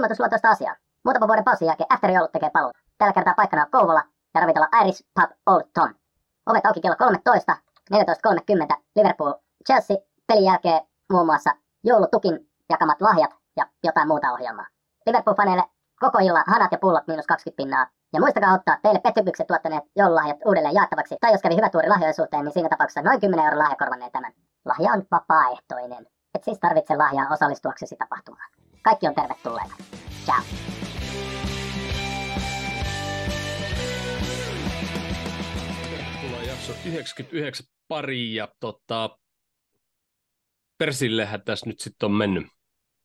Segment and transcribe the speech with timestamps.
[0.00, 0.76] ilmoitusluontoista asiaa.
[1.04, 2.72] Muutaman vuoden pausin jälkeen afterijoulut tekee paluun.
[2.98, 4.02] Tällä kertaa paikkana on Kouvola
[4.34, 5.94] ja ravintola Irish Pub Old Tom.
[6.46, 7.56] Ovet auki kello 13,
[7.94, 9.32] 14.30 Liverpool,
[9.66, 10.80] Chelsea, pelin jälkeen
[11.12, 11.50] muun muassa
[11.84, 14.66] joulutukin jakamat lahjat ja jotain muuta ohjelmaa.
[15.06, 15.64] Liverpool-faneille
[16.00, 17.86] koko illan hanat ja pullot miinus 20 pinnaa.
[18.12, 21.16] Ja muistakaa ottaa teille pettymykset tuottaneet joululahjat uudelleen jaettavaksi.
[21.20, 24.32] Tai jos kävi hyvä tuuri lahjojen niin siinä tapauksessa noin 10 euron lahja korvannee tämän.
[24.64, 26.06] Lahja on vapaaehtoinen.
[26.34, 28.50] Et siis tarvitse lahjaa osallistuaksesi tapahtumaan.
[28.82, 29.74] Kaikki on tervetulleita.
[30.24, 30.42] Ciao.
[35.90, 39.18] Tervetuloa jakso 99 pari ja tota,
[40.78, 42.46] Persillehän tässä nyt sitten on mennyt.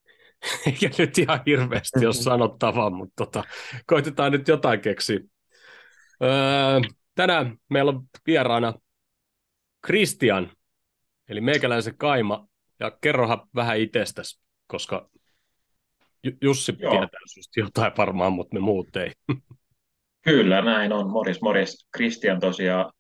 [0.65, 3.43] Eikä nyt ihan hirveästi ole sanottavaa, mutta tota,
[3.85, 5.19] koitetaan nyt jotain keksiä.
[6.23, 6.29] Öö,
[7.15, 8.73] tänään meillä on vieraana
[9.85, 10.51] Christian,
[11.29, 12.47] eli meikäläisen Kaima,
[12.79, 15.09] ja kerrohan vähän itsestäsi, koska
[16.41, 16.91] Jussi Joo.
[16.91, 19.11] tietää susta jotain varmaan, mutta me muut ei.
[20.25, 21.09] Kyllä, näin on.
[21.09, 21.87] Moris, moris.
[21.97, 22.91] Kristian tosiaan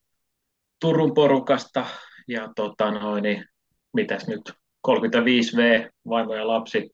[0.79, 1.85] Turun porukasta
[2.27, 3.45] ja tota noin, niin,
[3.93, 4.53] mitäs nyt,
[4.87, 6.89] 35V, vaimo ja lapsi,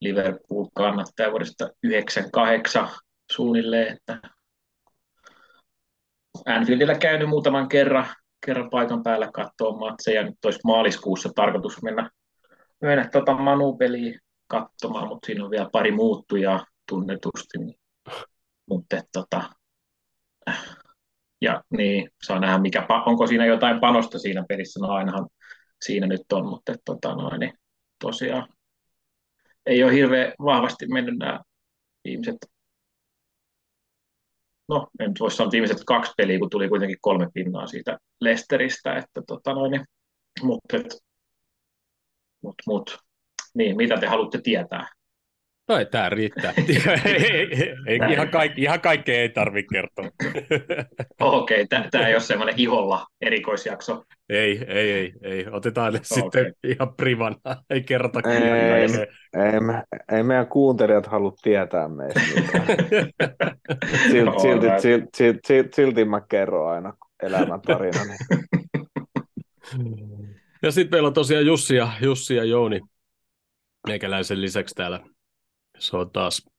[0.00, 2.88] Liverpool kannattaa vuodesta 98
[3.32, 4.20] suunnilleen, että
[6.46, 8.06] Anfieldillä käynyt muutaman kerran,
[8.46, 10.22] kerran paikan päällä katsoa matseja.
[10.22, 12.10] Nyt olisi maaliskuussa tarkoitus mennä,
[12.80, 14.20] mennä tota Manu-peliin
[14.52, 17.58] katsomaan, mutta siinä on vielä pari muuttujaa tunnetusti.
[17.58, 17.78] Niin.
[18.70, 19.42] Mutta tota,
[21.40, 25.28] ja niin, saa nähdä, mikä, onko siinä jotain panosta siinä pelissä, no ainahan
[25.84, 27.52] siinä nyt on, mutta tota noin, niin
[27.98, 28.48] tosiaan
[29.66, 31.40] ei ole hirveän vahvasti mennyt nämä
[32.04, 32.36] viimeiset,
[34.68, 39.22] no en voi sanoa viimeiset kaksi peliä, kun tuli kuitenkin kolme pinnaa siitä Lesteristä, että
[39.26, 39.84] tota noin,
[40.42, 40.76] mutta
[42.42, 42.98] mut, mut,
[43.54, 44.86] niin, mitä te haluatte tietää?
[45.68, 46.52] No ei, tämä riittää.
[47.86, 50.08] ei, ihan, kaikki, ihan kaikkea ei tarvitse kertoa.
[51.20, 54.04] Okei, okay, tämä ei ole semmoinen iholla erikoisjakso.
[54.28, 55.46] Ei, ei, ei, ei.
[55.50, 56.22] Otetaan ne okay.
[56.22, 57.36] sitten ihan privana.
[57.70, 58.82] Ei kerrota ei, ei,
[59.52, 62.20] ei, me, ei, meidän kuuntelijat halua tietää meistä
[64.10, 66.92] silti, silti, silti, silti, silti, silti mä kerron aina
[67.22, 68.16] elämäntarinani.
[70.62, 72.80] Ja sitten meillä on tosiaan Jussi ja, Jussi ja Jouni
[73.86, 75.00] meikäläisen lisäksi täällä
[75.78, 76.50] se on taas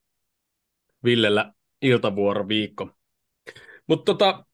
[1.04, 2.90] Villellä iltavuoroviikko.
[3.88, 4.46] Mutta tota,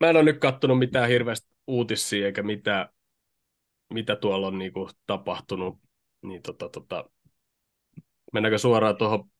[0.00, 2.88] mä en ole nyt kattonut mitään hirveästi uutisia eikä mitään,
[3.92, 5.78] mitä tuolla on niinku tapahtunut.
[6.22, 7.10] Niin tota, tota,
[8.32, 9.30] mennäänkö suoraan tuohon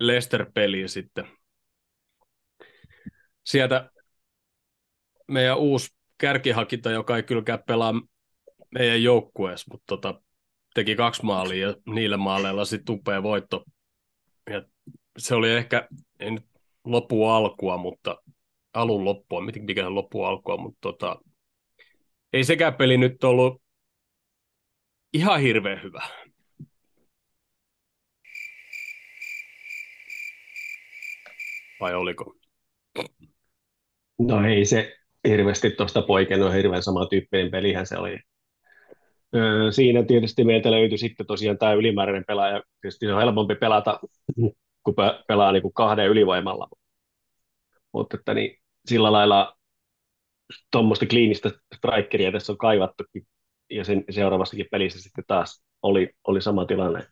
[0.00, 1.28] Leicester-peliin sitten.
[3.44, 3.90] Sieltä
[5.28, 7.94] meidän uusi kärkihakinta, joka ei kylläkään pelaa
[8.70, 10.22] meidän joukkueessa, mutta tota,
[10.76, 13.64] teki kaksi maalia ja niillä maaleilla sitten upea voitto.
[14.50, 14.62] Ja
[15.18, 15.88] se oli ehkä,
[16.20, 16.46] ei nyt
[16.84, 18.16] loppu alkua, mutta
[18.74, 21.16] alun loppua, mikä se loppu alkua, mutta tota,
[22.32, 23.62] ei sekään peli nyt ollut
[25.12, 26.08] ihan hirveän hyvä.
[31.80, 32.34] Vai oliko?
[34.18, 34.96] No ei se
[35.28, 38.18] hirveästi tuosta poikennut hirveän samantyyppinen pelihän se oli
[39.70, 42.62] Siinä tietysti meiltä löytyi sitten tosiaan tämä ylimääräinen pelaaja.
[42.80, 44.00] Tietysti se on helpompi pelata,
[44.84, 44.94] kun
[45.28, 46.68] pelaa niin kuin kahden ylivoimalla.
[47.92, 49.56] Mutta että niin, sillä lailla
[50.70, 53.26] tuommoista kliinistä strikeria tässä on kaivattukin.
[53.70, 57.06] Ja sen seuraavassakin pelissä sitten taas oli, oli sama tilanne.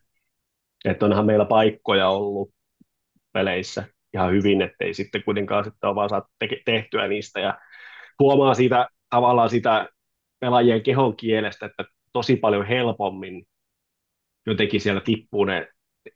[0.85, 2.49] Että onhan meillä paikkoja ollut
[3.33, 3.83] peleissä
[4.13, 7.39] ihan hyvin, ettei sitten kuitenkaan sitten ole vaan te- tehtyä niistä.
[7.39, 7.59] Ja
[8.19, 9.89] huomaa siitä tavallaan sitä
[10.39, 11.83] pelaajien kehon kielestä, että
[12.15, 13.45] tosi paljon helpommin
[14.45, 15.67] jotenkin siellä tippuu ne,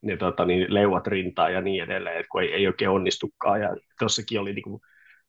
[0.01, 3.61] ne tota, niin, leuat rintaan ja niin edelleen, kun ei, ei oikein onnistukaan.
[3.61, 4.81] Ja tuossakin oli niin kuin,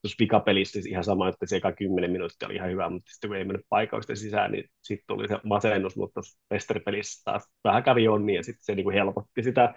[0.02, 3.36] tuossa pikapelissä ihan sama, että se eka kymmenen minuuttia oli ihan hyvä, mutta sitten kun
[3.36, 6.20] ei mennyt paikausta sisään, niin sitten tuli se masennus, mutta
[6.52, 9.74] Westerpelissä taas vähän kävi onni ja sitten se niin kuin helpotti sitä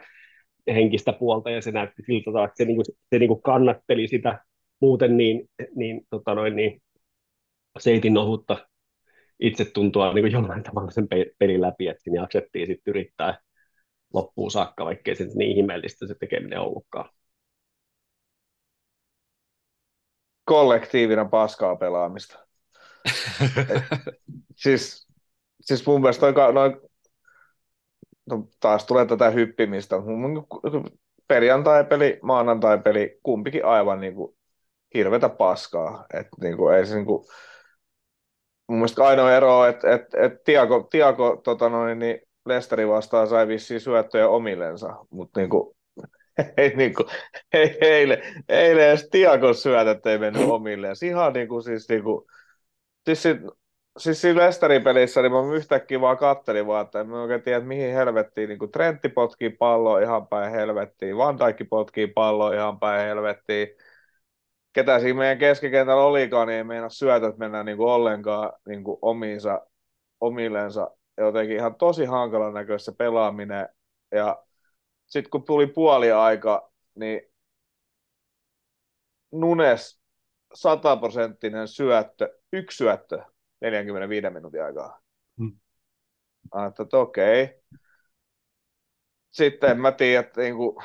[0.68, 4.40] henkistä puolta ja se näytti siltä, että se, niin kuin, se niin kuin kannatteli sitä
[4.82, 6.82] muuten niin, niin, tota noin, niin
[7.80, 8.68] seitin ohutta
[9.40, 11.08] itse tuntua niin kuin jollain tavalla sen
[11.40, 13.38] pelin läpi, että siinä jaksettiin sitten yrittää
[14.14, 17.10] loppuun saakka, vaikkei se niin ihmeellistä se tekeminen ollutkaan.
[20.46, 22.48] Kollektiivina paskaa pelaamista.
[24.64, 25.08] siis,
[25.62, 26.76] siis mun mielestä noin, noin
[28.26, 29.96] no, taas tulee tätä hyppimistä.
[31.28, 34.36] Perjantai-peli, maanantai-peli, kumpikin aivan niin kuin
[34.94, 36.06] hirvetä paskaa.
[36.14, 37.26] Et niin kuin, ei se niin kuin,
[38.74, 43.28] mun mielestä ainoa ero on, että et, et Tiago, Tiago tota noin, niin Lesteri vastaan
[43.28, 45.76] sai vissiin syöttöjä omillensa, mutta niinku,
[46.58, 47.06] ei, niinku,
[47.54, 50.96] ei, eilen, eilen edes Tiakon syötöt ei mennyt omilleen.
[51.04, 52.28] Ihan niinku, siis, niinku,
[53.06, 53.38] siis, siis,
[53.98, 57.58] siis siinä Lesterin pelissä niin mä yhtäkkiä vaan kattelin vaan, että en mä oikein tiedä,
[57.58, 58.50] että mihin helvettiin.
[58.50, 63.68] Niin Trentti potkii palloa ihan päin helvettiin, Van Dijk potkii palloa ihan päin helvettiin.
[64.74, 68.98] Ketä siinä meidän keskikentällä olikaan, niin ei meinaa syötöt mennä niin kuin ollenkaan niin kuin
[69.02, 69.62] omiinsa,
[70.22, 70.92] omillensa.
[71.18, 73.70] Jotenkin ihan tosi hankalan näköistä pelaaminen.
[74.12, 74.44] Ja
[75.08, 77.22] sitten kun tuli puoli aika, niin
[79.32, 80.02] Nunes
[80.54, 83.24] sataprosenttinen syöttö, yksi syöttö
[83.62, 85.02] 45 minuutin aikaa.
[85.38, 85.60] Hmm.
[86.68, 87.62] Että, että okei.
[89.32, 90.76] Sitten en mä tiedä, että niin kuin,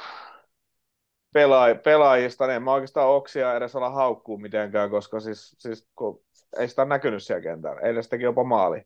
[1.39, 6.23] pelaaj- pelaajista, niin en mä oikeastaan oksia edes olla haukkuu mitenkään, koska siis, siis kun
[6.59, 7.81] ei sitä näkynyt siellä kentällä.
[7.81, 8.83] Eilen se teki jopa maali.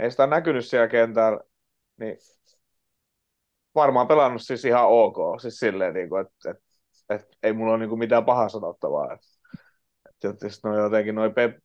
[0.00, 1.40] Ei sitä näkynyt siellä kentällä,
[1.96, 2.18] niin
[3.74, 5.40] varmaan pelannut siis ihan ok.
[5.40, 6.64] Siis silleen, niin kuin, että, että,
[7.10, 9.12] että, ei mulla ole niin kuin mitään pahaa sanottavaa.
[9.12, 11.60] Että, että no jotenkin noi pe-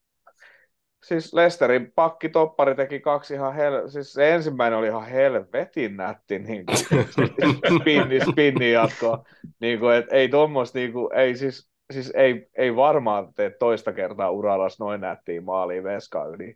[1.03, 3.87] siis Lesterin pakki toppari teki kaksi ihan hel...
[3.87, 6.77] siis se ensimmäinen oli ihan helvetin nätti niin kuin,
[7.79, 9.23] spinni, spinni jatko.
[9.59, 13.93] Niin kuin, et ei tuommoista, niin kuin, ei siis, siis ei, ei varmaan tee toista
[13.93, 16.55] kertaa uralla noin nättiä maaliin veskaan yli.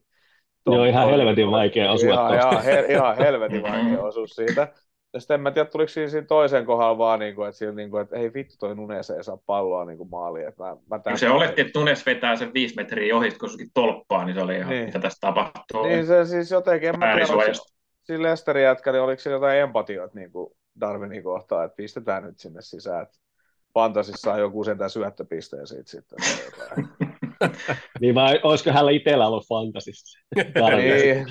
[0.65, 4.67] Joo, ihan helvetin vaikea osua ihan, ihan, hel, ihan helvetin vaikea osuus siitä.
[5.13, 7.73] Ja sitten en mä tiedä, tuliko siinä, siinä toisen kohdalla vaan, niin kuin, että, siinä,
[7.73, 10.47] niin kuin, että ei vittu toi Nunes ei saa palloa niin kuin maaliin.
[10.47, 11.19] Että mä, mä tämän...
[11.19, 14.69] se oletti, että Nunes vetää sen viisi metriä ohi, kun tolppaa, niin se oli ihan,
[14.69, 14.85] niin.
[14.85, 15.83] mitä tässä tapahtuu.
[15.83, 17.65] Niin se siis jotenkin, en mä tiedä, oliko,
[18.03, 22.39] sillä Lesterin jätkä, niin oliko sillä jotain empatioita niin kuin Darwinin kohtaan, että pistetään nyt
[22.39, 23.03] sinne sisään.
[23.03, 23.17] Että
[23.77, 26.19] Fantasissa on joku sentään syöttöpisteen siitä sitten.
[28.01, 30.19] niin vai olisiko hänellä itsellä ollut fantasissa?
[30.35, 31.27] niin.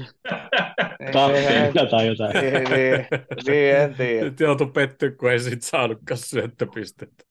[1.12, 2.32] Kapteena tai jotain.
[2.32, 3.06] niin, niin,
[3.46, 4.24] niin, en tiedä.
[4.24, 7.24] Nyt joutui pettyä, kun ei siitä saanutkaan syöttöpistettä.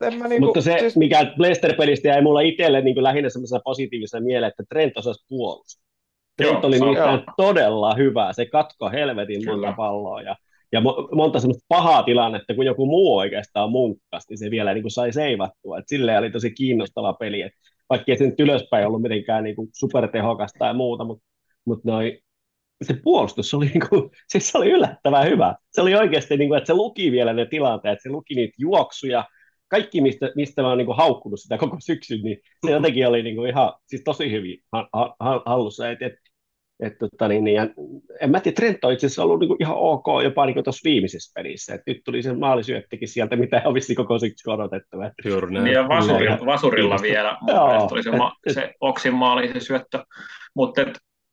[0.00, 0.96] Niinku, Mutta se, siis...
[0.96, 5.84] mikä Leicester-pelistä jäi mulla itselle niin kuin lähinnä semmoisena positiivisena mieleen, että Trent osasi puolustaa.
[6.36, 8.32] Trent joo, oli nimittäin todella hyvä.
[8.32, 10.36] Se katko helvetin monta palloa ja
[10.74, 10.80] ja
[11.12, 15.12] monta semmoista pahaa tilannetta, kun joku muu oikeastaan munkkasti, niin se vielä niin kuin sai
[15.12, 15.78] seivattua.
[15.78, 17.58] Et silleen oli tosi kiinnostava peli, että
[17.90, 21.24] vaikka ei se nyt ylöspäin ollut mitenkään niin kuin supertehokasta tai muuta, mutta,
[21.84, 22.20] noi,
[22.82, 25.54] se puolustus oli, niin kuin, siis se oli yllättävän hyvä.
[25.70, 29.24] Se oli oikeasti, niin kuin, että se luki vielä ne tilanteet, se luki niitä juoksuja,
[29.68, 33.22] kaikki, mistä, mistä mä oon niin kuin haukkunut sitä koko syksyn, niin se jotenkin oli
[33.22, 34.58] niin kuin ihan siis tosi hyvin
[35.46, 35.90] hallussa.
[35.90, 36.12] Et, et,
[36.80, 37.68] et, tota, niin, niin, ja
[38.20, 41.32] en mä tiedä, Trent on itse asiassa ollut niin ihan ok jopa niin tuossa viimeisessä
[41.34, 41.74] pelissä.
[41.74, 44.96] Et nyt tuli se maalisyöttikin sieltä, mitä ei olisi koko syksy odotettu.
[45.24, 45.50] Juuri.
[45.50, 47.36] Niin ja vasurilla, vasurilla vielä.
[47.48, 50.04] Joo, oli se, ma- et, se Oksin maali, se syöttö.
[50.54, 50.82] Mutta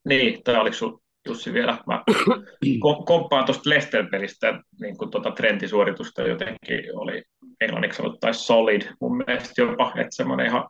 [0.10, 1.78] niin, tai oliko sinulla Jussi vielä?
[1.88, 2.04] Mä
[3.06, 7.24] komppaan tuosta Leicester-pelistä, niin kuin tuota trendisuoritusta jotenkin oli
[7.62, 10.70] englanniksi tai solid mun mielestä jopa, että semmoinen ihan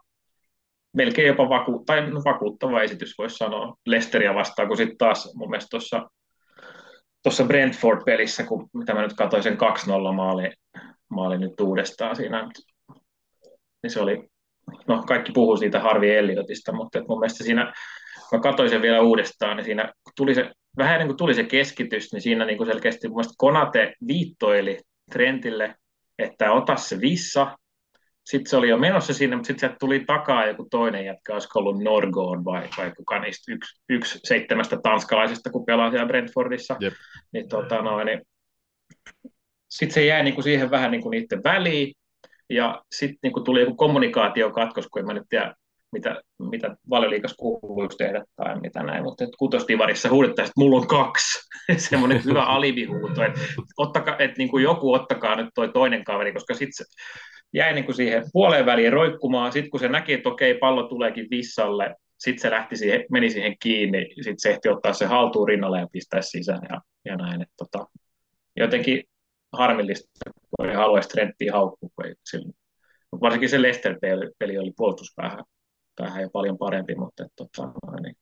[0.94, 5.50] melkein jopa vaku- tai no, vakuuttava esitys, voisi sanoa, Lesteria vastaan, kun sitten taas mun
[5.50, 6.10] mielestä tuossa
[7.24, 9.58] tuossa Brentford-pelissä, kun mitä mä nyt katsoin sen
[10.10, 10.52] 2-0 maali,
[11.10, 12.50] maali nyt uudestaan siinä,
[13.84, 14.30] niin se oli,
[14.88, 17.74] no kaikki puhuu siitä Harvi Elliotista, mutta mun mielestä siinä,
[18.30, 21.44] kun mä katsoin sen vielä uudestaan, niin siinä tuli se, vähän ennen kuin tuli se
[21.44, 24.80] keskitys, niin siinä niin kuin selkeästi mun mielestä Konate viittoili
[25.12, 25.76] Trentille,
[26.20, 27.58] että ota se vissa,
[28.26, 31.60] sitten se oli jo menossa sinne, mutta sitten sieltä tuli takaa joku toinen jätkä, olisiko
[31.60, 36.78] ollut Norgoon vai, vai kuka niistä yksi, yksi seitsemästä tanskalaisesta, kun pelaa siellä Brentfordissa.
[37.34, 38.22] Niin, tota, no, niin,
[39.70, 41.94] sitten se jäi niinku siihen vähän niinku niiden väliin,
[42.50, 45.56] ja sitten niinku tuli joku kommunikaatiokatkos, kun en mä nyt tiedä,
[45.92, 51.50] mitä, mitä valioliikas kuuluisi tehdä tai mitä näin, mutta kutostivarissa huudettaisiin, että mulla on kaksi.
[51.90, 53.40] Semmoinen hyvä alivihuuto, että,
[53.78, 56.86] ottaka, että niin kuin joku ottakaa nyt toi toinen kaveri, koska sitten
[57.54, 59.52] jäi niin kuin siihen puoleen väliin roikkumaan.
[59.52, 63.56] Sitten kun se näki, että okei, pallo tuleekin vissalle, sitten se lähti siihen, meni siihen
[63.60, 67.42] kiinni, sitten se ehti ottaa se haltuun rinnalle ja pistää sisään ja, ja näin.
[67.42, 67.88] Että tota,
[68.58, 69.04] jotenkin
[69.54, 70.10] harmillista,
[70.58, 71.90] kun ei haluaisi Trenttiä haukkua,
[73.22, 75.44] varsinkin se Leicester-peli oli puolustuspäähän
[75.96, 78.16] päähän jo paljon parempi, mutta että, tota, niin,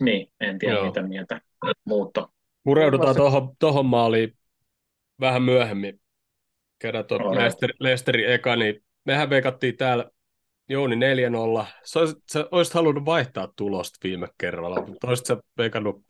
[0.00, 0.86] niin, en tiedä Joo.
[0.86, 1.40] mitä mieltä
[1.84, 2.28] muutto.
[2.64, 3.16] Pureudutaan
[3.58, 4.36] tuohon maaliin
[5.20, 6.00] vähän myöhemmin
[6.84, 10.10] kerran tuon Leicester, Leicesterin eka, niin mehän veikattiin täällä
[10.68, 11.66] Jouni 4-0.
[11.84, 16.04] Sä olisit, sä olisit halunnut vaihtaa tulosta viime kerralla, mutta olisit sä veikannut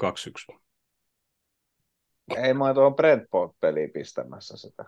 [0.52, 0.59] 2-1.
[2.37, 4.85] Ei mä tuohon Brentford-peliin pistämässä sitä.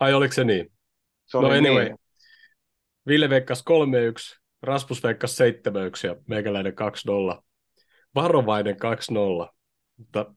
[0.00, 0.72] Ai oliko se niin?
[1.26, 1.84] Se no anyway.
[1.84, 1.96] Niin.
[3.06, 3.64] Ville veikkasi
[4.36, 6.74] 3-1, Rasmus veikkasi 7-1 ja meikäläinen
[7.36, 7.42] 2-0.
[8.14, 8.76] Varovainen
[9.44, 9.54] 2-0.
[9.96, 10.34] Mutta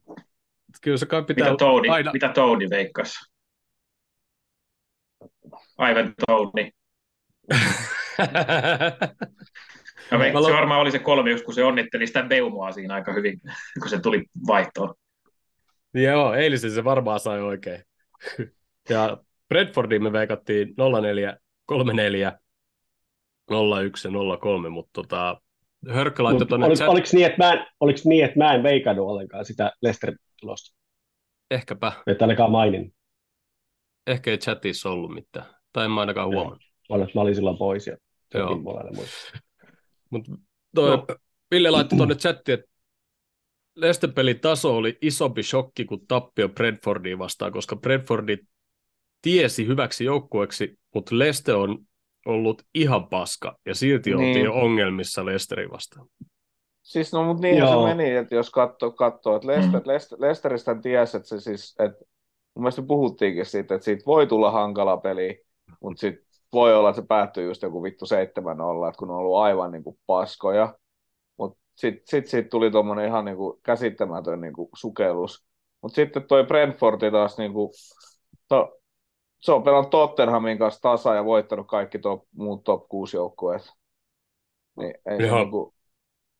[0.81, 2.11] kyllä se kai pitää Mitä Toudi, aina...
[2.11, 3.32] mitä Toudi veikkasi?
[5.77, 6.71] Aivan Toudi.
[10.11, 12.93] No, Mä se lo- varmaan oli se kolme, just kun se onnitteli sitä Beumoa siinä
[12.93, 13.41] aika hyvin,
[13.81, 14.93] kun se tuli vaihtoon.
[15.93, 17.83] Joo, eilisen se varmaan sai oikein.
[18.89, 19.17] Ja
[19.49, 22.31] Bradfordiin me veikattiin 04, 34,
[23.85, 25.41] 01 ja 03, mutta tota,
[25.89, 26.89] Hörkkö laittoi Mut tuonne oliko, chat...
[26.89, 30.77] oliko, niin, että mä en, oliko niin, että mä en veikannut ollenkaan sitä Lesterin tulosta?
[31.51, 32.93] Ehkäpä, Että ainakaan mainin.
[34.07, 35.45] ehkä ei chatissa ollut mitään.
[35.73, 36.61] Tai en mä ainakaan huomannut.
[37.15, 37.97] Mä olin silloin pois ja
[38.33, 38.55] Joo.
[40.09, 40.31] Mutta
[40.75, 41.05] toi, No.
[41.51, 42.71] Ville laittoi tuonne chattiin, että
[43.75, 48.37] Leicester pelin taso oli isompi shokki kuin tappio Bradfordiin vastaan, koska Bradfordi
[49.21, 51.77] tiesi hyväksi joukkueeksi, mutta Leicester on
[52.25, 54.27] ollut ihan paska, ja silti Niin.
[54.27, 56.07] oltiin ongelmissa Leicesterin vastaan.
[56.81, 57.87] Siis no, mutta niin Joo.
[57.89, 59.87] se meni, että jos katsoo, katsoo että Lester, Mm.
[59.87, 61.97] Lester, Lesteristä tiesi, että se siis, että
[62.55, 65.43] mun mielestä me puhuttiinkin siitä, että siitä voi tulla hankala peli,
[65.81, 69.37] mutta sitten voi olla, että se päättyy just joku vittu 7-0, että kun on ollut
[69.37, 70.75] aivan niin kuin paskoja,
[71.37, 75.45] mutta sitten sit siitä tuli tuommoinen ihan niin kuin käsittämätön niin kuin sukellus.
[75.81, 77.69] Mutta sitten toi Brentfordi taas, niin kuin,
[78.47, 78.77] to,
[79.41, 83.71] se on pelannut Tottenhamin kanssa tasa ja voittanut kaikki top, muut top 6 joukkueet.
[84.77, 85.73] Niin ei se, niin kuin,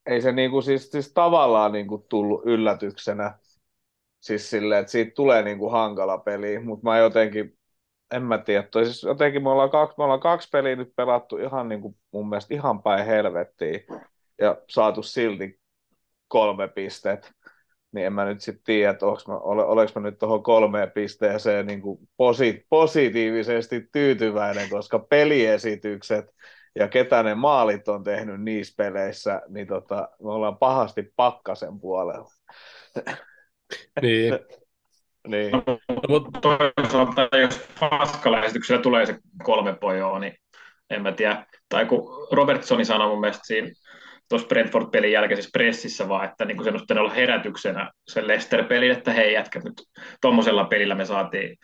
[0.06, 3.40] ei se niin kuin, siis, siis tavallaan niin kuin tullut yllätyksenä.
[4.20, 7.58] Siis silleen, että siitä tulee niin kuin hankala peli, mutta mä jotenkin,
[8.14, 11.38] en mä tiedä, toi siis jotenkin me ollaan, kaksi, me ollaan kaksi peliä nyt pelattu
[11.38, 13.86] ihan niin kuin mun mielestä ihan päin helvettiin
[14.42, 15.60] ja saatu silti
[16.28, 17.32] kolme pistettä.
[17.92, 21.82] Niin en mä nyt sitten tiedä, että mä, ole, mä nyt tuohon kolmeen pisteeseen niin
[21.82, 26.26] kuin posi, positiivisesti tyytyväinen, koska peliesitykset
[26.76, 32.30] ja ketä ne maalit on tehnyt niissä peleissä, niin tota, me ollaan pahasti pakkasen puolella.
[34.02, 34.34] Niin.
[35.28, 35.52] Niin.
[35.52, 35.64] No,
[36.08, 40.34] mutta Toisaalta jos paskalähestyksellä tulee se kolme pojoa, niin
[40.90, 41.46] en mä tiedä.
[41.70, 43.68] Tai kun Robertsoni sanoi mun mielestä siinä
[44.30, 49.12] tuossa Brentford-pelin jälkeisessä pressissä vaan, että niin sen olisi pitänyt olla herätyksenä sen Leicester-pelin, että
[49.12, 49.74] hei jätkät nyt
[50.22, 51.58] tuommoisella pelillä me saatiin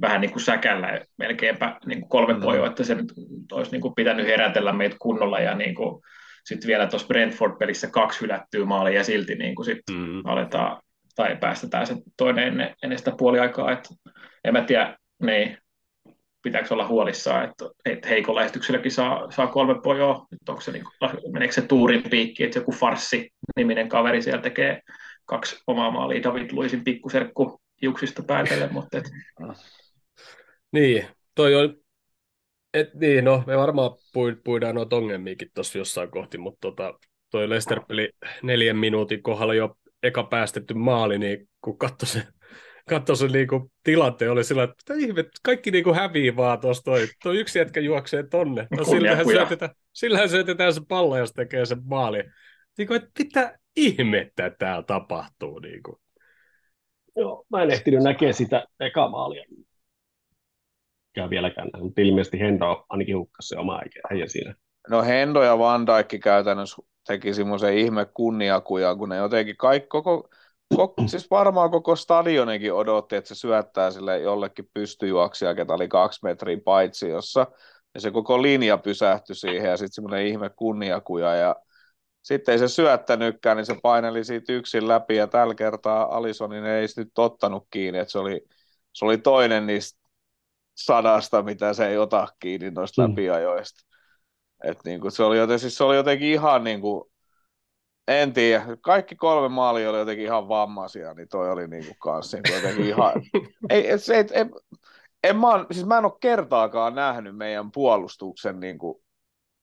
[0.00, 2.40] vähän niin kuin säkällä melkeinpä niin kuin kolme Mm.
[2.40, 3.12] pojoa, että se nyt
[3.52, 6.02] olisi niin kuin pitänyt herätellä meitä kunnolla ja niin kuin,
[6.44, 10.82] sitten vielä tuossa Brentford-pelissä kaksi hylättyä maalia ja silti niin kuin sit mm, aletaan
[11.14, 13.72] tai päästetään se toinen ennen, ennen sitä puoliaikaa.
[13.72, 13.88] Että
[14.44, 15.58] en mä tiedä, niin
[16.42, 20.26] pitääkö olla huolissaan, että, että heikolla esitykselläkin saa, saa kolme pojoa.
[20.30, 20.84] Nyt onko se, niin
[21.32, 24.80] meneekö se tuurin piikki, että joku Farssi niminen kaveri siellä tekee
[25.26, 29.04] kaksi omaa maalia David Luisin pikkuserkku hiuksista päätellen, mutta et,
[30.72, 31.76] niin, toi on,
[32.74, 36.98] et, niin, no me varmaan pui- puidaan noita ongelmiakin tuossa jossain kohti, mutta tota,
[37.30, 38.10] toi Leicester-peli
[38.42, 42.22] neljän minuutin kohdalla jo eka päästetty maali, niin kun katsoi se,
[42.88, 47.06] katsoi se niinku tilanteen, oli sillä, että mitä ihme, kaikki niinku hävii vaan tuossa toi,
[47.22, 48.66] toi yksi jätkä juoksee tonne.
[48.76, 52.22] No sillähän syötetään, sillähän syötetään se pallo, jos tekee sen maali.
[52.78, 55.58] Niin kuin, että mitä ihmettä täällä tapahtuu.
[55.58, 55.96] Niin kuin.
[57.16, 59.44] Joo, mä en ehtinyt näkeä sitä eka maalia.
[61.16, 63.80] Mikä vieläkään mutta ilmeisesti Hendo ainakin hukkasi se oma
[64.10, 64.54] äijä siinä.
[64.88, 70.28] No Hendo ja Van Dijk käytännössä teki semmoisen ihme kunniakujan, kun ne jotenkin kaikki, koko,
[70.76, 76.20] koko, siis varmaan koko stadionikin odotti, että se syöttää sille jollekin pystyjuoksija, ketä oli kaksi
[76.22, 77.46] metriä paitsi jossa,
[77.94, 81.56] ja se koko linja pysähtyi siihen, ja sitten semmoinen ihme kunniakuja, ja
[82.22, 86.86] sitten ei se syöttänytkään, niin se paineli siitä yksin läpi, ja tällä kertaa Alisonin ei
[86.96, 88.40] nyt ottanut kiinni, että se oli,
[88.92, 90.00] se oli toinen niistä
[90.74, 93.10] sadasta, mitä se ei ota kiinni noista Mm.
[93.10, 93.93] läpiajoista.
[94.64, 97.10] Et niinku, se, oli joten, siis se oli jotenkin ihan niinku,
[98.08, 102.52] en tiedä, kaikki kolme maalia oli jotenkin ihan vammaisia, niin toi oli niinku kanssa niinku
[102.52, 103.12] jotenkin ihan,
[103.70, 104.50] ei, se, et, en,
[105.24, 109.02] en mä, siis mä en ole kertaakaan nähnyt meidän puolustuksen niinku,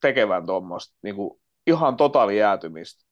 [0.02, 3.06] tekevän tuommoista niinku, ihan totaali jäätymistä.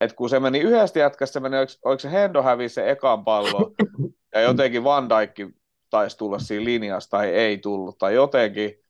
[0.00, 3.24] Et kun se meni yhdestä jätkästä, se meni, oliko, oliko se Hendo hävisi se ekan
[3.24, 3.72] pallo,
[4.34, 5.54] ja jotenkin Van Dijk
[5.90, 8.83] taisi tulla siinä linjassa, tai ei tullut, tai jotenkin,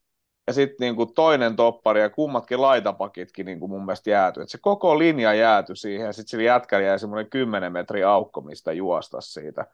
[0.47, 4.43] ja sitten niinku toinen toppari ja kummatkin laitapakitkin niinku mun mielestä jääty.
[4.43, 8.41] Et se koko linja jääty siihen ja sitten sillä jätkällä jäi semmoinen 10 metri aukko,
[8.41, 9.67] mistä juosta siitä.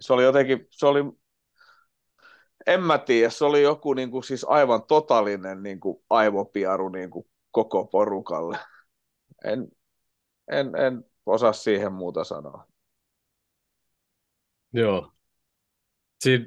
[0.00, 1.00] Se oli jotenkin, se oli,
[2.66, 8.58] en mä tiedä, se oli joku niinku siis aivan totaalinen niinku aivopiaru niinku koko porukalle.
[9.44, 9.68] En,
[10.50, 12.66] en, en osaa siihen muuta sanoa.
[14.72, 15.12] Joo.
[16.20, 16.46] Siinä,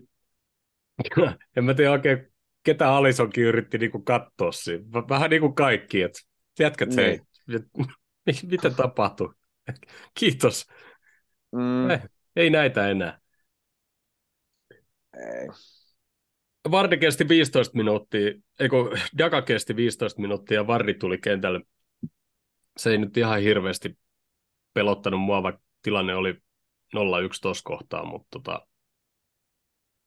[1.58, 2.35] en mä tiedä oikein,
[2.66, 4.84] ketä Alisonkin yritti niinku katsoa siinä.
[5.10, 6.20] Vähän niin kuin kaikki, että
[6.60, 7.00] jätkät Niin.
[7.00, 7.22] hei,
[7.56, 9.34] et- mitä tapahtuu?
[10.20, 10.68] Kiitos.
[11.52, 11.90] Mm.
[11.90, 12.02] Eh.
[12.36, 13.20] Ei näitä enää.
[15.14, 15.48] Ei.
[16.72, 18.76] Vardi kesti 15 minuuttia, eikö
[19.18, 21.62] Daka kesti 15 minuuttia ja Vardi tuli kentälle.
[22.78, 23.98] Se ei nyt ihan hirveästi
[24.74, 26.38] pelottanut mua, vaikka tilanne oli 0-1
[27.42, 28.68] tuossa kohtaa, mutta tota,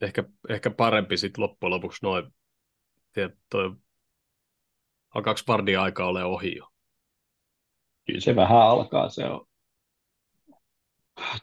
[0.01, 2.35] ehkä, ehkä parempi sitten loppujen lopuksi noin.
[3.51, 3.73] Toi,
[5.15, 6.69] alkaako Vardin aika ole ohi jo?
[8.07, 9.49] Kyllä se vähän alkaa, se on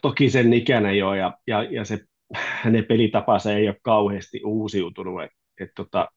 [0.02, 2.00] toki sen ikäinen jo, ja, ja, ja se
[2.34, 6.08] hänen pelitapansa ei ole kauheasti uusiutunut, että et tota,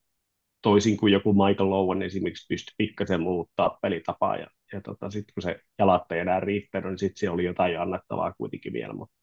[0.63, 5.43] toisin kuin joku Michael Lowan esimerkiksi pystyi pikkasen muuttaa pelitapaa, ja, ja tota, sitten kun
[5.43, 9.15] se jalat ei enää riittänyt, niin sitten se oli jotain annettavaa kuitenkin vielä, mutta,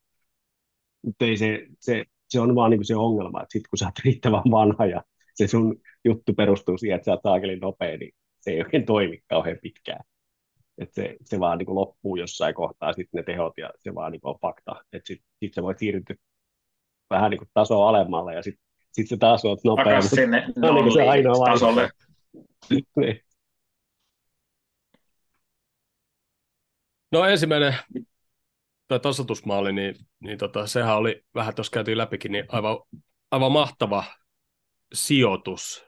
[1.01, 3.99] mutta ei se, se, se on vaan niin se ongelma, että sitten kun sä oot
[4.05, 5.03] riittävän vanha ja
[5.35, 9.19] se sun juttu perustuu siihen, että sä oot saakelin nopea, niin se ei oikein toimi
[9.29, 10.03] kauhean pitkään.
[10.77, 14.21] Et se, se vaan niin loppuu jossain kohtaa sitten ne tehot ja se vaan niin
[14.23, 14.83] on fakta.
[14.93, 16.15] Että sitten sit se voi siirtyä
[17.09, 19.83] vähän niin tasoa alemmalle ja sitten sit se taas on nopea.
[19.85, 21.89] Takas sinne no, niin se ainoa tasolle.
[23.01, 23.19] niin.
[27.11, 27.75] No ensimmäinen
[28.87, 32.77] tai tasotusmaali, niin, niin tota, sehän oli, vähän tuossa käytiin läpikin, niin aivan,
[33.31, 34.03] aivan mahtava
[34.93, 35.85] sijoitus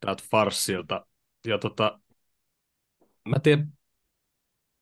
[0.00, 1.06] täältä farssilta.
[1.46, 2.00] Ja tota,
[3.28, 3.72] mä tiedän,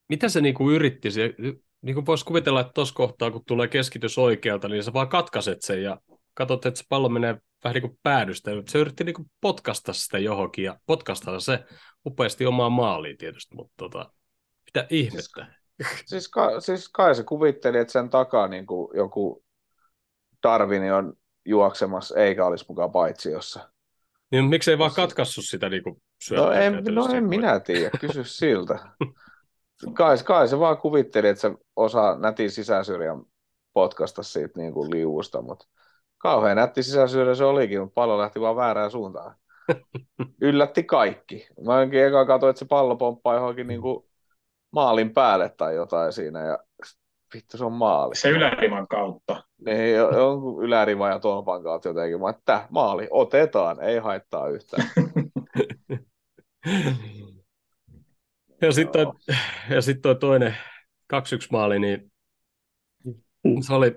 [0.09, 1.33] mitä se niinku yritti, se,
[1.81, 5.83] niinku voisi kuvitella, että tuossa kohtaa, kun tulee keskitys oikealta, niin sä vaan katkaiset sen
[5.83, 5.97] ja
[6.33, 8.51] katsot, että se pallo menee vähän niin kuin päädystä.
[8.67, 11.63] Se yritti niin kuin potkasta sitä johonkin ja potkasta se
[12.05, 14.11] upeasti omaan maaliin tietysti, mutta tota,
[14.65, 15.47] mitä ihmettä.
[15.81, 19.43] Siis, siis, ka, siis kai se kuvitteli, että sen takaa niin kuin joku
[20.43, 21.13] Darwini on
[21.45, 23.69] juoksemassa, eikä olisi mukaan paitsiossa.
[24.31, 28.79] Niin, miksei vaan katkaissut sitä niin kuin No en, no en minä tiedä, kysy siltä.
[29.93, 33.21] kai, kai se vaan kuvitteli, että se osaa nätin sisäsyrjän
[33.73, 35.67] potkasta siitä niin kuin liuusta, mutta
[36.17, 39.35] kauhean nätti sisäsyrjä se olikin, mutta pallo lähti vaan väärään suuntaan.
[40.41, 41.47] Yllätti kaikki.
[41.65, 44.05] Mä ainakin eka katsoin, että se pallo pomppaa johonkin niin kuin
[44.71, 46.59] maalin päälle tai jotain siinä ja
[47.33, 48.15] vittu se on maali.
[48.15, 49.43] Se yläriman kautta.
[49.65, 52.21] Niin, on ylärima ja tolpan kautta jotenkin.
[52.21, 54.87] Mä että maali, otetaan, ei haittaa yhtään.
[58.61, 59.13] ja sitten toi,
[59.69, 60.57] ja sit toi toinen
[61.13, 61.15] 2-1
[61.51, 62.11] maali, niin
[63.67, 63.95] se oli,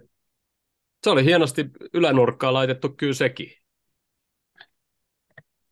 [1.05, 3.51] se oli hienosti ylänurkkaan laitettu kyllä sekin.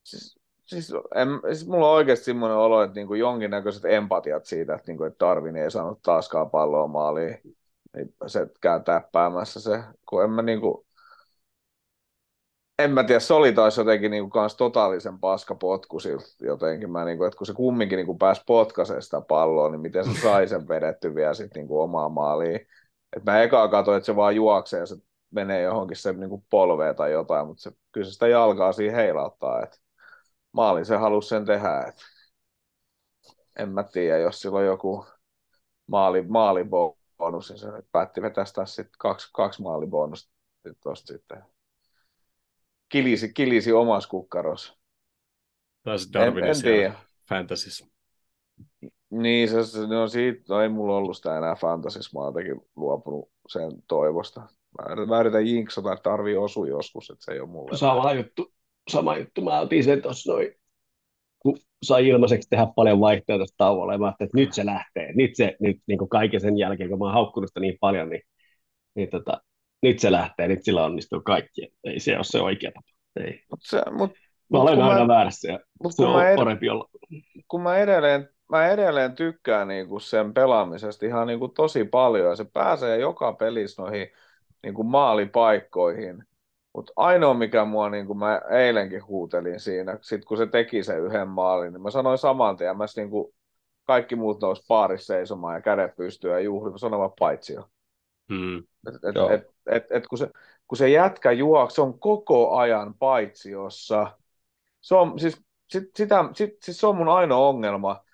[0.04, 4.84] Siis, siis, en, siis mulla on oikeasti semmoinen olo, että niinku jonkinnäköiset empatiat siitä, että,
[4.86, 7.38] niinku, että Darwin ei saanut taaskaan palloa maaliin.
[7.96, 10.86] Niin se käy täppäämässä se, kun en mä niinku,
[12.78, 16.90] en mä tiedä, se oli taas jotenkin niinku kans totaalisen paskapotku siltä jotenkin.
[16.90, 20.48] Mä niinku, että kun se kumminkin niinku pääsi potkasemaan sitä palloa, niin miten se sai
[20.48, 22.60] sen vedetty vielä sitten niinku omaan maaliin.
[23.16, 24.96] Et mä ekaa katsoin, että se vaan juoksee ja se
[25.30, 29.62] menee johonkin se niinku polveen tai jotain, mutta se, kyllä se sitä jalkaa siinä heilauttaa.
[29.62, 29.80] Et
[30.52, 31.80] maali se halusi sen tehdä.
[31.88, 31.96] Et
[33.56, 35.06] en mä tiedä, jos sillä on joku
[35.86, 40.32] maali, maalibonus, niin se päätti vetästä sitten kaksi, kaksi maalibonusta
[40.82, 41.42] tuosta sitten
[42.88, 44.76] kilisi, kilisi omassa kukkarossa.
[45.82, 46.94] Taisi Darwinin en, en tiedä.
[47.28, 47.86] Fantasissa.
[49.10, 52.70] Niin, se, se, no siitä, no ei mulla ollut sitä enää fantasissa, mä oon jotenkin
[52.76, 54.40] luopunut sen toivosta.
[54.40, 57.76] Mä, mä yritän jinksata, että tarvii osua joskus, että se ei ole mulle.
[57.76, 58.52] Sama juttu,
[58.90, 59.40] sama juttu.
[59.40, 60.54] Mä otin sen tuossa noin,
[61.42, 65.12] kun sai ilmaiseksi tehdä paljon vaihtoehtoista tauolla, ja mä että nyt se lähtee.
[65.14, 68.08] Nyt se, nyt niin kuin kaiken sen jälkeen, kun mä oon haukkunut sitä niin paljon,
[68.08, 68.22] niin,
[68.94, 69.42] niin tota,
[69.82, 71.68] nyt se lähtee, nyt sillä onnistuu kaikki.
[71.84, 72.88] Ei se ole se oikea tapa.
[73.26, 73.40] Ei.
[73.50, 74.10] Mut se, mut,
[74.52, 76.88] mä olen aina mä, väärässä ja mut se on ed- parempi olla.
[77.48, 82.44] Kun mä edelleen, mä edelleen tykkään niinku sen pelaamisesta ihan niinku tosi paljon ja se
[82.52, 84.08] pääsee joka pelissä noihin
[84.62, 86.24] niinku maalipaikkoihin.
[86.74, 91.00] Mutta ainoa, mikä mua, niin kuin mä eilenkin huutelin siinä, sit kun se teki sen
[91.04, 93.34] yhden maalin, niin mä sanoin saman tien, mä niin kuin
[93.84, 97.68] kaikki muut nousi paarissa seisomaan ja kädet pystyä ja juhli, mä sanoin vaan paitsi jo.
[98.28, 98.58] Hmm.
[98.58, 100.30] Et, et, et, et, et, kun, se,
[100.68, 104.18] kun se jätkä juoksi, se on koko ajan paitsiossa.
[104.80, 108.04] Se on, siis, sit, sitä, sit, siis se on mun ainoa ongelma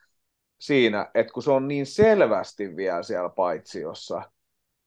[0.59, 4.23] siinä, että kun se on niin selvästi vielä siellä paitsiossa,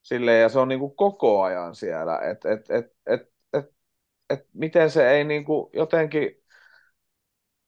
[0.01, 3.30] sille ja se on niin kuin koko ajan siellä, että et, et, et,
[4.33, 6.41] et, et, miten se ei niin kuin jotenkin,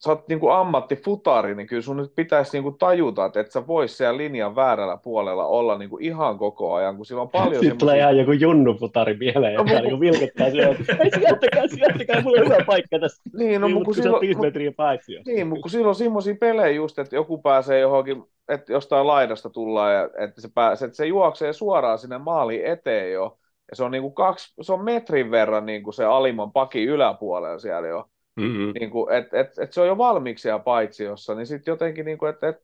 [0.04, 3.52] sä oot niin kuin ammattifutari, niin kyllä sun nyt pitäisi niin kuin tajuta, että et
[3.52, 7.30] sä vois siellä linjan väärällä puolella olla niin kuin ihan koko ajan, kun sillä on
[7.30, 11.68] paljon Sitten tulee ihan joku junnufutari mieleen, joka No, niin vilkuttaa siellä, että ei sijoittakaa,
[11.68, 13.22] sijoittakaa, mulla on hyvä paikka tässä.
[13.38, 16.36] Niin, no, Niin, kun kun silloin, viisi metriä paitsi niin, mutta kun silloin on semmoisia
[16.40, 20.98] pelejä just, että joku pääsee johonkin, että jostain laidasta tullaan, ja että se, pääsee, että
[20.98, 23.38] se juoksee suoraan sinne maaliin eteen jo,
[23.72, 26.84] ja se on, niin kuin kaksi, se on metrin verran niin kuin se alimman paki
[26.84, 28.10] yläpuolella siellä jo.
[28.36, 28.72] Mm-hmm.
[28.80, 32.18] niin kuin, et, et, et se on jo valmiiksi siellä paitsiossa, niin sitten jotenkin, niin
[32.18, 32.58] kuin, että et,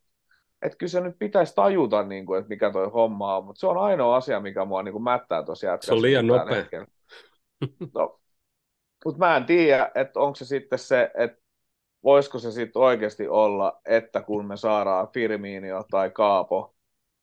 [0.62, 3.66] et kyllä se nyt pitäisi tajuta, niin kuin, että mikä toi homma on, mutta se
[3.66, 5.76] on ainoa asia, mikä mua niin kuin mättää jätkässä.
[5.80, 6.54] Se on liian nopea.
[6.54, 6.86] hetkellä.
[7.94, 8.20] No,
[9.04, 11.38] mutta mä en tiedä, että onko se sitten se, että
[12.04, 16.74] voisiko se sitten oikeasti olla, että kun me saadaan Firmino tai Kaapo,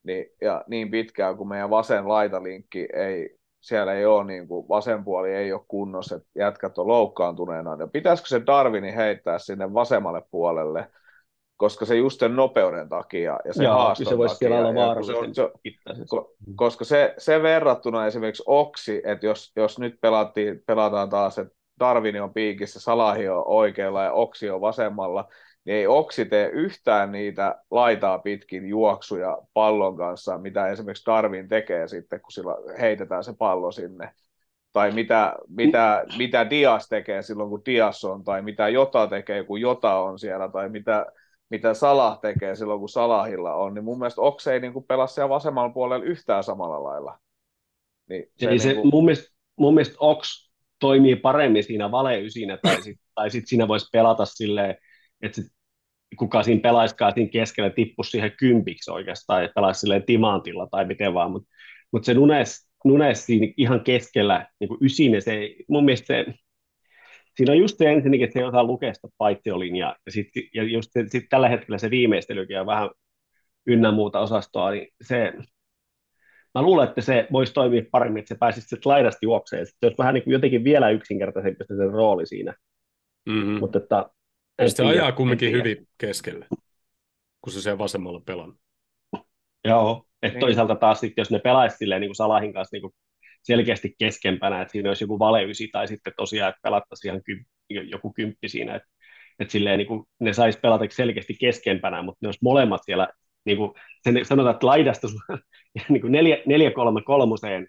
[0.04, 3.37] niin, ja niin pitkään kuin meidän vasen laitalinkki ei,
[3.68, 7.90] siellä ei ole, niin kuin vasen puoli ei ole kunnossa, että jätkät on loukkaantuneena, niin
[7.92, 10.90] pitäisikö se Darwini heittää sinne vasemmalle puolelle,
[11.58, 14.96] koska se just sen nopeuden takia ja sen Joo, haaston kyllä se voisi takia, olla
[14.98, 15.50] ja se on- se,
[16.16, 21.54] ko- koska se, se verrattuna esimerkiksi Oksi, että jos, jos nyt pelattiin, pelataan taas, että
[21.80, 25.28] Darwin on piikissä, Salahi on oikealla ja Oksi on vasemmalla,
[25.68, 31.88] niin ei Oksi tee yhtään niitä laitaa pitkin juoksuja pallon kanssa, mitä esimerkiksi Darwin tekee
[31.88, 34.12] sitten, kun sillä heitetään se pallo sinne.
[34.74, 39.62] Tai mitä, mitä, mitä Dias tekee silloin, kun Dias on, tai mitä Jota tekee, kun
[39.62, 41.06] Jota on siellä, tai mitä,
[41.50, 45.08] mitä Salah tekee silloin, kun Salahilla on, niin mun mielestä Oks ei niin kuin pelaa
[45.08, 47.20] siellä vasemmalla puolella yhtään samalla lailla.
[48.10, 50.50] Niin Se, Eli se, niin kuin, mun, mielestä, mun mielestä Ox
[50.80, 54.76] toimii paremmin siinä valeysinä, tai sitten tai sit siinä voisi pelata silleen,
[55.22, 55.42] että
[56.18, 61.14] kuka siinä pelaiskaan siinä keskellä tippuisi siihen kympiksi oikeastaan, ja pelaisi silleen timantilla tai miten
[61.14, 61.50] vaan, mutta
[61.92, 66.26] mut se Nunes, Nunes siinä ihan keskellä niin kuin ysinen, se, mun mielestä se,
[67.36, 70.64] siinä on just se ensinnäkin, että se ei osaa lukea sitä paitsiolinjaa, ja sitten ja
[70.64, 72.90] just se, sit tällä hetkellä se viimeistelykin on vähän
[73.68, 75.34] ynnä muuta osastoa, niin se,
[76.56, 79.66] mä luulen, että se voisi toimia paremmin, että se pääsisi sitten laidasta juokseen.
[79.66, 82.54] Se olisi vähän niin kuin jotenkin vielä yksinkertaisempi se sen rooli siinä.
[83.26, 83.60] Mm-hmm.
[83.60, 84.10] Mutta että,
[84.58, 86.48] Ja se ajaa kumminkin hyvin keskelle,
[87.42, 88.54] kun se siellä vasemmalla pelaa.
[89.66, 90.40] Joo, että Niin.
[90.40, 92.94] toisaalta taas sitten, jos ne pelaisi silleen niin kuin Salahin kanssa niin kuin
[93.44, 98.14] selkeästi keskempänä, että siinä olisi joku valeysi tai sitten tosiaan, että pelattaisiin ihan kym, joku
[98.14, 98.90] kymppi siinä, että,
[99.40, 103.08] että silleen niin kuin ne saisi pelata selkeästi keskempänä, mutta ne olisi molemmat siellä,
[103.46, 103.72] niin kuin
[104.04, 105.08] sen, sanotaan, että laidasta
[105.90, 107.68] niin kuin 4-3-3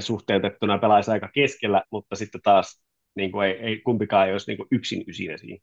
[0.00, 2.82] suhteutettuna pelaisi aika keskellä, mutta sitten taas
[3.14, 5.58] niin kuin ei, ei, kumpikaan ei olisi niin kuin yksin ysinä siinä.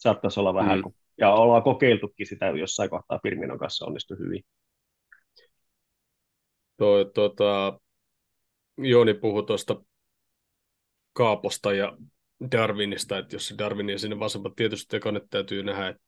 [0.00, 0.92] Saattaisi olla vähän, Mm.
[1.18, 4.44] ja ollaan kokeiltukin sitä jossain kohtaa Firminon kanssa onnistui hyvin.
[6.76, 7.80] Toi, tota,
[8.78, 9.82] Jooni puhui tuosta
[11.12, 11.96] Kaaposta ja
[12.52, 16.02] Darwinista, että jos se Darwin sinne vasemmat tietysti eka nyt täytyy nähdä, että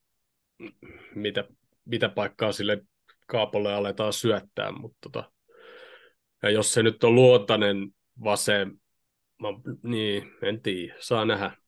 [1.14, 1.44] mitä,
[1.85, 2.83] mitä paikkaa sille
[3.26, 5.33] Kaapolle aletaan syöttää, mutta tota,
[6.42, 7.88] ja jos se nyt on luotainen
[8.24, 8.81] vasen,
[9.83, 11.62] niin en tiedä, saa nähdä.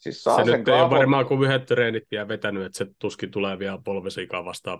[0.00, 2.78] Siis saa se sen nyt ei ole kaapon, varmaan kuin yhdet treenit vielä vetänyt, että
[2.78, 4.78] se tuskin tulee vielä polvesikaan vastaan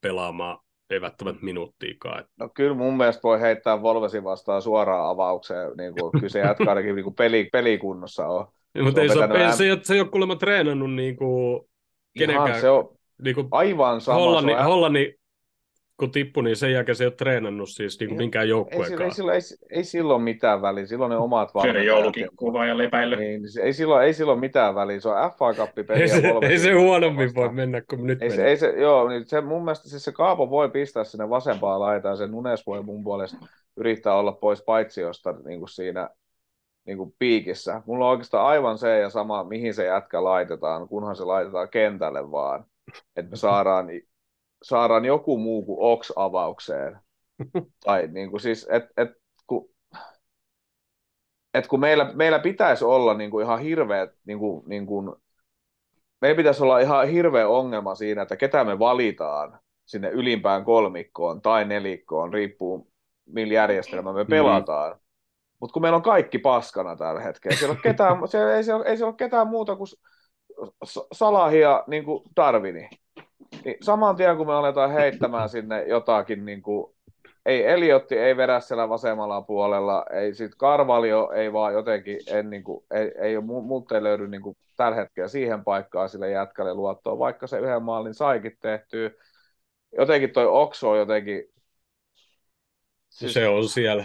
[0.00, 0.58] pelaamaan,
[0.90, 2.24] ei välttämättä minuuttiikaan.
[2.38, 6.64] No kyllä mun mielestä voi heittää Volvesin vastaan suoraan avaukseen, niin kuin, kyllä se jätkä
[6.68, 8.46] ainakin niin kuin peli, pelikunnossa on.
[8.82, 10.94] Mutta on ei se, ole, vetänyt ei, se, ei ole- se ei ole kuulemma treenannut
[10.94, 11.60] niin kuin,
[12.18, 14.18] Kenenkään- Ihan se on niin kuin aivan sama.
[14.18, 15.14] Hollannin, on, Hollannin,
[16.00, 18.46] kun tippui, niin sen jälkeen se ei ole treenannut siis niin kuin Ei- minkään ei,
[18.46, 19.02] sillä, joukkueekaan.
[19.02, 21.86] ei, sillä, ei, ei silloin mitään väliä, silloin ne omat Syönyt valmentajat.
[21.86, 23.18] joulukinkkua ja lepäillyt.
[23.18, 26.00] Niin, se- ei, silloin, ei silloin mitään väliä, se on FA Cup-peli.
[26.02, 27.46] Ei se, ei se huonommin vastaan.
[27.46, 30.12] voi mennä kuin nyt Ei se, ei se, joo, niin se, mun mielestä siis se
[30.12, 33.36] Kaapo voi pistää sinne vasempaan laitaan, se Nunes voi mun puolesta
[33.76, 36.08] yrittää olla pois paitsiosta niin kuin siinä
[36.86, 37.82] niin kuin piikissä.
[37.86, 42.30] Mulla on oikeastaan aivan se ja sama, mihin se jätkä laitetaan, kunhan se laitetaan kentälle
[42.30, 42.64] vaan.
[43.16, 43.86] Että me saadaan,
[44.62, 46.98] saadaan joku muu kuin Ox avaukseen.
[47.84, 49.08] Tai niin kuin siis, et, et,
[49.46, 49.70] kun,
[51.54, 55.16] et kun meillä, meillä pitäisi olla niin kuin ihan hirveät, niin kuin, niin kuin,
[56.20, 61.64] meillä pitäisi olla ihan hirveä ongelma siinä, että ketä me valitaan sinne ylimpään kolmikkoon tai
[61.64, 62.90] nelikkoon, riippuu
[63.26, 64.92] millä järjestelmä me pelataan.
[64.92, 65.00] Mm.
[65.60, 68.96] Mutta kun meillä on kaikki paskana tällä hetkellä, siellä on ketään, siellä, ei, siellä, ei
[68.96, 69.88] siellä ole ketään muuta kuin
[70.84, 72.88] S- Salahi ja niin kuin Darwini.
[73.64, 76.94] Niin saman tien kun me aletaan heittämään sinne jotakin, niin kuin,
[77.46, 82.64] ei Eliotti ei vedä siellä vasemmalla puolella, ei sit Karvalio ei vaan jotenkin, en, niin
[82.64, 86.74] kuin, ei, ei ole, multa ei löydy niin kuin, tällä hetkellä siihen paikkaan sille jätkälle
[86.74, 89.10] luottoa, vaikka se yhden maalin saikin tehtyä.
[89.98, 91.44] Jotenkin toi Okso on jotenkin,
[93.08, 94.04] siis, Se on siellä.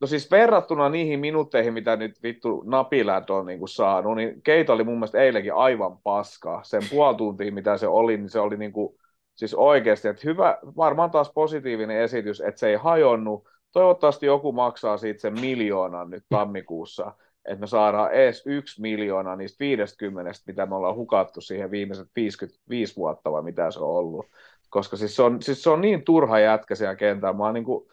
[0.00, 4.72] No siis verrattuna niihin minuutteihin, mitä nyt vittu napilät on niin kuin saanut, niin Keito
[4.72, 6.60] oli mun mielestä eilenkin aivan paska.
[6.64, 8.96] Sen puoli tuntia, mitä se oli, niin se oli niin kuin,
[9.34, 13.48] siis oikeasti, että hyvä, varmaan taas positiivinen esitys, että se ei hajonnut.
[13.72, 17.12] Toivottavasti joku maksaa siitä sen miljoonan nyt tammikuussa,
[17.44, 22.96] että me saadaan edes yksi miljoona niistä 50, mitä me ollaan hukattu siihen viimeiset 55
[22.96, 24.26] vuotta vai mitä se on ollut.
[24.70, 27.38] Koska siis se on, siis se on niin turha jätkä siellä kentällä.
[27.38, 27.88] Mä, niin kuin,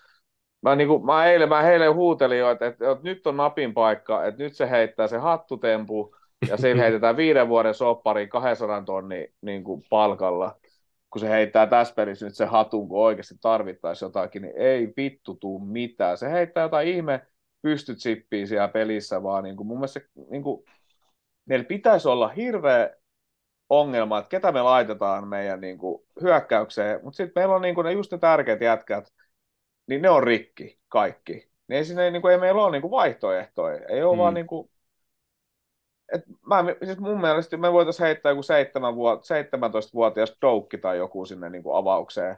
[0.63, 3.73] mä, niin kuin, mä eilen mä heille huutelin jo, että, että, että, nyt on napin
[3.73, 6.15] paikka, että nyt se heittää se hattutempu
[6.49, 10.55] ja siinä heitetään viiden vuoden soppariin 200 tonni niin kuin palkalla
[11.13, 15.35] kun se heittää tässä pelissä nyt se hatun, kun oikeasti tarvittaisiin jotakin, niin ei vittu
[15.35, 16.17] tuu mitään.
[16.17, 17.27] Se heittää jotain ihme
[17.61, 19.99] pystyt sippiin siellä pelissä, vaan niin kuin, mun mielestä
[20.29, 20.65] niin kuin,
[21.45, 22.89] meillä pitäisi olla hirveä
[23.69, 27.85] ongelma, että ketä me laitetaan meidän niin kuin, hyökkäykseen, mutta sitten meillä on niin kuin,
[27.85, 29.13] ne just ne tärkeät jätkät,
[29.87, 31.33] niin ne on rikki kaikki.
[31.33, 34.19] Niin ei, sinne, niin kuin, ei meillä ole niin kuin, vaihtoehtoja, ei ole mm.
[34.19, 34.69] vaan niin kuin,
[36.13, 41.25] et mä, siis mun mielestä me voitaisiin heittää joku 7 vuot, 17-vuotias doukki tai joku
[41.25, 42.37] sinne niin kuin avaukseen,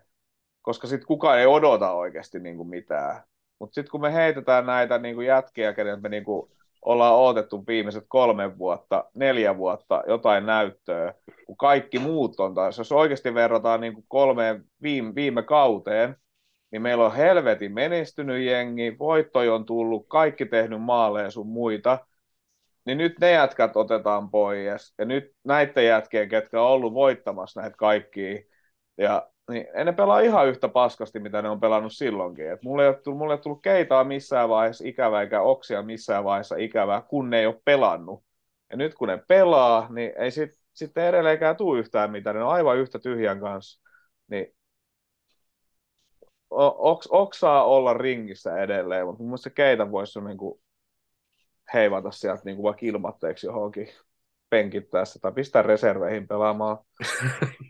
[0.62, 3.24] koska sitten kukaan ei odota oikeasti niin kuin mitään.
[3.60, 7.64] Mutta sitten kun me heitetään näitä niin kuin jätkiä, kenet me niin kuin ollaan odotettu
[7.68, 11.14] viimeiset kolme vuotta, neljä vuotta jotain näyttöä,
[11.46, 16.18] kun kaikki muut on taas, jos oikeasti verrataan niin kuin kolmeen viime, viime kauteen,
[16.76, 22.08] niin meillä on helvetin menestynyt jengi, voittoja on tullut, kaikki tehnyt maaleja sun muita,
[22.86, 27.78] niin nyt ne jätkät otetaan pois, ja nyt näiden jätkien, ketkä on ollut voittamassa näitä
[27.78, 28.40] kaikkia,
[28.98, 32.52] ja niin en ne pelaa ihan yhtä paskasti, mitä ne on pelannut silloinkin.
[32.52, 35.84] Et mulle, ei ole tullut, mulle ei ole tullut keitaa missään vaiheessa ikävää, eikä oksia
[35.84, 38.24] missään vaiheessa ikävää, kun ne ei ole pelannut.
[38.72, 42.36] Ja nyt kun ne pelaa, niin ei sitten sit edelleenkään tule yhtään mitään.
[42.36, 43.82] Ne on aivan yhtä tyhjän kanssa.
[44.28, 44.56] Niin
[46.50, 50.62] oks, oksaa olla ringissä edelleen, mutta mun mielestä keitä voisi niin kuin
[51.74, 53.88] heivata sieltä niin kuin vaikka ilmatteeksi johonkin
[54.50, 56.78] penkittäessä tai pistää reserveihin pelaamaan.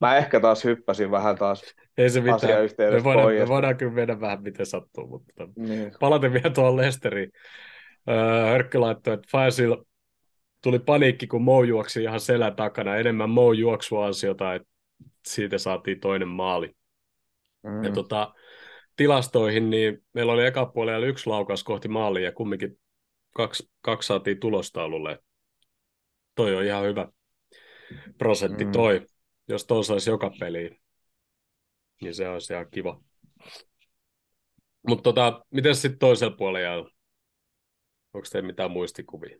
[0.00, 2.68] Mä ehkä taas hyppäsin vähän taas Ei se mitään.
[2.92, 5.92] Me voidaan, me voidaan kyllä mennä vähän miten sattuu, mutta niin.
[6.00, 7.32] palaten vielä tuohon Lesteriin.
[8.48, 9.76] Hörkky laittoi, että Faisil
[10.62, 12.96] tuli paniikki, kun Mou juoksi ihan selän takana.
[12.96, 14.68] Enemmän Mou juoksuansiota, että
[15.26, 16.76] siitä saatiin toinen maali.
[17.62, 17.84] Mm.
[17.84, 18.34] Ja tota,
[18.96, 22.80] tilastoihin, niin meillä oli eka puolella yksi laukaus kohti maalia ja kumminkin
[23.34, 25.18] kaksi, kaksi saatiin tulostaululle.
[26.34, 27.08] Toi on ihan hyvä
[28.18, 28.72] prosentti mm.
[28.72, 29.06] toi
[29.50, 30.80] jos tuon saisi joka peliin,
[32.00, 33.00] niin se olisi ihan kiva.
[34.88, 36.90] Mutta tota, miten sitten toisella puolella
[38.14, 39.38] Onko teillä mitään muistikuvia?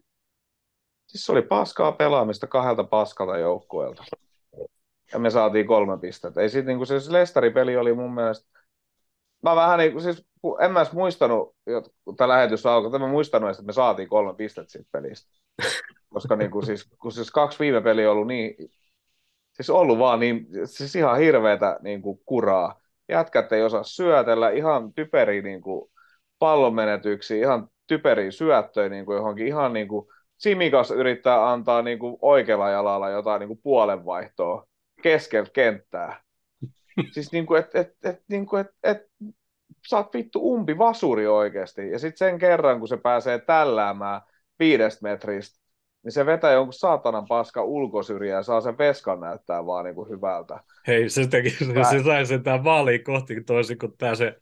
[1.06, 4.04] Siis se oli paskaa pelaamista kahdelta paskalta joukkueelta.
[5.12, 6.40] Ja me saatiin kolme pistettä.
[6.40, 8.60] Ei sit, niinku, se Lestari-peli oli mun mielestä...
[9.42, 11.56] Mä vähän niin siis, kun en mä muistanut,
[12.04, 15.30] kun tämä lähetys alkoi, en mä muistanut että me saatiin kolme pistettä siitä pelistä.
[16.08, 18.54] Koska niin kuin, siis, kun siis kaksi viime peliä on ollut niin
[19.52, 22.80] siis ollut vaan niin, siis ihan hirveätä niin kuin kuraa.
[23.08, 25.90] Jätkät ei osaa syötellä, ihan typeriä niin kuin
[26.38, 30.06] pallonmenetyksiä, ihan typeriä syöttöjä niin kuin johonkin ihan niin kuin
[30.38, 34.66] Simikas yrittää antaa niin kuin oikealla jalalla jotain niin kuin puolenvaihtoa
[35.00, 36.20] keskellä kenttää.
[37.12, 39.10] Siis niin kuin, et, et, et, niin kuin, et, et,
[39.88, 41.90] sä oot vittu umpi vasuri oikeasti.
[41.90, 44.20] Ja sitten sen kerran, kun se pääsee tälläämään
[44.58, 45.60] viidestä metristä,
[46.04, 50.08] niin se vetää jonkun saatanan paska ulkosyrjää ja saa sen veskan näyttää vaan niin kuin
[50.08, 50.60] hyvältä.
[50.86, 54.36] Hei, se, teki, se, se sai sen tämän maaliin kohti toisin kuin tämä se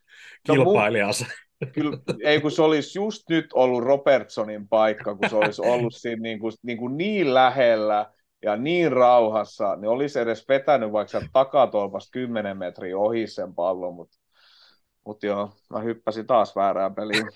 [0.46, 1.26] kilpailijansa.
[1.60, 5.94] No, kyllä, ei kun se olisi just nyt ollut Robertsonin paikka, kun se olisi ollut
[5.94, 8.10] siinä niin, kuin, niin, kuin niin lähellä
[8.42, 14.18] ja niin rauhassa, niin olisi edes vetänyt vaikka takatolpasta 10 metriä ohi sen pallon, mutta
[15.08, 17.26] mutta joo, mä hyppäsin taas väärään peliin.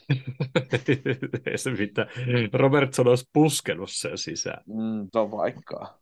[1.47, 2.09] Ei se mitään.
[2.53, 4.63] Robertson olisi puskenut sen sisään.
[4.67, 5.99] Mm, se on vaikkaa.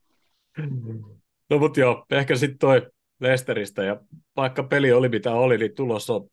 [1.50, 4.00] No mutta joo, ehkä sitten toi Lesteristä ja
[4.36, 6.28] vaikka peli oli mitä oli, niin tulos on,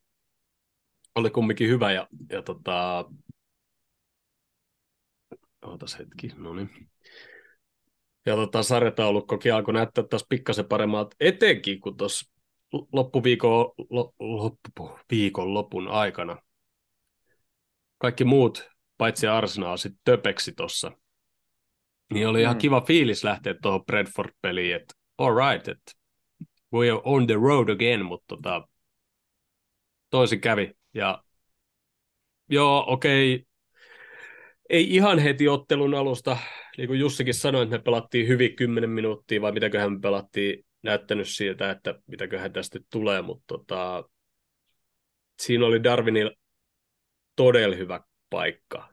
[1.15, 3.05] oli kumminkin hyvä ja, ja tota...
[5.65, 6.89] Ootas hetki, no niin.
[8.27, 12.31] Ja tota, sarjataulukkokin alkoi näyttää taas pikkasen paremmalta, etenkin kun tuossa
[12.93, 13.73] loppuviikon,
[14.19, 16.37] loppuviikon lopun aikana
[17.97, 20.91] kaikki muut, paitsi Arsenal, sitten töpeksi tuossa.
[22.13, 22.41] Niin oli mm.
[22.41, 25.91] ihan kiva fiilis lähteä tuohon Bradford-peliin, että all right, että
[26.73, 28.67] we are on the road again, mutta tota,
[30.09, 30.73] toisin kävi.
[30.93, 31.23] Ja
[32.49, 33.45] joo, okei, okay.
[34.69, 36.37] ei ihan heti ottelun alusta,
[36.77, 41.27] niin kuin Jussikin sanoi, että me pelattiin hyvin 10 minuuttia, vai mitäköhän me pelattiin näyttänyt
[41.27, 44.09] siltä, että mitäköhän tästä tulee, mutta tota,
[45.39, 46.31] siinä oli Darwinilla
[47.35, 48.89] todella hyvä paikka.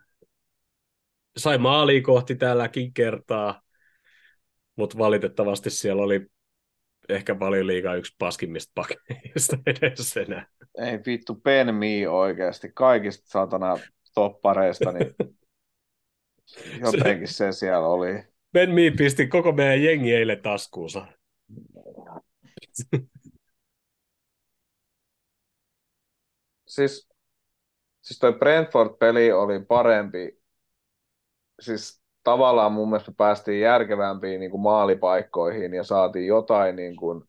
[1.36, 3.62] Sai maaliin kohti täälläkin kertaa,
[4.76, 6.26] mutta valitettavasti siellä oli
[7.08, 10.46] ehkä paljon liikaa yksi paskimmista pakeista edessä enää.
[10.78, 12.70] Ei vittu, Ben Mee oikeasti.
[12.74, 13.78] Kaikista satana
[14.14, 15.14] toppareista, niin
[16.80, 18.24] jotenkin se siellä oli.
[18.52, 21.06] Ben Mee pisti koko meidän jengi eilen taskuunsa.
[26.66, 27.08] Siis,
[28.02, 30.40] siis toi Brentford-peli oli parempi.
[31.60, 37.24] Siis tavallaan mun mielestä päästiin järkevämpiin niin kuin maalipaikkoihin ja saatiin jotain niin kuin,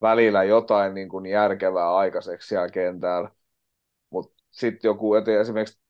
[0.00, 3.30] välillä jotain niin kuin järkevää aikaiseksi siellä kentällä.
[4.10, 5.80] Mutta sitten joku, että esimerkiksi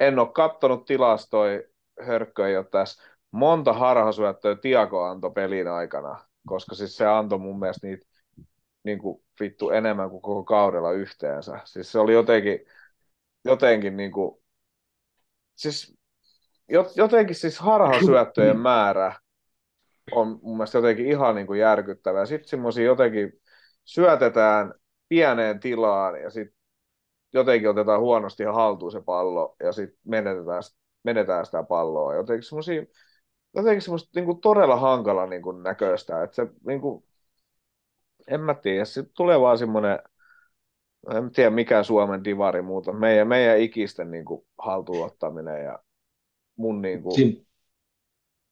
[0.00, 1.62] en ole katsonut tilastoja,
[2.00, 7.58] Hörkkö ei ole tässä, monta harhasyöttöä Tiago antoi pelin aikana, koska siis se antoi mun
[7.58, 8.06] mielestä niitä
[8.84, 11.60] niin kuin vittu enemmän kuin koko kaudella yhteensä.
[11.64, 12.60] Siis se oli jotenkin,
[13.44, 14.42] jotenkin niin kuin,
[15.54, 15.98] siis
[16.96, 19.12] jotenkin siis harhasyöttöjen määrä
[20.12, 22.26] on mun mielestä jotenkin ihan niin kuin järkyttävää.
[22.26, 23.32] Sitten semmoisia jotenkin
[23.84, 24.74] syötetään
[25.08, 26.57] pieneen tilaan ja sitten
[27.34, 30.62] jotenkin otetaan huonosti haltuun se pallo ja sitten menetetään,
[31.04, 32.14] menetään sitä palloa.
[32.14, 32.82] Jotenkin semmoisia
[33.54, 37.04] jotenkin semmoista niin kuin todella hankala niin kuin näköistä, että se niin kuin,
[38.28, 39.98] en mä tiedä, se tulee vaan semmoinen,
[41.14, 45.78] en tiedä mikä Suomen divari muuta, meidän, meidän ikisten niin kuin, haltuunottaminen ja
[46.56, 47.46] mun niin kuin, Siin,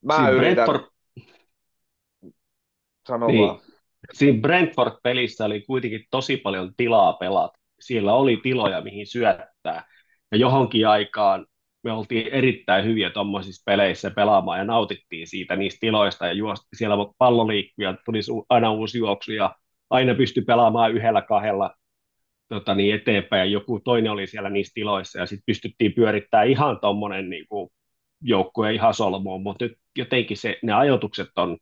[0.05, 0.91] mä siinä yritän, Brentford,
[3.09, 3.49] sano Niin.
[3.49, 3.61] vaan.
[4.13, 7.59] siinä Brentford-pelissä oli kuitenkin tosi paljon tilaa pelata.
[7.81, 9.85] Siellä oli tiloja, mihin syöttää.
[10.33, 11.47] Ja johonkin aikaan
[11.85, 16.97] me oltiin erittäin hyviä tuommoisissa peleissä pelaamaan ja nautittiin siitä niistä tiloista ja juosti siellä
[17.19, 19.57] pallo liikkui ja tuli aina uusi juoksu ja
[19.91, 21.75] aina pystyi pelaamaan yhdellä kahdella
[22.49, 26.81] tota niin, eteenpäin ja joku toinen oli siellä niissä tiloissa ja sitten pystyttiin pyörittämään ihan
[26.81, 27.47] tuommoinen niin
[28.21, 31.59] joukkue ihan solmuun, mutta nyt jotenkin se, ne ajoitukset on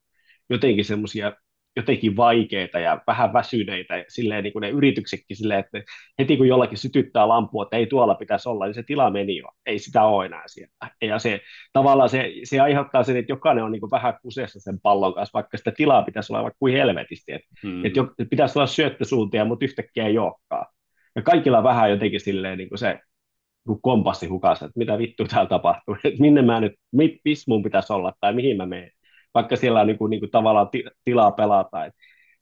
[0.51, 1.33] jotenkin semmoisia
[1.77, 5.83] jotenkin vaikeita ja vähän väsyneitä, silleen niin kuin ne yrityksetkin silleen, että
[6.19, 9.49] heti kun jollakin sytyttää lampua, että ei tuolla pitäisi olla, niin se tila meni jo,
[9.67, 10.73] ei sitä ole enää siellä.
[11.03, 11.41] Ja se,
[11.73, 15.35] tavallaan se, se aiheuttaa sen, että jokainen on niin kuin vähän kuseessa sen pallon kanssa,
[15.35, 17.85] vaikka sitä tilaa pitäisi olla vaikka kuin helvetisti, että, Hmm.
[17.85, 20.67] että jo, pitäisi olla syöttösuuntia, mutta yhtäkkiä ei olekaan.
[21.17, 22.99] Ja kaikilla vähän jotenkin silleen niin kuin se
[23.69, 27.63] niin kompassi hukassa, että mitä vittu täällä tapahtuu, että minne mä nyt, mit, missä mun
[27.63, 28.91] pitäisi olla tai mihin mä menen
[29.35, 31.85] vaikka siellä on niin kuin, niin kuin tavallaan ti- tilaa pelata.
[31.85, 31.95] Et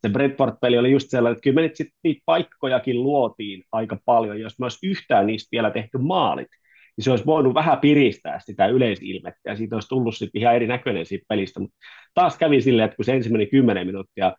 [0.03, 4.55] se Brentford-peli oli just sellainen, että kyllä me sit niitä paikkojakin luotiin aika paljon, jos
[4.61, 6.49] olisi yhtään niistä vielä tehty maalit,
[6.97, 11.07] niin se olisi voinut vähän piristää sitä yleisilmettä, ja siitä olisi tullut sitten ihan erinäköinen
[11.07, 11.77] siitä pelistä, mutta
[12.15, 14.33] taas kävi silleen, että kun se ensimmäinen kymmenen minuuttia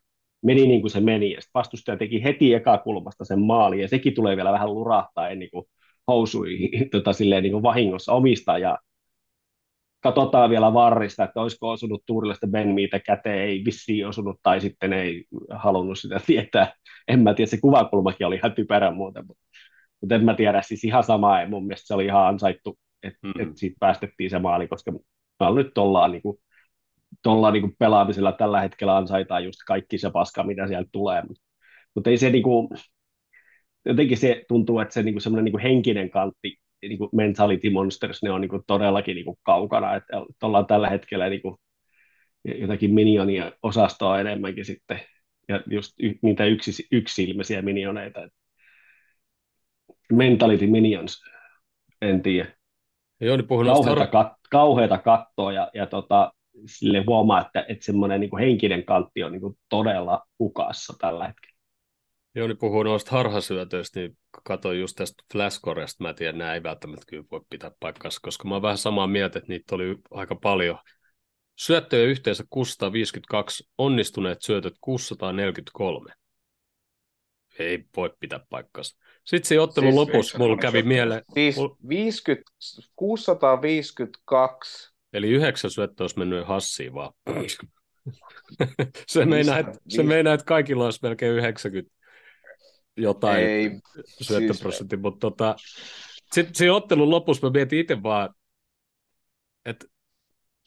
[0.44, 3.88] meni niin kuin se meni, ja sitten vastustaja teki heti eka kulmasta sen maali, ja
[3.88, 5.66] sekin tulee vielä vähän lurahtaa ennen kuin
[6.08, 8.78] housuihin tota, silleen, niin kuin vahingossa omistaa, ja
[10.04, 14.94] katsotaan vielä varrista, että olisiko osunut Tuurilasta Ben Meitä käteen, ei vissiin osunut, tai sitten
[14.94, 16.74] ei halunnut sitä tietää.
[17.08, 19.44] En mä tiedä, se kuvakulmakin oli ihan typerä muuten, mutta,
[20.02, 23.20] mutta en mä tiedä, siis ihan sama, ei mun mielestä se oli ihan ansaittu, että
[23.24, 23.38] Mhm.
[23.40, 23.52] mm-hmm.
[23.52, 24.92] et siitä päästettiin se maali, koska
[25.56, 26.38] nyt ollaan niin kuin,
[27.24, 31.44] tuolla niin pelaamisella tällä hetkellä ansaitaan just kaikki se paska, mitä sieltä tulee, mutta,
[31.96, 32.68] mutta ei se niin kuin,
[33.86, 36.58] jotenkin se tuntuu, että se niin kuin semmoinen niin kuin henkinen kantti
[36.90, 40.90] niin kuin mentality monsters, ne on niin kuin todellakin niin kuin kaukana, että ollaan tällä
[40.90, 41.56] hetkellä niin kuin
[42.46, 45.00] jotakin minionia osastoa enemmänkin sitten,
[45.50, 48.30] ja just y- niitä yksi, yksilmäisiä minioneita.
[50.12, 51.22] Mentality minions,
[52.02, 52.54] en tiedä.
[53.22, 56.34] Jouni Kauheata, kat, kauheata kattoa, ja, ja tota,
[56.66, 61.28] sille huomaa, että, että semmoinen niin kuin henkinen kantti on niin kuin todella hukassa tällä
[61.28, 61.53] hetkellä.
[62.36, 66.04] Jouni puhuu noista harhasyötöistä, niin katsoin just tästä Flashcoresta.
[66.04, 69.08] Mä en tiedä, nämä ei välttämättä kyllä voi pitää paikkansa, koska mä oon vähän samaa
[69.08, 70.78] mieltä, että niitä oli aika paljon.
[71.56, 76.14] Syöttöjä yhteensä 652, onnistuneet syötöt 643.
[77.60, 78.98] Ei voi pitää paikkansa.
[79.26, 82.52] Sitten siinä ottelun Siis lopussa mulla kävi mieleen, Siis Mul- 50,
[82.96, 87.14] 652 eli yhdeksän syöttöä olisi mennyt hassiin vaan.
[89.08, 91.96] se, meinaa, että, se meinaa, että kaikilla olisi melkein 90
[92.98, 93.72] jotain ei,
[94.22, 95.56] syöttöprosentti, mutta tota,
[96.34, 98.36] sitten siinä ottelun lopussa mä mietin itse vaan,
[99.66, 99.86] että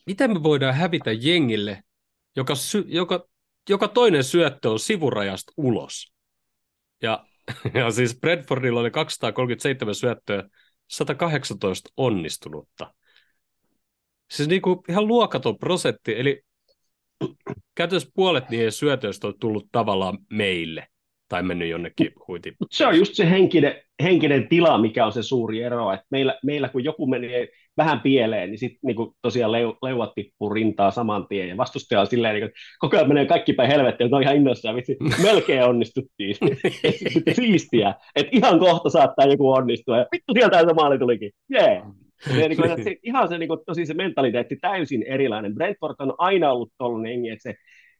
[0.06, 1.82] miten me voidaan hävitä jengille,
[2.36, 3.28] joka, sy- joka,
[3.68, 6.12] joka toinen syöttö on sivurajasta ulos.
[7.02, 7.26] Ja,
[7.74, 10.48] ja siis Bradfordilla oli 237 syöttöä,
[10.88, 12.94] 118 onnistunutta.
[14.30, 16.42] Siis niin kuin ihan luokaton prosentti, eli
[17.74, 20.86] käytännössä puolet niiden syötöistä on tullut tavallaan meille.
[21.28, 22.12] Tai mennyt jonnekin.
[22.28, 26.38] Mutta se on just se henkinen, henkinen tila, mikä on se suuri ero, että meillä,
[26.44, 31.26] meillä kun joku menee vähän pieleen, niin sitten niin tosiaan leu, leuat tippuu rintaa saman
[31.28, 34.36] tien, ja vastustaja on silleen, niin koko ajan menee kaikki päin helvettiin, että on ihan
[34.36, 36.36] innoissaan, vitsi, melkein onnistuttiin.
[37.36, 41.62] siistiä, että ihan kohta saattaa joku onnistua, ja vittu sieltä se maali tulikin, jee.
[41.62, 41.86] Yeah.
[42.26, 45.54] Ja niin kuin, se, ihan se, niin kuin, tosi se mentaliteetti täysin erilainen.
[45.54, 47.54] Brentford on aina ollut tuollainen että se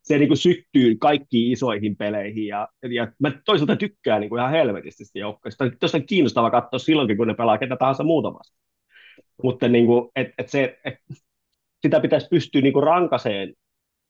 [0.07, 4.53] se niin kuin syttyy kaikkiin isoihin peleihin, ja, ja mä toisaalta tykkään niin kuin ihan
[4.53, 5.71] helvetisti sitä joukkoista.
[5.81, 8.59] Tuosta on kiinnostava katsoa silloinkin, kun ne pelaa ketä tahansa muuta vasta.
[9.43, 10.95] Mutta niin kuin, et, et se, et,
[11.83, 13.55] sitä pitäisi pystyä niin kuin rankaseen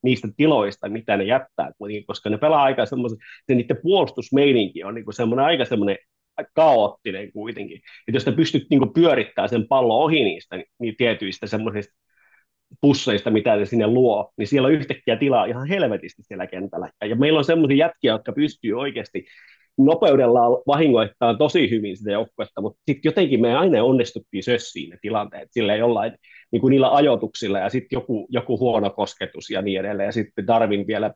[0.03, 1.71] niistä tiloista, mitä ne jättää,
[2.07, 5.97] koska ne pelaa aika semmoisen, se niiden puolustusmeininki on niin semmoinen aika semmoinen
[6.55, 7.77] kaoottinen kuitenkin.
[7.77, 11.95] Että jos ne pystyt niin pyörittämään sen pallon ohi niistä niin tietyistä semmoisista
[12.81, 16.91] pusseista, mitä ne sinne luo, niin siellä on yhtäkkiä tilaa ihan helvetisti siellä kentällä.
[17.05, 19.27] Ja meillä on semmoisia jätkiä, jotka pystyy oikeasti
[19.79, 25.49] nopeudella vahingoittaa tosi hyvin sitä joukkuetta, mutta sitten jotenkin me aina onnistuttiin sössiin ne tilanteet
[25.51, 26.13] sillä jollain
[26.51, 30.07] niin kuin niillä ajoituksilla ja sitten joku, joku huono kosketus ja niin edelleen.
[30.07, 31.15] Ja sitten Darwin vielä,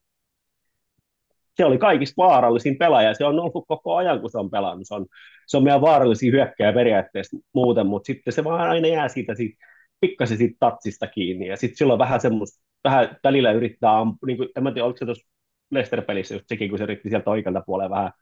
[1.57, 4.86] se oli kaikista vaarallisin pelaaja, se on ollut koko ajan, kun se on pelannut.
[4.88, 5.07] Se on,
[5.46, 9.70] se on meidän vaarallisin hyökkäjä periaatteessa muuten, mutta sitten se vaan aina jää siitä, siitä
[10.01, 13.92] pikkasen siitä tatsista kiinni, ja sitten silloin vähän semmoista, vähän välillä yrittää,
[14.26, 15.30] niin kuin, en tiedä, oliko se tuossa
[15.70, 18.12] Leicester-pelissä just sekin, kun se yritti sieltä oikealta puolella vähän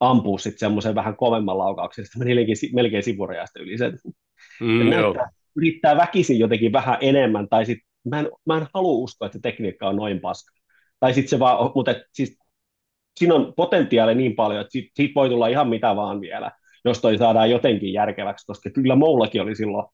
[0.00, 3.98] ampua sitten semmoisen vähän kovemman laukauksen, sitten meni melkein, sivurajasta yli sen.
[4.60, 9.26] Mm, näyttää, yrittää väkisin jotenkin vähän enemmän, tai sitten mä en, mä en halua uskoa,
[9.26, 10.52] että se tekniikka on noin paska.
[11.00, 12.38] Tai sitten se vaan, mutta et, siis,
[13.16, 16.50] siinä on potentiaali niin paljon, että siitä, siitä voi tulla ihan mitä vaan vielä,
[16.84, 19.86] jos toi saadaan jotenkin järkeväksi, koska kyllä Moulakin oli silloin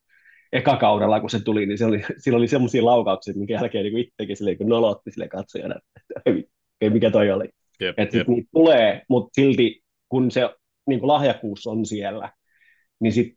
[0.53, 4.37] ekakaudella, kun se tuli, niin se oli, sillä oli semmoisia laukauksia, minkä jälkeen niin itsekin
[4.37, 6.45] sille, kun nolotti sille katsojana, että
[6.81, 7.49] ei, mikä toi oli.
[7.81, 8.29] Jep, että jep.
[8.29, 10.51] niitä tulee, mutta silti kun se
[10.87, 12.33] niin kuin lahjakkuus on siellä,
[13.01, 13.35] niin sit,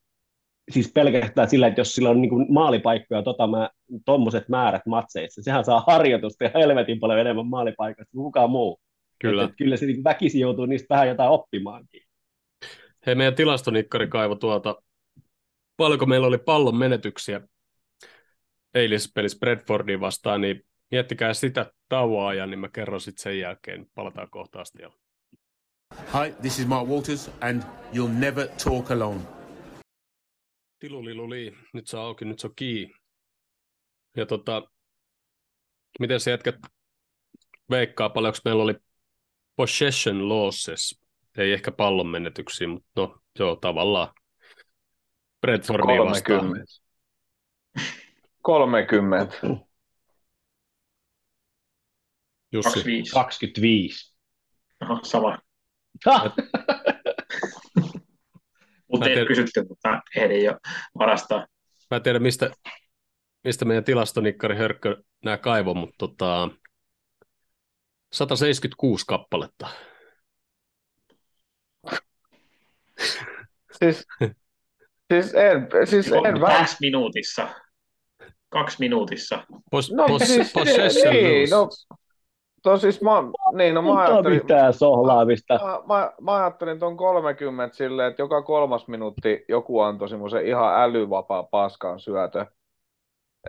[0.72, 3.70] siis pelkästään sillä, että jos sillä on niin kuin maalipaikkoja tota mä,
[4.06, 8.80] tommoset määrät matseissa, sehän saa harjoitusta ja helvetin paljon enemmän maalipaikoista kuin kukaan muu.
[9.20, 9.42] Kyllä.
[9.42, 12.02] Että, että kyllä se niin väkisin joutuu niistä vähän jotain oppimaankin.
[13.06, 14.82] Hei, meidän tilastonikkari kaivo tuolta
[15.82, 17.42] paljonko meillä oli pallon menetyksiä
[18.74, 23.86] eilisessä pelissä Bradfordiin vastaan, niin miettikää sitä tauoa ja niin mä kerron sitten sen jälkeen.
[23.96, 24.80] Palataan kohta asti.
[25.94, 27.64] Hi, this is Mark Walters and
[27.94, 29.22] you'll never talk alone.
[30.80, 32.96] Tiluliluli, nyt se on auki, nyt se on kiinni.
[34.18, 34.68] Ja tota,
[36.00, 36.56] miten se jätkät
[37.70, 38.76] veikkaa, paljonko meillä oli
[39.56, 41.02] possession losses,
[41.38, 44.21] ei ehkä pallon menetyksiä, mutta no joo, tavallaan.
[45.42, 46.10] Brentfordia 30.
[46.10, 46.66] vastaan.
[48.42, 49.38] 30.
[52.52, 52.70] Jussi.
[52.70, 53.12] 25.
[53.14, 54.16] 25.
[54.80, 55.38] Aha, sama.
[58.92, 60.58] Mutta ei kysytty, mutta ehdin jo
[60.98, 61.48] varastaa.
[61.92, 62.52] Mä en tiedä, mistä,
[63.44, 66.50] mistä meidän tilastonikkari Hörkkö nämä kaivoi, mutta tota,
[68.14, 69.68] 176 kappaletta.
[73.80, 74.06] Siis
[75.12, 77.48] Siis en, siis en Kaksi minuutissa.
[78.50, 79.44] Kaksi minuutissa.
[79.72, 81.70] Pos, no, pos, siis, possession niin, no,
[82.64, 83.10] to, siis mä,
[83.58, 85.54] niin, no, mä ajattelin, mitään sohlaamista.
[85.54, 90.82] Mä, mä, mä, ajattelin tuon 30 silleen, että joka kolmas minuutti joku antoi semmoisen ihan
[90.82, 92.46] älyvapaa paskan syötö.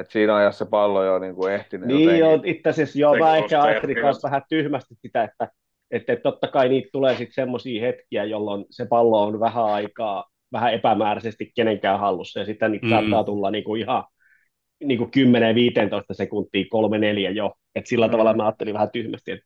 [0.00, 2.20] että siinä ajassa se pallo jo niin kuin ehtinyt Niin jotenkin.
[2.20, 5.48] joo, itse asiassa joo, mä ehkä ajattelin myös vähän tyhmästi sitä, että,
[5.90, 10.74] että totta kai niitä tulee sitten semmoisia hetkiä, jolloin se pallo on vähän aikaa vähän
[10.74, 12.90] epämääräisesti kenenkään hallussa, ja sitten niitä mm.
[12.90, 14.04] saattaa tulla niin kuin ihan
[14.84, 15.10] niin kuin 10-15
[16.12, 16.64] sekuntia,
[17.30, 18.10] 3-4 jo, että sillä mm.
[18.10, 19.44] tavalla mä ajattelin vähän tyhmästi, että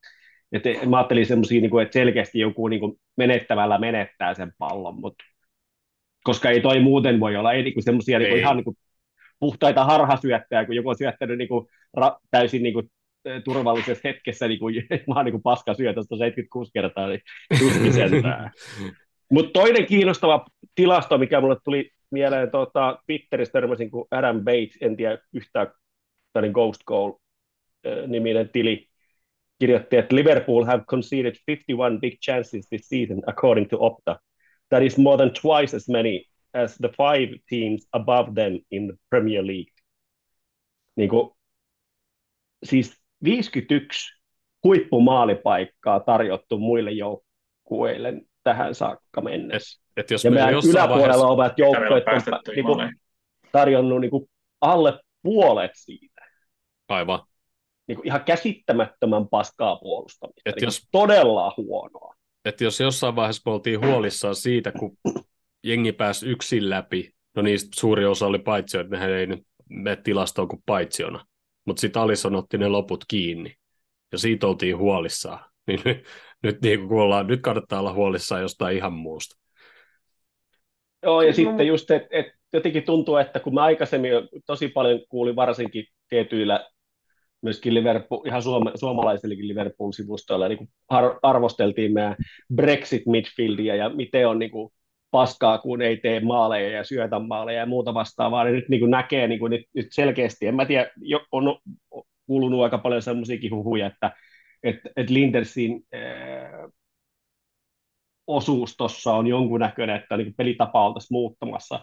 [0.52, 5.24] että mä ajattelin semmoisia, niin että selkeästi joku niin kuin menettävällä menettää sen pallon, mutta
[6.24, 8.76] koska ei toi muuten voi olla, ei niin semmoisia niin ihan niin kuin
[9.40, 11.66] puhtaita harhasyöttäjä, kun joku on syöttänyt niin kuin
[12.00, 12.90] ra- täysin niin kuin
[13.44, 14.74] turvallisessa hetkessä niin kuin,
[15.08, 17.20] vaan niin kuin paska syötöstä 76 kertaa, niin
[17.58, 17.92] tuskin
[19.30, 24.96] Mutta toinen kiinnostava tilasto, mikä mulle tuli mieleen tuota, Twitterissä törmäsin, kun Adam Bates, en
[24.96, 25.72] tiedä yhtään
[26.32, 28.88] tällainen Ghost Goal-niminen tili,
[29.58, 34.20] kirjoitti, että Liverpool have conceded 51 big chances this season according to Opta.
[34.68, 36.24] That is more than twice as many
[36.54, 39.72] as the five teams above them in the Premier League.
[40.96, 41.30] Niin kuin,
[42.64, 44.22] siis 51
[44.64, 48.14] huippumaalipaikkaa tarjottu muille joukkueille
[48.46, 49.80] tähän saakka mennessä.
[49.96, 51.26] Et, et jos ja meidän yläpuolella vaiheessa...
[51.26, 52.76] ovat joukkoet on niinku,
[53.52, 54.28] tarjonnut niinku
[54.60, 56.22] alle puolet siitä.
[56.88, 57.22] Aivan.
[57.88, 60.40] Niinku ihan käsittämättömän paskaa puolustamista.
[60.46, 62.14] Et niinku jos, todella huonoa.
[62.44, 64.98] että jos jossain vaiheessa me oltiin huolissaan siitä, kun
[65.64, 69.96] jengi pääsi yksin läpi, no niistä suuri osa oli paitsio, että nehän ei nyt mene
[69.96, 71.26] tilastoon kuin paitsiona,
[71.64, 73.54] mutta sitten Alison otti ne loput kiinni,
[74.12, 75.44] ja siitä oltiin huolissaan.
[75.66, 76.04] Niin
[76.42, 79.36] nyt, niin kun ollaan, nyt kannattaa olla huolissaan jostain ihan muusta.
[81.02, 84.12] Joo, ja sitten just, että et jotenkin tuntuu, että kun mä aikaisemmin
[84.46, 86.66] tosi paljon kuulin varsinkin tietyillä
[87.42, 92.16] myöskin Liverpool, ihan suoma, suomalaisillekin Liverpool-sivustoilla niin ar- arvosteltiin meidän
[92.54, 94.72] Brexit-midfieldia ja miten on niin kuin,
[95.10, 98.90] paskaa, kun ei tee maaleja ja syötä maaleja ja muuta vastaavaa, niin nyt niin kuin
[98.90, 100.90] näkee niin kuin nyt, nyt selkeästi, en mä tiedä,
[101.32, 101.58] on
[102.26, 104.12] kuulunut aika paljon semmoisiakin huhuja, että,
[104.62, 106.70] että, että Lindersin äh,
[108.26, 111.80] osuus tuossa on jonkunnäköinen, että niin pelitapa oltaisiin muuttamassa,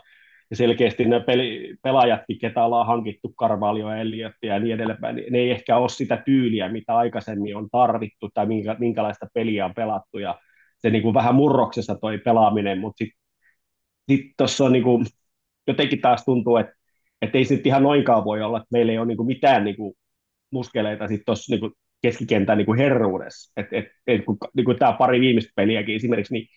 [0.50, 5.40] ja selkeästi ne peli, pelaajatkin, ketä ollaan hankittu, Carvalho, Elliot ja niin edelleen, niin ne
[5.40, 10.20] ei ehkä ole sitä tyyliä, mitä aikaisemmin on tarvittu tai minkä, minkälaista peliä on pelattu,
[10.20, 10.40] ja
[10.80, 13.20] se niin kuin vähän murroksessa toi pelaaminen, mutta sitten
[14.10, 15.06] sit tuossa on niin kuin,
[15.68, 16.74] jotenkin taas tuntuu, että
[17.24, 19.64] että ei se nyt ihan noinkaan voi olla, että meillä ei ole niin kuin mitään
[19.64, 19.94] niin kuin
[20.52, 21.72] muskeleita sitten tuossa niin
[22.04, 23.54] keskikentän niin kuin herruudessa.
[23.58, 26.48] Et, et, et, kun, niin kuin tämä pari viimeistä peliäkin esimerkiksi, niin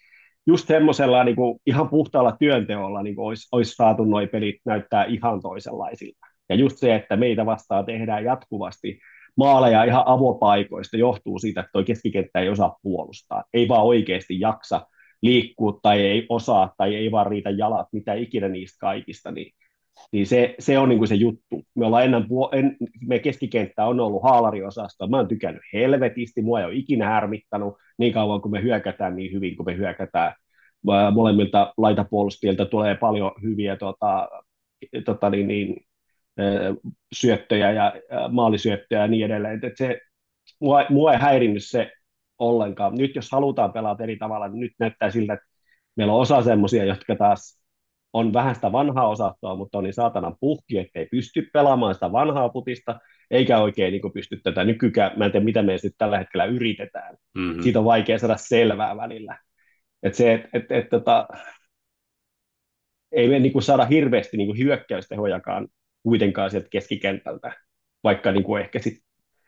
[0.47, 5.42] just semmoisella niin kuin ihan puhtaalla työnteolla niin olisi, olisi saatu nuo pelit näyttää ihan
[5.42, 6.26] toisenlaisilta.
[6.49, 8.99] Ja just se, että meitä vastaan tehdään jatkuvasti
[9.36, 13.44] maaleja ihan avopaikoista, johtuu siitä, että tuo keskikenttä ei osaa puolustaa.
[13.55, 14.86] Ei vaan oikeasti jaksa
[15.22, 19.53] liikkua tai ei osaa tai ei vaan riitä jalat, mitä ikinä niistä kaikista, niin,
[20.12, 21.62] niin se, se on niin kuin se juttu.
[21.74, 22.76] Me ollaan ennen, en,
[23.07, 27.68] me keskikenttä on ollut haalariosasto, mä oon tykännyt helvetisti, mua ei ole ikinä härmittänyt
[27.99, 30.34] niin kauan kuin me hyökätään niin hyvin kuin me hyökätään.
[31.12, 34.28] Molemmilta laitapuolustajilta tulee paljon hyviä tota,
[35.05, 35.86] tota niin, niin,
[37.14, 37.92] syöttöjä ja
[38.30, 39.61] maalisyöttöjä ja niin edelleen.
[39.64, 40.01] Et se,
[40.61, 41.92] mua, mua ei häirinnyt se
[42.38, 42.94] ollenkaan.
[42.94, 45.47] Nyt jos halutaan pelata eri tavalla, niin nyt näyttää siltä, että
[45.97, 47.61] meillä on osa semmoisia, jotka taas
[48.17, 52.49] on vähän sitä vanhaa osastoa, mutta on niin saatanan puhki, ettei pysty pelaamaan sitä vanhaa
[52.49, 53.01] putista,
[53.31, 57.17] eikä oikein niin pysty tätä nykykään, mä en tiedä mitä me nyt tällä hetkellä yritetään.
[57.35, 57.62] Mm-hmm.
[57.62, 59.39] Siitä on vaikea saada selvää välillä.
[60.03, 61.29] Et se, et, et, et, tota,
[63.12, 65.69] ei me niin saada hirveästi niin hyökkäystehojakaan
[66.03, 67.53] kuitenkaan sieltä keskikentältä,
[68.05, 68.99] vaikka niin kuin ehkä, sit,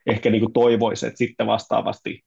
[0.06, 2.24] ehkä niin kuin toivoisi, että sitten vastaavasti,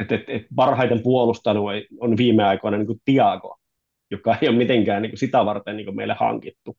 [0.00, 1.64] että, että, että parhaiten puolustanut
[2.00, 3.57] on viime aikoina niin kuin Tiago,
[4.10, 6.78] joka ei ole mitenkään niin kuin sitä varten niin kuin meille hankittu.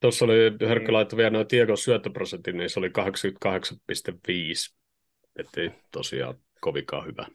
[0.00, 0.34] Tuossa oli
[0.68, 4.76] Hörkkö laittoi vielä noin Tiagon syöttöprosentin, niin se oli 88,5,
[5.36, 7.26] ettei tosiaan kovinkaan hyvä.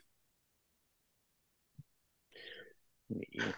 [3.09, 3.53] Niin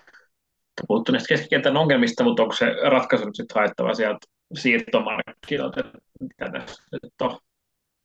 [0.88, 5.84] puhuttu näistä keskikentän ongelmista, mutta onko se ratkaisu nyt sitten haettava sieltä siirtomarkkinoilta,
[6.20, 7.39] mitä tässä nyt on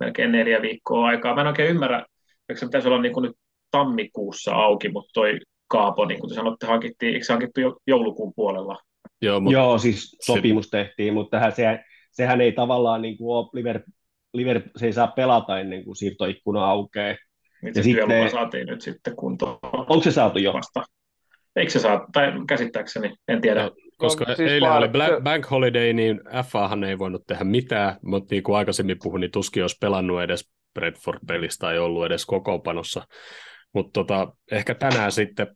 [0.01, 1.35] melkein neljä viikkoa aikaa.
[1.35, 2.07] Mä en oikein ymmärrä,
[2.49, 3.37] eikö se pitäisi olla niin kuin nyt
[3.71, 5.39] tammikuussa auki, mutta toi
[5.71, 8.79] Kaapo, niin kuin te sanotte, hankittiin, eikö se hankittu jo joulukuun puolella?
[9.23, 9.59] Joo, mutta...
[9.59, 10.71] Joo siis sopimus se...
[10.71, 11.79] tehtiin, mutta tähän, se,
[12.11, 13.81] sehän ei tavallaan niin kuin ole, Liver,
[14.35, 17.17] Liver, se ei saa pelata ennen kuin siirtoikkuna aukeaa.
[17.63, 18.31] Niin se sitten...
[18.31, 19.59] saatiin nyt sitten kuntoon.
[19.63, 20.53] Onko se saatu jo?
[20.53, 20.83] Vasta.
[21.57, 23.63] Eikö se saa, tai käsittääkseni, en tiedä.
[23.63, 27.97] No, koska no, siis eilen oli Black, Bank Holiday, niin FAhan ei voinut tehdä mitään,
[28.05, 33.07] mutta niin kuin aikaisemmin puhuin, niin tuskin olisi pelannut edes Bradford-pelistä tai ollut edes kokoopanossa.
[33.73, 35.47] Mutta tota, ehkä tänään sitten...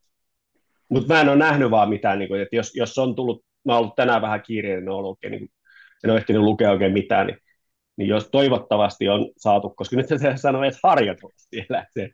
[0.88, 3.72] Mutta mä en ole nähnyt vaan mitään, niin kuin, että jos, jos on tullut, mä
[3.72, 5.50] oon ollut tänään vähän kiireinen, on ollut oikein, niin kuin,
[6.04, 7.38] en ole ehtinyt lukea oikein mitään, niin,
[7.96, 12.10] niin jos toivottavasti on saatu, koska nyt se sanoo edes harjoitella siellä, se,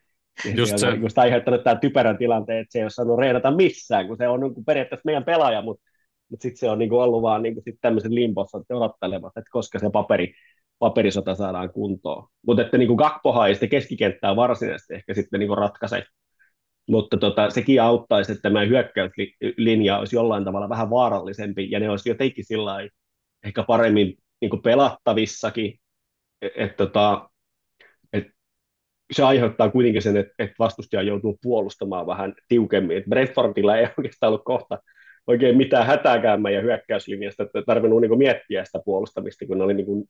[0.55, 0.91] Just se.
[0.91, 4.39] Niin aiheuttanut tämän typerän tilanteen, että se ei ole saanut reenata missään, kun se on
[4.39, 5.83] niin kuin periaatteessa meidän pelaaja, mutta,
[6.29, 9.79] mutta sitten se on niin kuin ollut vaan niin sitten tämmöisen limpossa odottelevat, että koska
[9.79, 10.33] se paperi,
[10.81, 12.27] paperisota saadaan kuntoon.
[12.47, 16.03] Mutta että niin Gakpoha ei sitten keskikenttää varsinaisesti ehkä sitten niin ratkaise.
[16.89, 22.09] Mutta tota, sekin auttaisi, että tämä hyökkäyslinja olisi jollain tavalla vähän vaarallisempi, ja ne olisi
[22.09, 22.87] jotenkin sillä
[23.43, 25.79] ehkä paremmin niin pelattavissakin,
[26.41, 27.29] että et, tota,
[29.11, 32.97] se aiheuttaa kuitenkin sen, että, että vastustaja joutuu puolustamaan vähän tiukemmin.
[32.97, 34.77] Et Brentfordilla ei oikeastaan ollut kohta
[35.27, 40.09] oikein mitään hätääkään meidän hyökkäyslinjasta, että tarvinnut niin miettiä sitä puolustamista, kun ne oli niin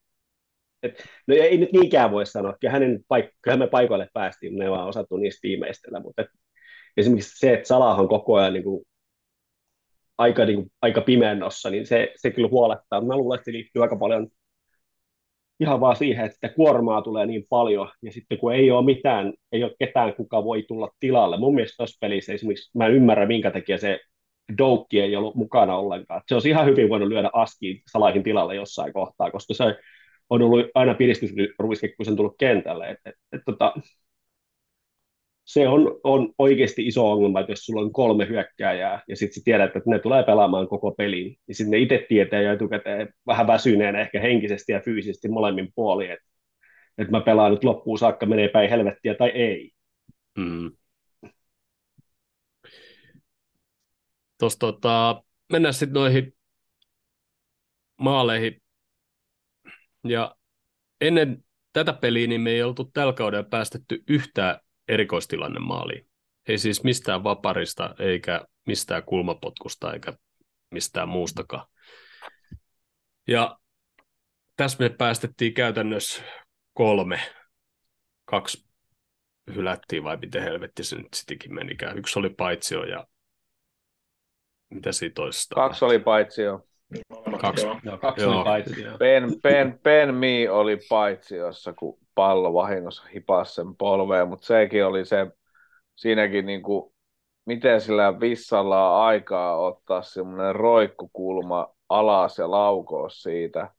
[0.84, 4.72] et, no ei nyt niinkään voi sanoa, että hänen paik- kyllähän me paikoille päästiin, ne
[4.72, 6.28] vaan osattu niistä tiimeistellä, mutta et,
[6.98, 8.86] esimerkiksi se, että Salah on koko ajan niin kuin,
[10.18, 13.02] aika, niin kuin, aika pimennossa, niin se, se kyllä huolettaa.
[13.02, 14.28] Mä luulen, että se liittyy aika paljon
[15.60, 19.64] ihan vaan siihen, että kuormaa tulee niin paljon, ja sitten kun ei ole mitään, ei
[19.64, 21.38] ole ketään, kuka voi tulla tilalle.
[21.38, 24.00] Mun mielestä tuossa pelissä esimerkiksi, mä en ymmärrä, minkä takia se
[24.58, 26.22] Doukki ei ollut mukana ollenkaan.
[26.28, 29.64] Se olisi ihan hyvin voinut lyödä askiin Salahin tilalle jossain kohtaa, koska se
[30.32, 32.90] on ollut aina piristysruiske, kun se on tullut kentälle.
[32.90, 33.74] Et, et, et, tota,
[35.46, 39.76] se on, on oikeasti iso ongelma, että jos sulla on kolme hyökkääjää ja sitten tiedät,
[39.76, 44.02] että ne tulee pelaamaan koko pelin, niin sitten ne itse tietää jo etukäteen vähän väsyneenä
[44.02, 46.26] ehkä henkisesti ja fyysisesti molemmin puolin, että,
[46.98, 49.72] että mä pelaan nyt loppuun saakka, menee päin helvettiä tai ei.
[50.38, 50.72] Mm.
[54.40, 56.34] Tuossa tota, mennään sitten noihin
[57.98, 58.61] maaleihin.
[60.04, 60.36] Ja
[61.02, 61.44] ennen
[61.74, 66.08] tätä peliä niin me ei oltu tällä kaudella päästetty yhtään erikoistilanne maaliin.
[66.48, 70.14] Ei siis mistään vaparista, eikä mistään kulmapotkusta, eikä
[70.72, 71.68] mistään muustakaan.
[73.28, 73.60] Ja
[74.58, 76.24] tässä me päästettiin käytännössä
[76.74, 77.20] kolme.
[78.26, 78.68] Kaksi
[79.56, 81.98] hylättiin, vai miten helvetti se nyt sittenkin menikään.
[81.98, 83.08] Yksi oli paitsio ja
[84.70, 85.56] mitä siitä toisesta?
[85.56, 86.68] Kaksi oli paitsi jo.
[87.42, 87.66] Kaksi.
[87.84, 87.98] Joo.
[87.98, 88.36] Kaksi Joo.
[88.36, 88.98] oli paitsi, joo.
[88.98, 94.86] Ben, ben, ben Mi oli paitsi jossa, kun pallo vahingossa hipasi sen polveen, mutta sekin
[94.86, 95.28] oli se,
[95.96, 96.94] siinäkin niin kuin,
[97.46, 103.70] miten sillä vissalla on aikaa ottaa semmoinen roikkukulma alas ja laukoa siitä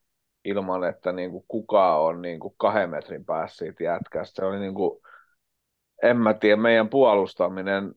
[0.45, 4.37] ilman, että niin kuin kukaan on niin kuin kahden metrin päässä siitä jätkästä.
[4.37, 5.01] Se oli niin kuin,
[6.03, 7.95] en mä tiedä, meidän puolustaminen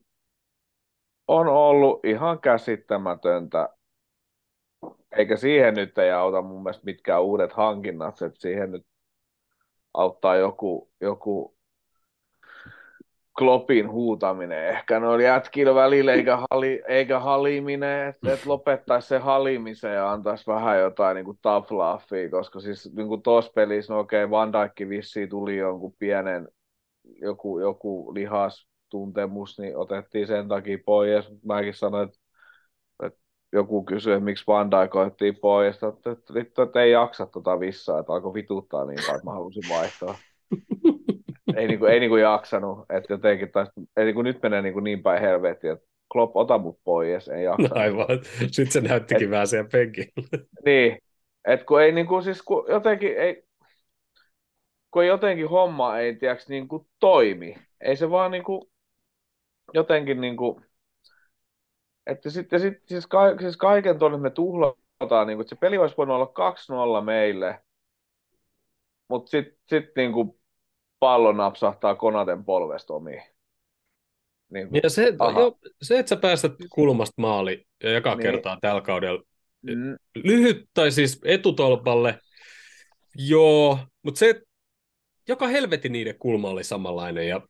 [1.28, 3.68] on ollut ihan käsittämätöntä
[5.16, 8.86] eikä siihen nyt ei auta mun mielestä mitkään uudet hankinnat, että siihen nyt
[9.94, 11.56] auttaa joku, joku
[13.38, 14.68] Kloppin huutaminen.
[14.68, 20.46] Ehkä noilla jätkillä välillä, eikä, hali, eikä haliminen, että et lopettaisi se halimisen ja antaisi
[20.46, 24.52] vähän jotain niin kuin tough laughia, koska siis niin kuin tuossa pelissä, no okei, Van
[24.52, 26.48] Dijk vissiin tuli jonkun pienen,
[27.04, 32.18] joku, joku lihastuntemus, niin otettiin sen takia pois, mäkin sanoin, että
[33.52, 38.00] joku kysyi, että miksi Van Dijk otettiin pois, että, vittu, että ei jaksa tota vissaa,
[38.00, 40.18] että alkoi vituttaa niin paljon, että mä halusin vaihtaa.
[41.56, 45.20] ei, niinku, ei niinku jaksanut, että jotenkin taas, ei niinku, nyt menee niinku niin päin
[45.20, 47.68] helvettiin, että Klopp, ota mut pois, ei jaksa.
[47.68, 48.06] No aivan.
[48.38, 50.12] Sitten se näyttikin Et- vähän siellä penkillä.
[50.64, 50.98] Niin,
[51.44, 53.42] että kun ei niinku siis, kun jotenkin ei,
[54.90, 57.56] kun jotenkin homma ei, tiedäks, niinku toimi.
[57.80, 58.70] Ei se vaan niinku,
[59.74, 60.60] jotenkin niinku,
[62.06, 65.96] että sitten sit, siis, ka, siis kaiken tuonne me tuhlataan, niinku, että se peli olisi
[65.96, 67.60] voinut olla 2-0 meille,
[69.08, 70.38] mutta sitten sit, niinku
[70.98, 73.22] pallo napsahtaa Konaten polvesta omiin.
[74.50, 75.40] Niinku, Ja se, Aha.
[75.40, 78.22] jo, se, että sä päästät kulmasta maali ja joka Niin.
[78.22, 79.22] kertaa tällä kaudella
[79.62, 82.18] mm, lyhyt, tai siis etutolpalle,
[83.14, 84.42] joo, mutta se,
[85.28, 87.40] joka helvetin niiden kulma oli samanlainen ja,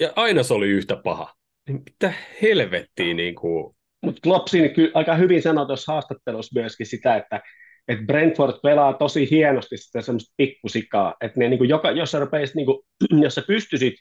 [0.00, 1.34] ja aina se oli yhtä paha.
[1.68, 6.86] Niin mitä helvettiä niin kuin, Mutta Klopp siinä kyllä aika hyvin sanoi tuossa haastattelussa myöskin
[6.86, 7.40] sitä, että,
[7.88, 12.18] että Brentford pelaa tosi hienosti sitä semmoista pikkusikaa, että ne, niin kuin joka, jos, sä
[12.18, 12.78] rupeisit, niin kuin,
[13.24, 13.94] jos sä pystyisit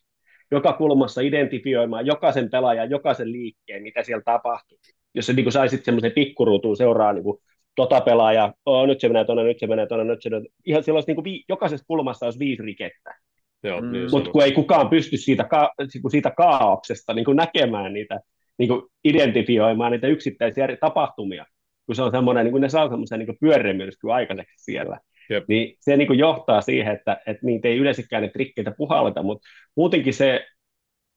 [0.52, 4.78] joka kulmassa identifioimaan jokaisen pelaajan, jokaisen liikkeen, mitä siellä tapahtuu,
[5.16, 7.38] jos sä niin kuin saisit semmoisen pikkuruutuun seuraa niin kuin,
[7.76, 10.84] tota pelaajaa, oh, nyt se menee tuonne, nyt se menee tuonne, nyt se menee Ihan
[10.84, 13.16] siellä olisi niin kuin vi, jokaisessa kulmassa olisi viisi rikettä.
[13.64, 13.92] joo, Mm.
[13.92, 18.20] niin Mutta kun ei kukaan pysty siitä, ka- niinku siitä kaauksesta niin kuin näkemään niitä,
[18.58, 21.46] niin kuin identifioimaan niitä yksittäisiä tapahtumia,
[21.86, 25.00] kun se on semmoinen, niin kuin ne saa semmoisen niin pyöreämyrsky aikaiseksi siellä,
[25.30, 25.44] Jep.
[25.48, 29.48] niin se niin kuin johtaa siihen, että, että niitä ei yleensäkään ne trikkeitä puhalleta, mutta
[29.76, 30.46] muutenkin se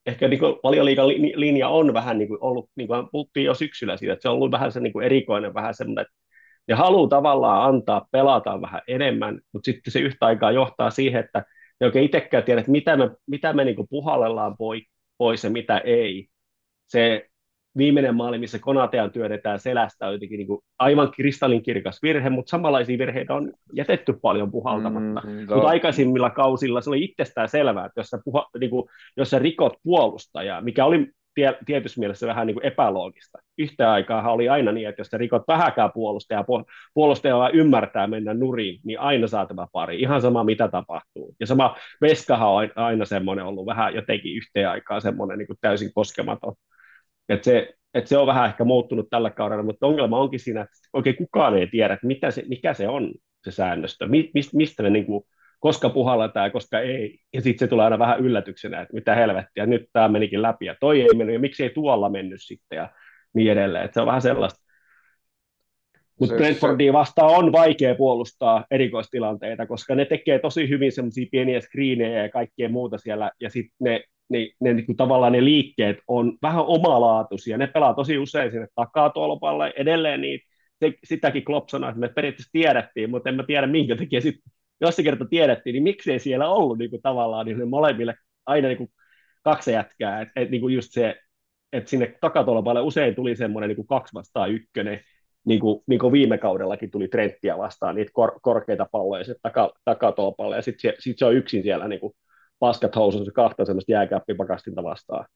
[0.07, 4.13] ehkä niin valioliikan linja on vähän niin kuin ollut, niin kuin puhuttiin jo syksyllä siitä,
[4.13, 6.15] että se on ollut vähän se niin kuin erikoinen, vähän semmoinen, että
[6.69, 11.45] ne haluaa tavallaan antaa pelata vähän enemmän, mutta sitten se yhtä aikaa johtaa siihen, että
[11.81, 14.83] ne oikein itsekään tiedä, että mitä me, mitä me niin kuin puhallellaan pois,
[15.19, 16.27] pois ja mitä ei.
[16.87, 17.27] Se
[17.77, 22.99] viimeinen maali, missä Konatean työnnetään selästä, on jotenkin niin kuin aivan kristallinkirkas virhe, mutta samanlaisia
[22.99, 25.21] virheitä on jätetty paljon puhaltamatta.
[25.27, 29.31] mm, Mutta aikaisimmilla kausilla se oli itsestään selvää, että jos sä, puha, niin kuin, jos
[29.31, 33.39] sä rikot puolustajaa, mikä oli tie, tietyssä mielessä vähän niin kuin epäloogista.
[33.59, 36.45] Yhtä aikaa oli aina niin, että jos sä rikot vähäkään puolustajaa,
[36.95, 41.35] puolustaja vaan ymmärtää mennä nuriin, niin aina saa tämä pari, ihan sama mitä tapahtuu.
[41.41, 45.91] Ja sama Veskahan on aina semmoinen ollut vähän jotenkin yhteen aikaa semmoinen niin kuin täysin
[45.95, 46.55] koskematon.
[47.29, 50.77] Et se, et se on vähän ehkä muuttunut tällä kaudella, mutta ongelma onkin siinä, että
[50.93, 53.15] oikein kukaan ei tiedä, että mitä se, mikä se on
[53.45, 55.25] se säännöstö, Mi, mistä ne niin kuin,
[55.61, 57.19] koska puhalletaan ja koska ei.
[57.35, 60.75] Ja sitten se tulee aina vähän yllätyksenä, että mitä helvettiä, nyt tämä menikin läpi ja
[60.81, 62.91] toi ei mennyt ja miksi ei tuolla mennyt sitten ja
[63.35, 63.85] niin edelleen.
[63.85, 64.67] Et se on vähän sellaista.
[66.21, 72.23] Mutta Brentfordia vastaan on vaikea puolustaa erikoistilanteita, koska ne tekee tosi hyvin semmoisia pieniä screenejä
[72.23, 76.39] ja kaikkea muuta siellä, ja sitten ne, ne, ne niin kuin tavallaan ne liikkeet on
[76.43, 77.59] vähän omalaatuisia.
[77.59, 80.41] Ne pelaa tosi usein sinne takatolpalle, edelleen niin
[80.81, 84.53] se, sitäkin Klopp sanoi, että me periaatteessa tiedettiin, mutta en mä tiedä minkä takia sitten,
[84.81, 88.15] jos se kerta tiedettiin, niin miksei siellä ollut niin kuin tavallaan niin molemmille
[88.47, 88.91] aina niin kuin
[89.43, 91.17] kaksi jätkää, että et, niin just se,
[91.73, 95.01] että sinne takatolpalle usein tuli semmoinen niin kaksi vastaan ykkönen,
[95.45, 99.73] niin kuin, niin kuin viime kaudellakin tuli Trenttiä vastaan, niitä kor, korkeita palloja se taka,
[99.85, 102.13] takatolpalle, ja sitten se, sit se on yksin siellä niin kuin
[102.59, 105.27] paskat housussa kahta semmoista jääkäppipakastinta vastaan.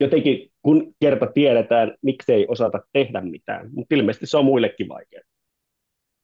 [0.00, 5.22] Jotenkin, kun kerta tiedetään, miksei osata tehdä mitään, mutta ilmeisesti se on muillekin vaikeaa.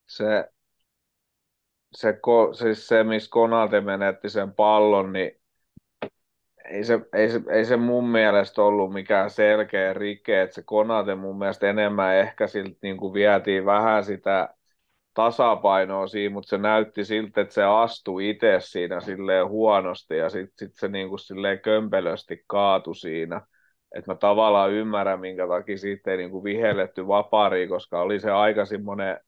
[0.07, 0.49] Se,
[1.93, 2.19] se,
[2.53, 5.31] siis se, missä Konate menetti sen pallon, niin
[6.65, 11.15] ei se, ei, se, ei se mun mielestä ollut mikään selkeä rike, että se Konate
[11.15, 14.53] mun mielestä enemmän ehkä siltä niin kuin vietiin vähän sitä
[15.13, 20.53] tasapainoa siinä, mutta se näytti siltä, että se astui itse siinä silleen huonosti ja sitten
[20.69, 23.41] sit se niin kuin silleen kömpelösti kaatui siinä.
[23.95, 28.31] Että mä tavallaan ymmärrän, minkä takia siitä ei niin kuin vihelletty vapaariin, koska oli se
[28.31, 29.19] aika semmoinen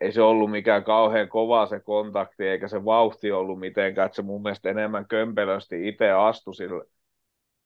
[0.00, 4.22] ei se ollut mikään kauhean kova se kontakti, eikä se vauhti ollut mitenkään, että se
[4.22, 6.84] mun mielestä enemmän kömpelösti itse astui sille,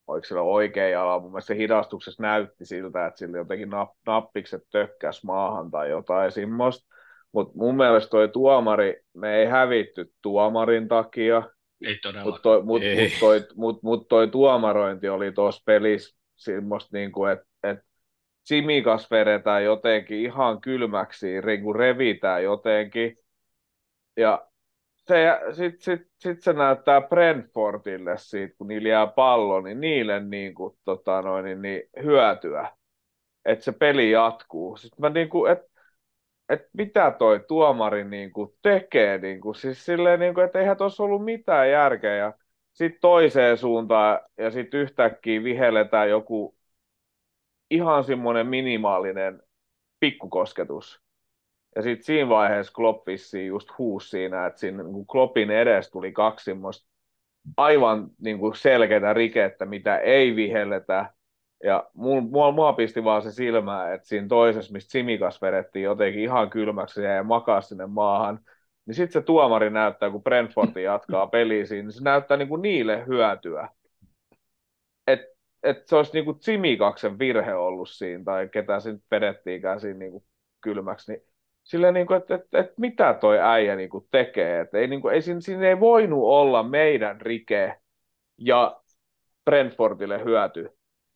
[0.07, 4.63] oliko sillä oikein jala, mun mielestä se hidastuksessa näytti siltä, että sillä jotenkin nap, nappikset
[4.73, 6.95] tökkäs maahan tai jotain semmoista,
[7.33, 11.43] mutta mun mielestä toi tuomari, me ei hävitty tuomarin takia,
[11.85, 12.27] ei todellakaan.
[12.27, 17.33] Mutta toi, mut, mut toi, mut, mut toi tuomarointi oli tuossa pelissä semmoista, niin kuin,
[17.33, 17.79] että et
[18.45, 21.27] Simikas vedetään jotenkin ihan kylmäksi,
[21.63, 23.17] kun revitään jotenkin.
[24.17, 24.47] Ja
[25.53, 30.77] sitten sit, sit se näyttää Brentfordille siitä, kun niillä jää pallo, niin niille niin kuin,
[30.85, 32.71] tota noin, niin, niin hyötyä,
[33.45, 34.77] että se peli jatkuu.
[34.77, 35.53] Sitten mä niin kuin,
[36.51, 40.61] että et mitä toi tuomari niin kuin tekee, niin kuin, siis silleen, niin kuin, että
[40.61, 42.17] eihän tuossa ollut mitään järkeä.
[42.17, 42.33] Ja
[42.73, 46.57] sitten toiseen suuntaan ja sitten yhtäkkiä vihelletään joku
[47.71, 49.43] ihan semmoinen minimaalinen
[50.01, 51.01] pikkukosketus.
[51.77, 53.09] Ja sitten siinä vaiheessa Klopp
[53.47, 56.91] just huusi siinä, että siinä niin Kloppin edes tuli kaksi semmoista
[57.57, 61.13] aivan niin kuin selkeää rikettä, mitä ei vihelletä.
[61.65, 66.51] Ja mua, mua pisti vaan se silmää, että siinä toisessa, mistä Simikas vedettiin jotenkin ihan
[66.51, 68.41] kylmäksi ja makaa sinne maahan,
[68.87, 72.63] niin sitten se tuomari näyttää, kun Brentford jatkaa peliä siinä, niin se näyttää niin kuin
[72.63, 73.69] niille hyötyä.
[75.07, 75.21] Et
[75.63, 80.25] että se olisi niinku Tsimikaksen virhe ollut siinä, tai ketä se nyt vedettiinkään siinä niinku
[80.61, 81.23] kylmäksi, niin
[81.65, 84.61] silleen, niinku, että et, et, mitä toi äijä niinku tekee.
[84.61, 87.81] Et ei, niinku, ei, siinä, siinä ei voinut olla meidän rike
[88.39, 88.81] ja
[89.45, 90.71] Brentfordille hyöty.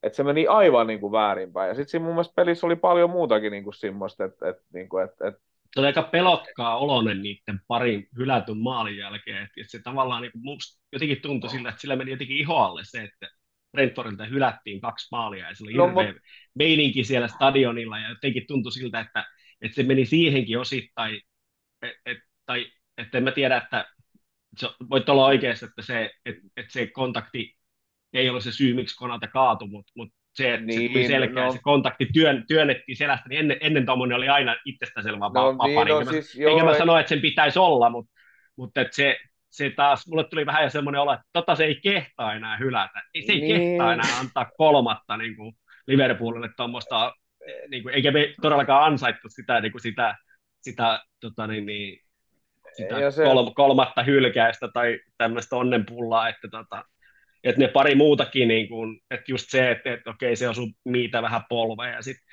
[0.05, 1.68] Että se meni aivan niinku väärinpäin.
[1.68, 5.11] Ja sitten siinä mun mielestä pelissä oli paljon muutakin niinku semmoista, että et, niinku, et,
[5.11, 5.34] et,
[5.74, 10.82] se on aika pelotkaa olonen niiden parin hylätyn maalin jälkeen, että se tavallaan niin musta
[10.92, 13.28] jotenkin tuntui sillä, että sillä meni jotenkin ihoalle se, että
[13.72, 16.20] Brentfordilta hylättiin kaksi maalia ja se oli no, hirveä mutta...
[16.55, 19.24] meininki siellä stadionilla ja jotenkin tuntui siltä, että,
[19.61, 21.20] että se meni siihenkin osittain,
[21.82, 22.66] et, et, tai
[22.98, 23.86] että en mä tiedä, että
[24.59, 27.57] se, voit olla oikeassa, että se, et, et se kontakti
[28.15, 31.09] ei ole se syy, miksi Konata kaatui, mutta mut se, että niin, se tuli niin,
[31.09, 31.53] selkeä, no.
[31.53, 35.93] se kontakti työn, työnnettiin selästä, niin ennen, ennen tuommoinen oli aina itsestäänselvä no, vapari.
[35.93, 38.12] Niin, no, siis, enkä joo, mä sano, että sen pitäisi olla, mutta,
[38.57, 39.17] mutta että se,
[39.51, 43.03] se taas, mulle tuli vähän semmoinen olo, että tota se ei kehtaa enää hylätä.
[43.15, 43.61] Ei, se ei niin.
[43.61, 45.57] kehtaa enää antaa kolmatta niin kuin
[45.87, 47.15] Liverpoolille tuommoista,
[47.69, 50.17] niin kuin, eikä me todellakaan ansaittu sitä, niin kuin sitä,
[50.61, 52.01] sitä, tota, niin, niin,
[52.77, 53.25] sitä se...
[53.25, 56.85] kol, kolmatta hylkäistä tai tämmöistä onnenpullaa, että tota,
[57.45, 61.22] että ne pari muutakin, niin kuin, että just se, että, että okei, se osui niitä
[61.22, 62.24] vähän polvea, ja sitten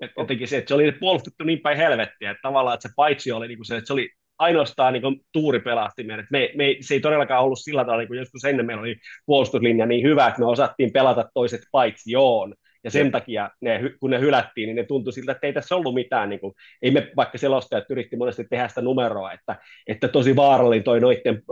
[0.00, 3.32] että jotenkin se, että se oli puolustettu niin päin helvettiä, että tavallaan että se paitsi
[3.32, 6.26] oli niin kuin se, että se oli ainoastaan niin kuin, tuuri pelasti meidät.
[6.30, 8.96] Me, me, se ei todellakaan ollut sillä tavalla, niin kuin joskus ennen meillä oli
[9.26, 12.54] puolustuslinja niin hyvä, että me osattiin pelata toiset paitsi joon.
[12.84, 13.10] Ja sen ja.
[13.12, 16.40] takia, ne, kun ne hylättiin, niin ne tuntui siltä, että ei tässä ollut mitään, niin
[16.40, 19.56] kuin, ei me vaikka selostajat yritti monesti tehdä sitä numeroa, että,
[19.86, 21.42] että tosi vaarallinen toi noiden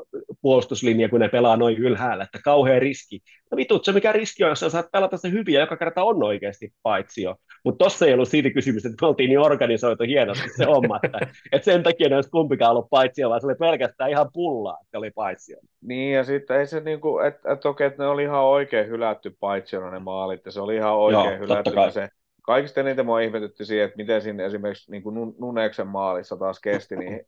[0.43, 3.21] puolustuslinja, kun ne pelaa noin ylhäällä, että kauhean riski.
[3.51, 6.03] No vitut, se mikä riski on, jos sä saat pelata se hyvin ja joka kerta
[6.03, 7.37] on oikeasti paitsi jo.
[7.65, 11.19] Mutta tossa ei ollut siitä kysymys, että me oltiin niin organisoitu hienosti se homma, että,
[11.53, 14.99] että sen takia ne olisi kumpikaan ollut paitsi vaan se oli pelkästään ihan pullaa, että
[14.99, 18.45] oli paitsi Niin, ja sitten ei se niinku, että et, okei, että ne oli ihan
[18.45, 21.71] oikein hylätty paitsi ne maalit, ja se oli ihan oikein Joo, hylätty.
[21.91, 22.09] Se,
[22.43, 26.97] kaikista eniten mua ihmetytti siihen, että miten siinä esimerkiksi niin kuin Nuneksen maalissa taas kesti,
[26.97, 27.27] niin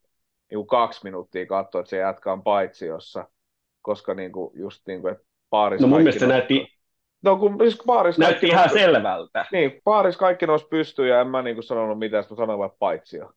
[0.51, 3.29] niin kaksi minuuttia katsoa, että se jatkaa paitsiossa,
[3.83, 6.67] koska niin kuin, just niin kuin, että paaris No mun mielestä se näytti,
[7.23, 9.47] No kun siis paaris näytti ihan nousi, selvältä.
[9.53, 12.71] Niin, paaris kaikki nousi pystyyn ja en mä niin kuin sanonut mitään, mä sanoin vain
[12.79, 13.33] paitsio.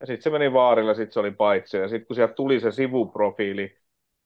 [0.00, 1.82] Ja sitten se meni vaarilla, sitten se oli paitsio.
[1.82, 3.76] Ja sitten kun sieltä tuli se sivuprofiili,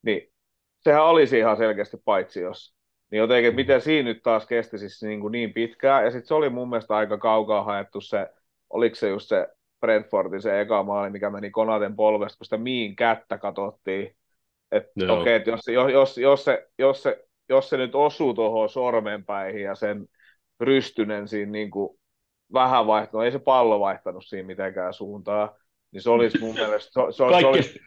[0.02, 0.32] niin
[0.80, 2.74] sehän olisi ihan selkeästi paitsiossa.
[3.10, 6.04] Niin jotenkin, että miten siinä nyt taas kesti siis niin, kuin niin pitkään.
[6.04, 8.28] Ja sitten se oli mun mielestä aika kaukaa haettu se,
[8.70, 9.48] oliko se just se
[9.80, 14.16] Brentfordin se eka maali, mikä meni Konaten polvesta, kun sitä miin kättä katsottiin.
[14.72, 15.20] et, Joo.
[15.20, 19.62] okei, et jos, jos, jos, jos, se, jos, se, jos se nyt osuu tuohon sormenpäihin
[19.62, 20.06] ja sen
[20.60, 21.98] rystynen siinä niin kuin
[22.52, 25.56] vähän vaihtanut, no ei se pallo vaihtanut siinä mitenkään suuntaa,
[25.92, 27.78] niin se olisi mun mielestä, se, se, se, olisi, Kaikista,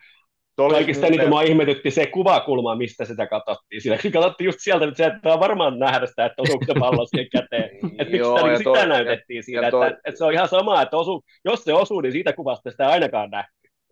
[0.57, 3.81] se kaikista eniten mua ihmetytti se kuvakulma, mistä sitä katsottiin.
[3.81, 7.29] Sillä katsottiin just sieltä, että se että varmaan nähdä sitä, että osuuko se pallo siihen
[7.31, 7.69] käteen.
[7.99, 10.33] Että miksi Joo, sitä, niin toi- sitä näytettiin siinä, ja että, toi- että, se on
[10.33, 13.43] ihan sama, että osu, jos se osuu, niin siitä kuvasta sitä ainakaan näe.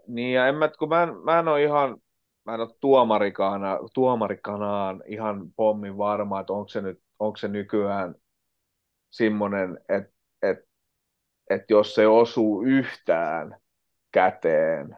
[0.07, 1.97] Niin, ja en mä, kun mä en, mä en ole ihan,
[2.45, 8.15] mä en ole tuomarikana, tuomarikanaan ihan pommin varma, että onko se, nyt, onko se nykyään
[9.09, 10.57] semmoinen, että et,
[11.49, 13.57] et jos se osuu yhtään
[14.11, 14.97] käteen,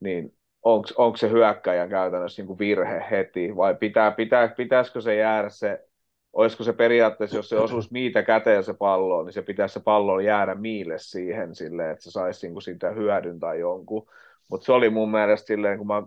[0.00, 5.14] niin onko, onko se hyökkäjän käytännössä niin kuin virhe heti, vai pitää, pitää, pitäisikö se
[5.16, 5.86] jäädä se,
[6.32, 10.20] olisiko se periaatteessa, jos se osuisi miitä käteen se pallo, niin se pitäisi se pallo
[10.20, 14.08] jäädä miille siihen silleen, että se saisi niin kuin siitä hyödyn tai jonkun.
[14.48, 16.02] Mutta se oli mun mielestä silleen, kun mä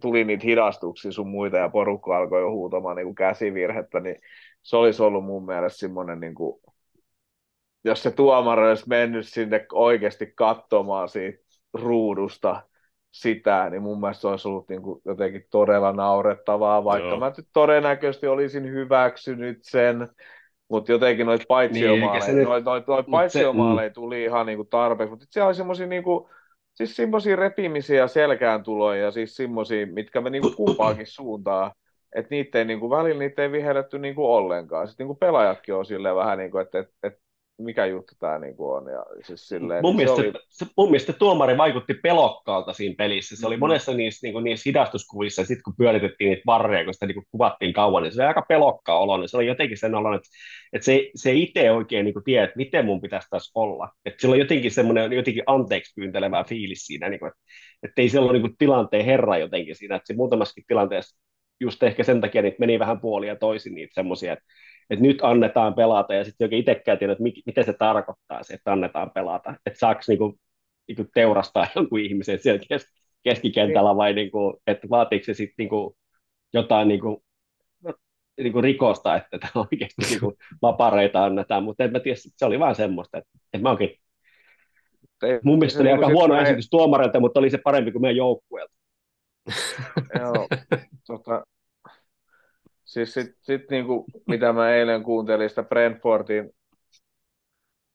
[0.00, 4.16] tuli niitä hidastuksia sun muita ja porukka alkoi jo huutamaan niin kuin käsivirhettä, niin
[4.62, 6.60] se olisi ollut mun mielestä semmoinen, niin kuin,
[7.84, 11.38] jos se tuomari olisi mennyt sinne oikeasti katsomaan siitä
[11.74, 12.62] ruudusta
[13.10, 17.18] sitä, niin mun mielestä se olisi ollut niin kuin jotenkin todella naurettavaa, vaikka Joo.
[17.18, 20.08] mä nyt todennäköisesti olisin hyväksynyt sen,
[20.68, 24.24] mutta jotenkin noita paitsiomaaleja, eikä se niin, nyt- noit, noit, noit mut se- paitsiomaaleja tuli
[24.24, 26.28] ihan niin kuin tarpeeksi, mutta siellä oli semmoisia niin kuin,
[26.86, 31.72] siis semmoisia repimisiä selkään tuloja ja siis semmoisia, mitkä me niin kuin kumpaakin suuntaan,
[32.14, 34.88] että niitä ei niin kuin, välillä niitä ei vihelletty niin kuin ollenkaan.
[34.88, 37.20] Sitten niin kuin pelaajatkin on silleen vähän niin kuin, että, että, että
[37.58, 38.92] mikä juttu tämä niin kuin on.
[38.92, 43.36] Ja siis silleen, Mun se mielestä, oli, se, mun mielestä tuomari vaikutti pelokkaalta siinä pelissä.
[43.36, 43.60] Se oli Mhm.
[43.60, 47.14] monessa niissä, niin kuin, niissä hidastuskuvissa, ja sitten kun pyöritettiin niitä varreja, kun sitä niin
[47.14, 49.16] kuin, kuvattiin kauan, niin se oli aika pelokkaa olo.
[49.16, 50.28] Niin se oli jotenkin sen olo, että,
[50.72, 53.88] että se, se itse oikein niin kuin, tiedä, että miten mun pitäisi tässä olla.
[54.04, 57.40] Että sillä on jotenkin semmoinen jotenkin anteeksi pyyntelevä fiilis siinä, niin kuin, että,
[57.82, 59.96] että ei siellä ole niin kuin, tilanteen herra jotenkin siinä.
[59.96, 61.18] Että se muutamassakin tilanteessa
[61.62, 64.44] just ehkä sen takia niitä meni vähän puolia ja toisin niitä semmoisia, että
[64.90, 68.54] että nyt annetaan pelata, ja sitten jokin itsekään tiedä, että mi- miten se tarkoittaa se,
[68.54, 69.54] että annetaan pelata.
[69.66, 70.38] Että saako niinku,
[70.88, 72.92] niinku teurastaa jonkun ihmisen siellä kes-
[73.22, 75.96] keskikentällä, vai niinku, että vaatiiko se sitten niinku
[76.52, 77.22] jotain niinku,
[78.38, 82.74] niinku rikosta, että tämä oikeasti niinku vapareita annetaan, mutta en mä tiedä, se oli vaan
[82.74, 83.96] semmoista, että, että mä oikein,
[85.22, 87.58] ei, mun mielestä se oli niinku aika sit- huono ei- esitys tuomarilta, mutta oli se
[87.58, 88.74] parempi kuin meidän joukkueelta.
[90.20, 90.48] Joo,
[91.06, 91.44] tota,
[92.92, 96.50] siis sit, sit niinku, mitä mä eilen kuuntelin sitä Brentfordin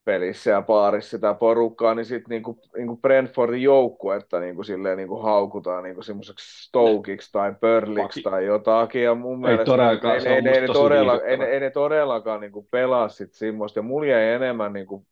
[0.06, 5.84] pelissä ja baarissa sitä porukkaa, niin sitten niinku, niinku Brentfordin joukkuetta niinku silleen niinku haukutaan
[5.84, 10.80] niinku semmoiseksi Stokiksi tai Pörliksi tai jotakin, ja mun mielestä todellakaan, ei, ei, ei, tosi
[10.80, 15.06] todella, ei, ei ne todellakaan niinku pelaa sit semmoista, ja mulla jäi enemmän niinku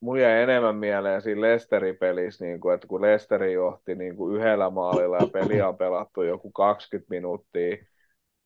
[0.00, 4.36] Mulla jäi enemmän mieleen siinä Lesterin pelissä, niin kuin, että kun Lesteri johti niin kuin
[4.36, 7.76] yhdellä maalilla ja peli on pelattu joku 20 minuuttia,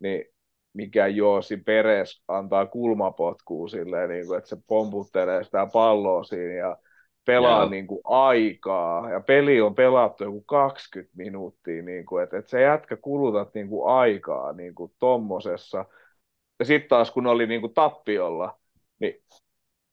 [0.00, 0.24] niin
[0.72, 6.76] mikä Joosi Peres antaa kulmapotkua silleen, niin kuin, että se pomputtelee sitä palloa siinä ja
[7.24, 7.68] pelaa Joo.
[7.68, 9.10] niin kuin aikaa.
[9.10, 13.68] Ja peli on pelattu joku 20 minuuttia, niin kuin, että, että se jätkä kulutat niin
[13.68, 15.84] kuin aikaa niin kuin tommosessa.
[16.58, 18.58] Ja sitten taas kun oli niin kuin tappiolla,
[18.98, 19.22] niin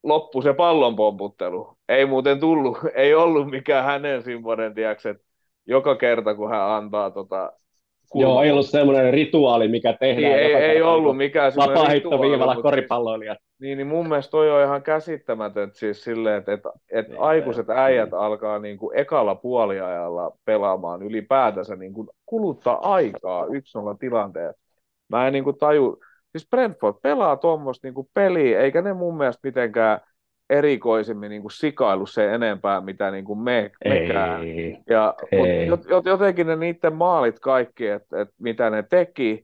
[0.04, 1.78] loppu se pallon pomputtelu.
[1.90, 5.24] Ei muuten tullut, ei ollut mikään hänen semmoinen, tiedätkö, että
[5.66, 7.54] joka kerta kun hän antaa tota
[8.16, 10.34] Joo, ei ollut semmoinen rituaali, mikä tehdään.
[10.34, 13.38] niin, ei, ei ollut niin mikään semmoinen Vapaa-heittoviivalla mutta koripalloilijat.
[13.62, 17.66] Niin, niin mun mielestä toi on ihan käsittämätön siis silleen, että, että, että Niin, aikuiset
[17.66, 23.50] se- äijät alkaa niin kuin ekalla puoliajalla pelaamaan ylipäätänsä niin kuin kuluttaa aikaa 1-0
[24.00, 24.62] tilanteessa.
[25.10, 26.00] Mä en niin kuin taju,
[26.32, 30.00] siis Brentford pelaa tuommoista niin peliä, eikä ne mun mielestä mitenkään
[30.50, 34.44] erikoisemmin niin kuin sikailu se enempää, mitä niin kuin me, mekään.
[34.44, 34.78] Ei.
[34.90, 35.68] Ja, mut Ei.
[35.68, 39.44] jot, jotenkin ne niiden maalit kaikki, että et mitä ne teki,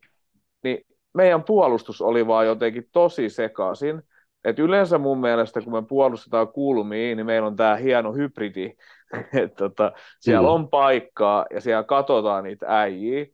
[0.63, 4.01] niin meidän puolustus oli vaan jotenkin tosi sekaisin.
[4.43, 8.73] Et yleensä mun mielestä, kun me puolustetaan kulmiin, niin meillä on tämä hieno hybridi,
[9.43, 13.25] että tota, siellä on paikkaa ja siellä katsotaan niitä äijiä.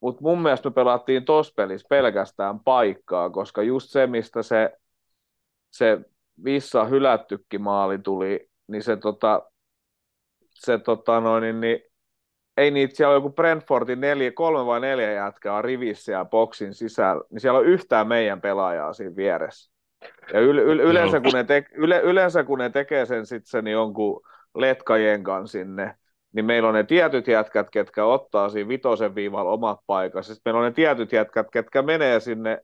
[0.00, 4.72] Mutta mun mielestä me pelattiin tuossa pelissä pelkästään paikkaa, koska just se, mistä se,
[5.70, 5.98] se
[6.44, 9.42] vissa hylättykin maali tuli, niin se, tota,
[10.54, 11.82] se tota noin, niin, niin,
[12.56, 16.74] ei niitä, siellä on joku Brentfordin neljä, kolme vai neljä jätkää on rivissä ja boksin
[16.74, 19.72] sisällä, niin siellä on yhtään meidän pelaajaa siinä vieressä.
[20.32, 23.66] Ja yle, yle, yleensä, kun ne te, yle, yleensä kun ne tekee sen sitten sen
[23.66, 24.20] jonkun
[24.54, 25.94] letkajenkan sinne,
[26.32, 30.34] niin meillä on ne tietyt jätkät, ketkä ottaa siinä vitosen viivalla omat paikansa.
[30.34, 32.60] Sitten meillä on ne tietyt jätkät, ketkä menee sinne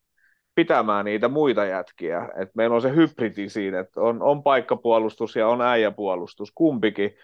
[0.54, 2.28] pitämään niitä muita jätkiä.
[2.36, 7.16] Et meillä on se hybridi siinä, että on, on paikkapuolustus ja on äijäpuolustus, kumpikin.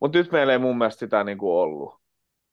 [0.00, 1.94] Mutta nyt meillä ei mun mielestä sitä niinku ollut.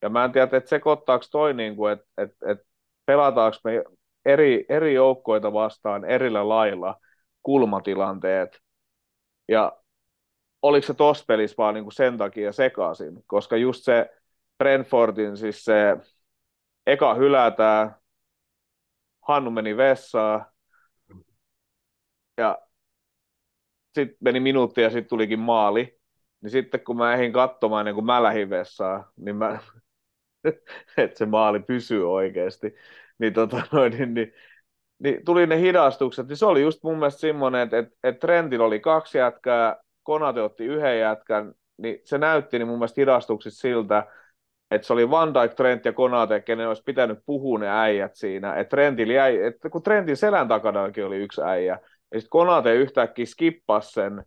[0.02, 2.66] Ja mä en tiedä, että sekoittaako toi, niin kuin, että, että, että
[3.06, 3.84] pelataanko me
[4.26, 6.96] eri, eri joukkoita vastaan erillä lailla
[7.44, 8.60] kulmatilanteet.
[9.48, 9.78] Ja
[10.62, 14.10] oliko se tossa pelissä vaan niin kuin sen takia sekaisin, koska just se
[14.58, 15.98] Brentfordin siis se
[16.88, 17.96] eka hylätään,
[19.34, 20.46] Hannu meni vessaan,
[22.38, 22.58] ja
[23.96, 26.00] sitten meni minuutti ja sitten tulikin maali.
[26.42, 29.60] Niin sitten kun mä ehdin katsomaan niin kun mä lähdin vessaan, niin mä,
[30.98, 32.76] että se maali pysyy oikeasti,
[33.20, 33.64] niin, tota,
[33.98, 34.34] niin, niin,
[35.00, 38.66] niin, tuli ne hidastukset, niin se oli just mun mielestä semmoinen, että, että, että Trentillä
[38.66, 44.08] oli kaksi jätkää, Konate otti yhden jätkän, niin se näytti niin mun mielestä hidastuksissa siltä,
[44.72, 48.54] että se oli Van Dijk, Trent ja Konate, kenen olisi pitänyt puhua ne äijät siinä.
[48.56, 51.80] Että Trentillä jäi, että kun Trentin selän takanakin oli yksi äijä,
[52.14, 54.24] ja sitten Konate yhtäkkiä skippasi sen,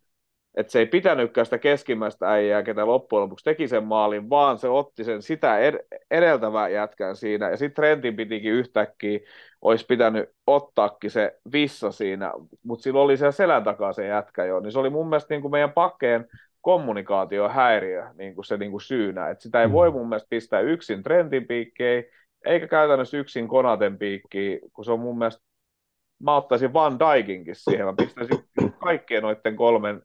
[0.56, 4.68] että se ei pitänytkään sitä keskimmäistä äijää, ketä loppujen lopuksi teki sen maalin, vaan se
[4.68, 9.18] otti sen sitä ed- edeltävää jätkän siinä, ja sitten Trentin pitikin yhtäkkiä,
[9.62, 12.32] olisi pitänyt ottaakin se vissa siinä,
[12.64, 15.42] mutta sillä oli siellä selän takaa se jätkä jo, niin se oli mun mielestä niin
[15.42, 16.26] kuin meidän pakkeen
[16.64, 19.96] kommunikaatio häiriö niin kuin se niin kuin syynä, että sitä ei voi mm.
[19.96, 22.04] mun mielestä pistää yksin Trentin piikkeihin,
[22.44, 25.44] eikä käytännössä yksin Konaten piikkiin, kun se on mun mielestä
[26.22, 28.38] mä ottaisin Van Dijkinkin siihen, mä pistäisin
[28.78, 30.02] kaikkien noiden kolmen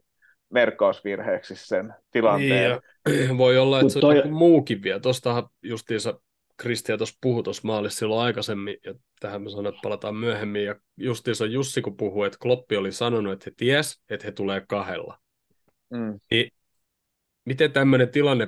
[0.49, 2.80] merkkausvirheeksi sen tilanteen.
[3.10, 4.22] Niin, voi olla, että se toi...
[4.22, 4.99] on muukin vielä.
[4.99, 6.20] Tuostahan justiinsa
[6.57, 10.76] Kristiä tuossa puhui tuossa maalissa silloin aikaisemmin, ja tähän mä sanon, että palataan myöhemmin, ja
[10.97, 15.18] justiinsa Jussi kun puhui, että Kloppi oli sanonut, että he ties, että he tulee kahdella.
[15.89, 16.19] Mm.
[16.31, 16.51] Niin
[17.45, 18.47] miten tämmöinen tilanne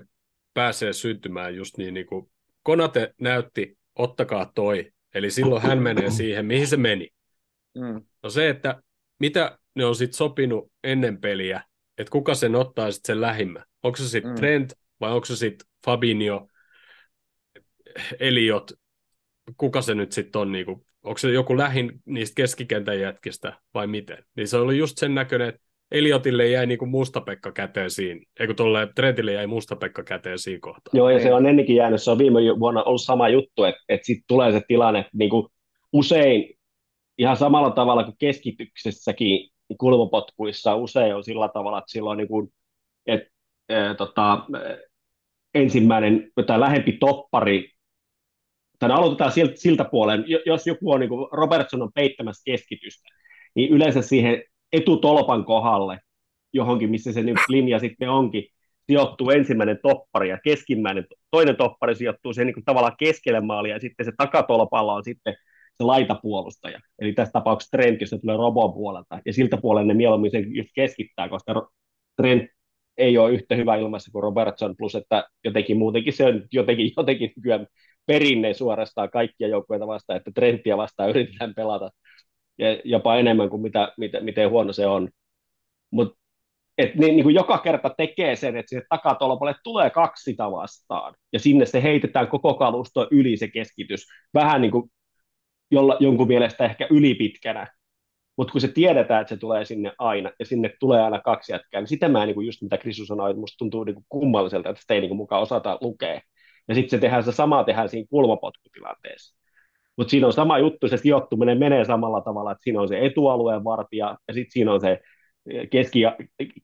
[0.54, 2.32] pääsee syntymään just niin, niin kuin
[2.64, 7.10] Konate näytti, ottakaa toi, eli silloin hän menee siihen, mihin se meni.
[7.76, 8.06] Mm.
[8.24, 8.84] No se, että
[9.20, 11.64] mitä ne on sitten sopinut ennen peliä,
[11.98, 13.66] että kuka sen ottaa sitten sen lähimmä.
[13.84, 14.36] Onko se sitten mm.
[14.36, 16.48] Trent vai onko se sitten Fabinho,
[18.20, 18.72] Eliot,
[19.58, 24.26] kuka se nyt sitten on, niinku, onko se joku lähin niistä keskikentän jätkistä vai miten.
[24.36, 25.62] Niin se oli just sen näköinen, että
[25.92, 30.92] Eliotille jäi niinku mustapekka käteen siinä, eikö tuolle Trentille jäi mustapekka käteen siinä kohtaa.
[30.94, 34.06] Joo, ja se on ennenkin jäänyt, se on viime vuonna ollut sama juttu, että, että
[34.06, 35.50] sitten tulee se tilanne, että niinku
[35.94, 36.54] usein
[37.18, 42.54] ihan samalla tavalla kuin keskityksessäkin kulmapotkuissa usein on sillä tavalla, että silloin niin kuin,
[43.08, 43.22] et,
[43.70, 44.46] e, tota,
[45.54, 47.72] ensimmäinen tai lähempi toppari,
[48.80, 53.10] tai aloitetaan siltä, siltä puolen, jos joku on niin kuin Robertson on peittämässä keskitystä,
[53.56, 54.44] niin yleensä siihen
[54.74, 56.00] etutolpan kohdalle
[56.54, 58.44] johonkin, missä se linja sitten onkin,
[58.88, 64.06] sijoittuu ensimmäinen toppari ja keskimmäinen, toinen toppari sijoittuu siihen niin tavallaan keskelle maalia ja sitten
[64.06, 65.36] se takatolpalla on sitten
[65.78, 66.80] se laitapuolustaja.
[67.00, 70.56] Eli tässä tapauksessa Trent, jos se tulee Robon puolelta, ja siltä puolella ne mieluummin sen
[70.56, 71.70] just keskittää, koska
[72.18, 72.50] Trent
[72.98, 77.32] ei ole yhtä hyvä ilmassa kuin Robertson, plus että jotenkin muutenkin se on jotenkin, jotenkin
[78.06, 81.90] perinne suorastaan kaikkia joukkoja vastaan, että Trenttiä vastaan yritetään pelata
[82.62, 85.10] ja jopa enemmän kuin mitä, mitä, miten huono se on.
[85.92, 86.20] Mutta
[86.78, 91.16] et niin, niin kuin joka kerta tekee sen, että siihen takatolpalle tulee kaksi sitä vastaan,
[91.34, 94.08] ja sinne se heitetään koko kalusto yli se keskitys.
[94.34, 94.92] Vähän niin kuin
[95.72, 97.68] jolla, jonkun mielestä ehkä ylipitkänä,
[98.38, 101.82] mutta kun se tiedetään, että se tulee sinne aina, ja sinne tulee aina kaksi jätkää,
[101.82, 104.70] niin sitä mä niin kuin just mitä Krisu sanoi, että musta tuntuu niin kuin kummalliselta,
[104.70, 106.22] että sitä ei niin kuin mukaan osata lukea.
[106.68, 109.41] Ja sitten se tehdään se sama tehdään siinä kulmapotkutilanteessa.
[110.02, 113.64] Mutta siinä on sama juttu, se sijoittuminen menee samalla tavalla, että siinä on se etualueen
[113.64, 115.00] vartija, ja sitten siinä on se
[115.70, 116.02] keski-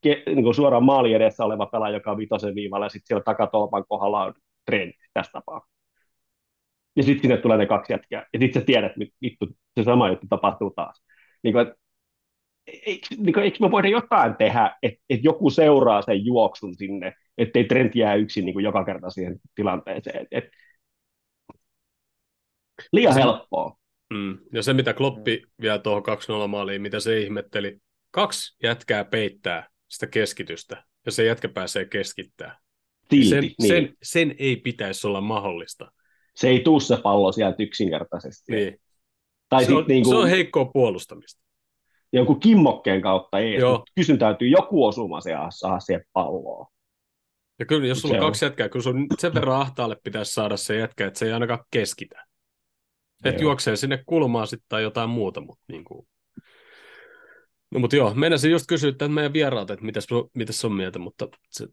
[0.01, 3.23] ke, niin kuin suoraan maali edessä oleva pelaaja, joka on vitosen viivalla, ja sitten siellä
[3.23, 4.33] takatolpan kohdalla on
[4.65, 5.77] trendi tässä tapauksessa
[6.95, 10.09] ja sitten sinne tulee ne kaksi jätkää, ja sitten sä tiedät, että vittu, se sama
[10.09, 11.03] juttu tapahtuu taas.
[11.43, 11.73] Niin kuin,
[12.67, 17.13] eikö, niin kuin, eikö me voida jotain tehdä, että, että joku seuraa sen juoksun sinne,
[17.37, 20.27] ettei Trent jää yksin niin kuin joka kerta siihen tilanteeseen.
[20.31, 20.45] Et,
[22.91, 23.77] liian se, helppoa.
[24.13, 24.37] Mm.
[24.53, 25.51] Ja se, mitä Kloppi mm.
[25.61, 26.03] vielä tuohon
[26.45, 27.77] 2-0 maaliin, mitä se ihmetteli,
[28.11, 32.57] kaksi jätkää peittää sitä keskitystä, ja se jätkä pääsee keskittämään.
[33.09, 33.67] Silti, sen, niin.
[33.67, 35.91] sen, sen ei pitäisi olla mahdollista
[36.37, 38.55] se ei tuu se pallo sieltä yksinkertaisesti.
[38.55, 38.79] Niin.
[39.49, 41.41] Tai se, on, niin kuin, se on heikkoa puolustamista.
[42.13, 43.57] Joku kimmokkeen kautta ei.
[43.95, 46.67] Kysyn täytyy joku osuma se saada siihen palloon.
[47.59, 50.75] Ja kyllä, jos sulla on kaksi jätkää, kun sun sen verran ahtaalle pitäisi saada se
[50.75, 52.25] jätkä, että se ei ainakaan keskitä.
[53.23, 56.07] Että juoksee sinne kulmaan sitten tai jotain muuta, mutta niin kuin...
[57.71, 61.27] No mutta joo, meinasin just kysyä että meidän vieraalta, että mitäs, mitäs on mieltä, mutta
[61.49, 61.67] se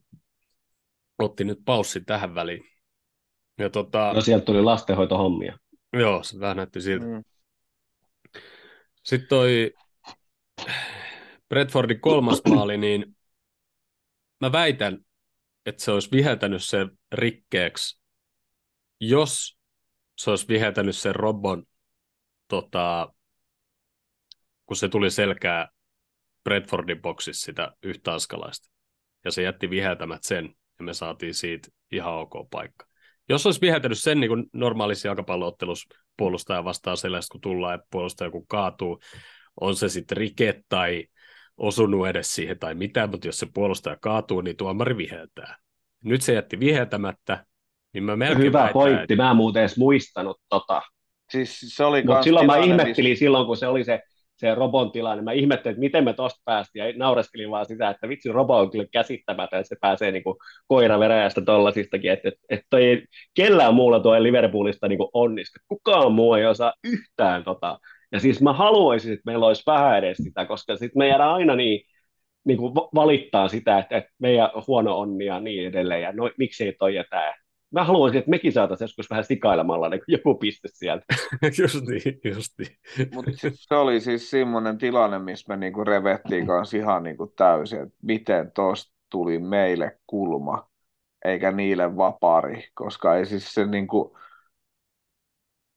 [1.18, 2.64] otti nyt paussi tähän väliin.
[3.59, 5.59] Ja tota, no sieltä tuli lastenhoitohommia.
[5.92, 7.07] Joo, se vähän näytti siltä.
[7.07, 7.24] Mm.
[9.03, 9.72] Sitten toi
[11.49, 13.16] Bradfordin kolmas maali, niin
[14.40, 14.99] mä väitän,
[15.66, 18.05] että se olisi viheltänyt sen rikkeeksi
[19.01, 19.59] jos
[20.16, 21.62] se olisi viheltänyt sen Robon,
[22.48, 23.14] tota,
[24.66, 25.68] kun se tuli selkää
[26.44, 28.70] Bradfordin boksissa sitä yhtä askalaista,
[29.24, 30.44] ja se jätti viheltämät sen,
[30.78, 32.86] ja me saatiin siitä ihan ok paikka.
[33.28, 38.30] Jos olisi viheltänyt sen niin kuin normaalissa jalkapalloottelussa puolustaja vastaa sellaista, kun tullaan ja puolustaja
[38.30, 39.00] kun kaatuu,
[39.60, 41.06] on se sitten rike tai
[41.56, 45.58] osunut edes siihen tai mitään, mutta jos se puolustaja kaatuu, niin tuomari viheltää.
[46.04, 47.46] Nyt se jätti viheltämättä,
[47.95, 50.82] niin mä melkein Hyvä väitän, pointti, mä en muuten edes muistanut tota.
[51.30, 54.01] Siis se oli kans silloin mä tilanne, ihmettelin missä- silloin, kun se oli se,
[54.36, 58.09] se Robon tilanne, mä ihmettelin, että miten me tosta päästiin, ja naureskelin vaan sitä, että
[58.09, 62.61] vitsi, Robo on kyllä käsittämätön, että se pääsee niinku koira veräjästä tollasistakin, että et, et
[62.70, 65.59] toi ei kellään muulla tuo Liverpoolista niinku onnistu.
[65.68, 67.78] Kukaan muu ei osaa yhtään tota.
[68.12, 71.57] Ja siis mä haluaisin, että meillä olisi vähän edes sitä, koska sitten me jäädään aina
[71.57, 71.80] niin,
[72.45, 76.72] niin kuin valittaa sitä, että, että meidän huono onni ja niin edelleen, ja no, miksei
[76.78, 77.43] toi ja tää.
[77.75, 81.05] Mä haluaisin, että mekin saataisiin joskus vähän sikailemalla niin joku piste sieltä.
[81.62, 82.79] just niin, just niin.
[83.14, 87.95] Mutta se oli siis semmoinen tilanne, missä me niinku revettiin kanssa ihan niinku täysin, että
[88.03, 90.68] miten tuosta tuli meille kulma,
[91.25, 94.18] eikä niille vapari, koska ei siis se niinku...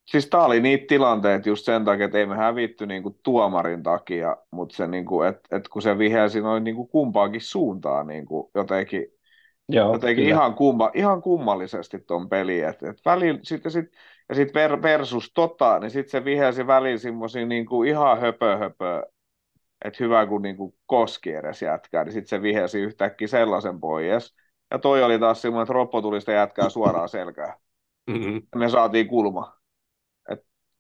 [0.06, 4.38] Siis tää oli niitä tilanteita just sen takia, että ei me hävitty niinku tuomarin takia,
[4.52, 9.06] mutta se niinku, että et kun se vihelsi noin niinku kumpaankin suuntaan niinku jotenkin,
[9.70, 10.36] Joo, jotenkin kyllä.
[10.36, 13.86] ihan, kumma, ihan kummallisesti ton peli, että et välillä sitten sit,
[14.30, 19.04] ja sitten ver, versus tota, niin sitten se vihelsi välillä semmoisia niinku ihan höpö höpö,
[19.86, 24.36] että hyvä kun niinku koski edes jätkää, niin sitten se vihelsi yhtäkkiä sellaisen pois.
[24.72, 27.54] Ja toi oli taas semmoinen, että Roppo tuli sitä jätkää suoraan selkään.
[28.08, 28.42] Mm-hmm.
[28.56, 29.57] Me saatiin kulma.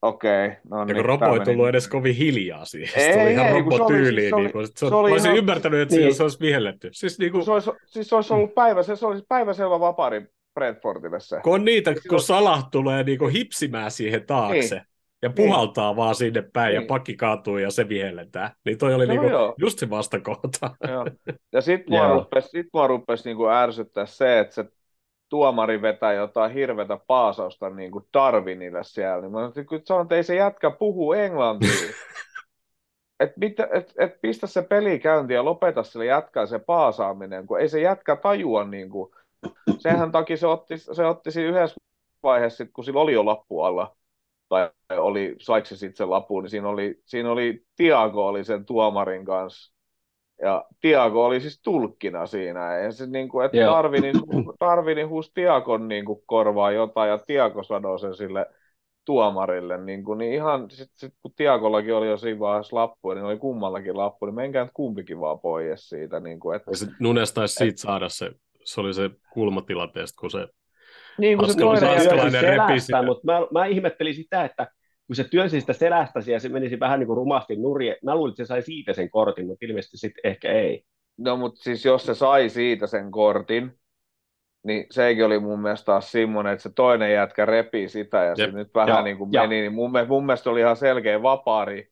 [0.01, 0.95] Okei, no Ja niin.
[0.95, 3.03] kun Robo ei tullut edes kovin hiljaa siihen.
[3.03, 5.27] Ei, se oli ihan ei, kun se oli- siis niin kuin, se, oli mä olisin
[5.31, 6.15] ihan- ymmärtänyt, että Niin.
[6.15, 6.89] se olisi vihelletty.
[6.91, 10.25] Siis niin kuin, Se olisi, siis se olisi ollut päivä, se, se olisi päiväselvä vapari
[10.53, 11.39] Brentfordille se.
[11.43, 14.75] kun on niitä, Siis kun on- Salah tulee niin kuin hipsimään siihen taakse.
[14.75, 14.85] Niin.
[15.21, 16.87] Ja puhaltaa vaan sinne päin ja Niin.
[16.87, 18.49] pakki kaatuu ja se vihelletään.
[18.65, 19.55] Niin toi oli No niin kuin joo.
[19.57, 20.75] just se vastakohta.
[20.87, 21.05] Joo.
[21.53, 24.65] Ja sitten mua rupesi, sit mua rupesi niinku ärsyttää se, että se
[25.29, 29.21] tuomari vetää jotain hirveätä paasausta niinku Darwinille siellä.
[29.21, 31.69] Niin mä sanoin, että, että ei se jätkä puhu englantia.
[33.19, 37.59] et, mitä, et, et pistä se peli käyntiin ja lopeta sille jätkää se paasaaminen, kun
[37.59, 38.63] ei se jätkä tajua.
[38.63, 39.15] Niinku.
[39.77, 41.75] Senhän takia se otti, se otti siinä yhdessä
[42.23, 43.97] vaiheessa, sit, kun sillä oli jo lappu alla,
[44.49, 48.65] tai oli, saiko se sitten sen lapun, niin siinä oli, siinä oli Tiago oli sen
[48.65, 49.76] tuomarin kanssa.
[50.41, 52.77] Ja Tiago oli siis tulkkina siinä.
[52.77, 53.57] Ja se, niin kuin, että.
[53.57, 54.15] Darwinin,
[54.59, 58.45] Darwinin huusi Tiagon niin kuin, korvaa jotain, ja Tiago sanoi sen sille
[59.05, 59.77] tuomarille.
[59.77, 63.37] Niin, kuin, niin ihan, sit, sit, kun Tiagollakin oli jo siinä vaiheessa lappu, niin oli
[63.37, 66.19] kummallakin lappu, niin menkää nyt kumpikin vaan pois siitä.
[66.19, 68.31] Niin kuin, että, Ja se Nunes taisi siitä saada se,
[68.63, 70.47] se oli se kulmatilanteesta, kun se
[71.17, 73.03] niin kuin se toinen se jätkä- askelainen repi selästä, sitä.
[73.03, 74.67] mutta mä, mä ihmettelin sitä, että
[75.07, 78.31] kun se työnsi sitä selästäsi ja se menisi vähän niin kuin rumasti nurin, mä luulin,
[78.31, 80.83] että se sai siitä sen kortin, mutta ilmeisesti sitten ehkä ei.
[81.17, 83.71] No mutta siis jos se sai siitä sen kortin,
[84.63, 88.43] niin sekin oli mun mielestä taas semmoinen, että se toinen jätkä repii sitä ja se
[88.43, 88.53] Jep.
[88.53, 91.21] nyt vähän Ja- niin kuin ja- meni, niin mun, mielestä- mun mielestä oli ihan selkeä
[91.21, 91.87] vapaari,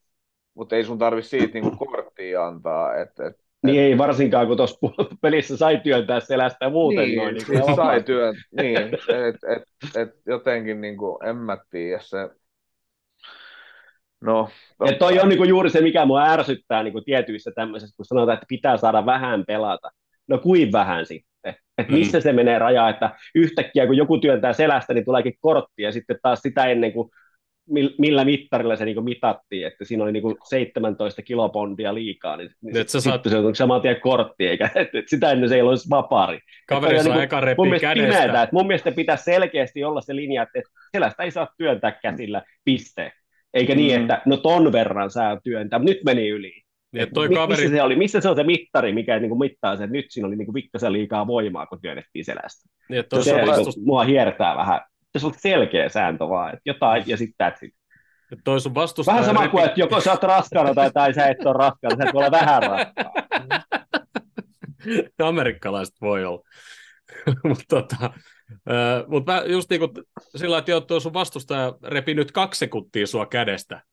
[0.54, 2.96] mutta ei sun tarvi siitä niin kuin korttia antaa.
[2.96, 4.78] Et, et, Niin ei varsinkaan, kun tuossa
[5.22, 7.36] pelissä sai työntää selästä ja muuten niin, noin.
[7.50, 8.94] niin sai työn, niin, et,
[9.48, 9.64] et,
[9.96, 12.18] et, jotenkin niin kuin, en mä tiedä se,
[14.22, 14.50] no,
[14.86, 18.46] Ja toi on niinku juuri se, mikä mua ärsyttää niinku tietyissä tämmöisissä, kun sanotaan, että
[18.50, 19.90] pitää saada vähän pelata.
[20.28, 21.56] No kuin vähän sitten?
[21.78, 22.00] Että Mm.
[22.00, 26.18] missä se menee raja, että yhtäkkiä kun joku työntää selästä, niin tuleekin kortti ja sitten
[26.22, 27.10] taas sitä ennen kuin
[27.72, 32.78] mil- millä mittarilla se niinku mitattiin, että siinä oli niinku 17 kilopondia liikaa, niin, niin
[32.78, 35.62] Et sä saat- se on saman tien kortti, eikä et, et sitä ennen se ei
[35.62, 36.40] olisi vapaari.
[36.68, 38.10] kaveri saa niinku eka mun mielestä kädestä.
[38.10, 41.92] pimeätä, että mun mielestä pitäisi selkeästi olla se linja, että että selästä ei saa työntää
[41.92, 43.12] käsillä, piste.
[43.56, 44.02] Eikä niin, Mm.
[44.02, 46.62] että no ton verran saa työntää, mutta nyt meni yli.
[46.94, 49.40] Että toi Mi- kaveri, missä, se oli, missä se on se mittari, mikä niin kuin
[49.40, 52.70] mittaa sen, että nyt siinä oli niin kuin pikkasen liikaa voimaa, kun työnnettiin selästä.
[52.90, 54.82] niin, Se, se on vastus, kuin, mua hiertää vähän.
[55.18, 57.74] Se on selkeä sääntö vaan, että jotain ja sitten that's it.
[58.32, 61.28] että toi sun vastustaja Vähän sama kuin, että joko sä oot raskaana tai, tai sä
[61.28, 63.62] et ole raskaana, sä et voi olla vähän raskaana.
[65.30, 66.42] Amerikkalaiset voi olla.
[67.48, 68.06] mutta tota,
[68.50, 69.92] äh, mut mä just niin kuin
[70.36, 73.84] sillä että joo, tuo sun vastustaja repi nyt kaksi sekuntia sua kädestä.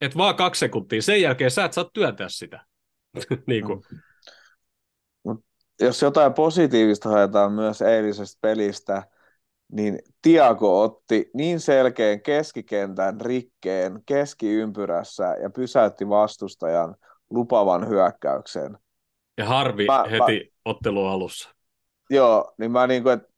[0.00, 1.02] Et vaan kaksi sekuntia.
[1.02, 2.64] Sen jälkeen sä et saa työntää sitä.
[3.46, 3.82] niin kuin.
[5.80, 9.02] jos jotain positiivista haetaan myös eilisestä pelistä,
[9.72, 16.96] niin Tiago otti niin selkeän keskikentän rikkeen keskiympyrässä ja pysäytti vastustajan
[17.30, 18.78] lupavan hyökkäyksen.
[19.38, 21.54] Ja harvi Mä- heti ottelun alussa.
[22.10, 23.28] Joo, niin mä niinku, että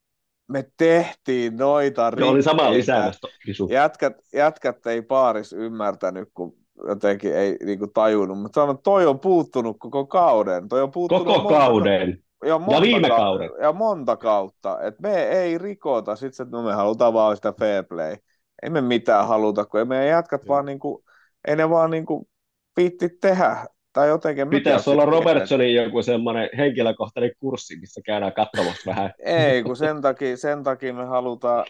[0.48, 3.12] me tehtiin noita Se oli sama rikkeitä.
[3.46, 3.68] Kisu.
[3.70, 6.54] Jätkät, jätkät ei paaris ymmärtänyt, kun
[6.88, 10.68] jotenkin ei niinku tajunnut, mutta sanon, toi on puuttunut koko kauden.
[10.68, 12.22] Toi on puuttunut Koko monta- kauden.
[12.44, 13.50] Ja, monta viime kau- kauden.
[13.60, 14.80] Ja monta kautta.
[14.82, 18.16] Et me ei rikota, sit se, että no me halutaan vaan sitä fair play.
[18.62, 21.04] Ei me mitään haluta, kun ei meidän jätkät vaan niinku,
[21.48, 22.28] ei ne vaan niinku
[22.76, 23.66] viitti tehdä.
[23.92, 24.50] Tai jotenkin.
[24.50, 29.12] Pitäisi olla Robertsonin joku semmoinen henkilökohtainen kurssi, missä käydään katsomassa vähän.
[29.18, 31.66] Ei, kun sen takia, sen takia me halutaan,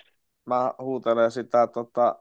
[0.47, 2.19] mä huutelen sitä tota,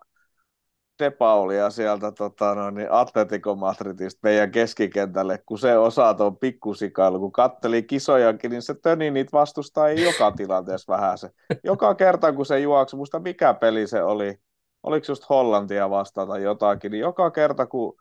[1.00, 7.20] De Paulia sieltä tota, no, niin Atletico Madridista meidän keskikentälle, kun se osaa tuon pikkusikailu,
[7.20, 11.30] kun katteli kisojakin, niin se töni niitä vastustajia joka tilanteessa vähän se.
[11.64, 14.36] Joka kerta, kun se juoksi, muista mikä peli se oli,
[14.84, 17.94] oliko just Hollantia vastaan tai jotakin, niin joka kerta, kun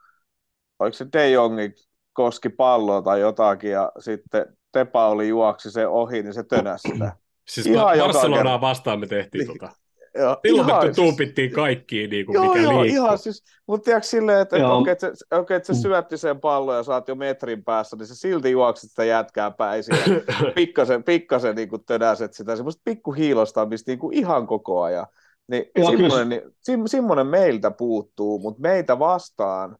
[0.79, 1.73] oliko se De Jongi
[2.13, 4.45] koski palloa tai jotakin, ja sitten
[4.77, 7.11] De Pauli juoksi se ohi, niin se tönäsi sitä.
[7.49, 9.59] Siis Ihan Barcelonaa vastaan me tehtiin Niin.
[9.59, 9.73] tota.
[10.19, 13.03] Joo, Silloin ihan me siis- tuupittiin kaikkiin, niin kuin Joo, mikä joo, liikkuu.
[13.05, 15.79] ihan siis, mutta tiedätkö silleen, että, okei, että, se, okei, että se Mm.
[15.81, 19.83] syötti sen pallon ja saat jo metrin päässä, niin se silti juokset sitä jätkää päin
[20.55, 25.05] pikkasen, pikkasen niin kuin tönäset sitä, semmoista pikku hiilostamista niin kuin ihan koko ajan.
[25.47, 29.77] Niin semmoinen, niin, sim, semmoinen meiltä puuttuu, mutta meitä vastaan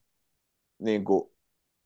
[0.80, 1.32] niin kuin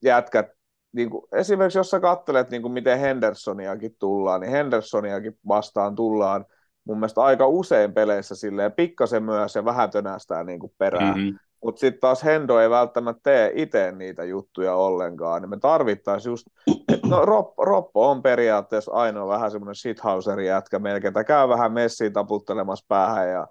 [0.05, 0.45] jätkät,
[0.93, 6.45] niin kuin, esimerkiksi jos sä katselet, niin kuin miten Hendersoniakin tullaan, niin Hendersoniakin vastaan tullaan
[6.85, 11.19] mun mielestä aika usein peleissä silleen pikkasen myös ja vähän tönästää niin kuin perään.
[11.19, 11.35] Mhm.
[11.63, 16.47] Mutta sitten taas Hendo ei välttämättä tee itse niitä juttuja ollenkaan, niin me tarvittaisiin just,
[17.09, 22.13] no Roppo, Roppo on periaatteessa ainoa vähän semmoinen shithauseri jätkä melkein, että käy vähän messiin
[22.13, 23.47] taputtelemassa päähän ja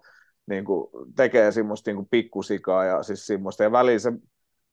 [0.47, 4.13] niin kuin, tekee semmoista niin kuin pikkusikaa ja siis semmoista, ja väliin se,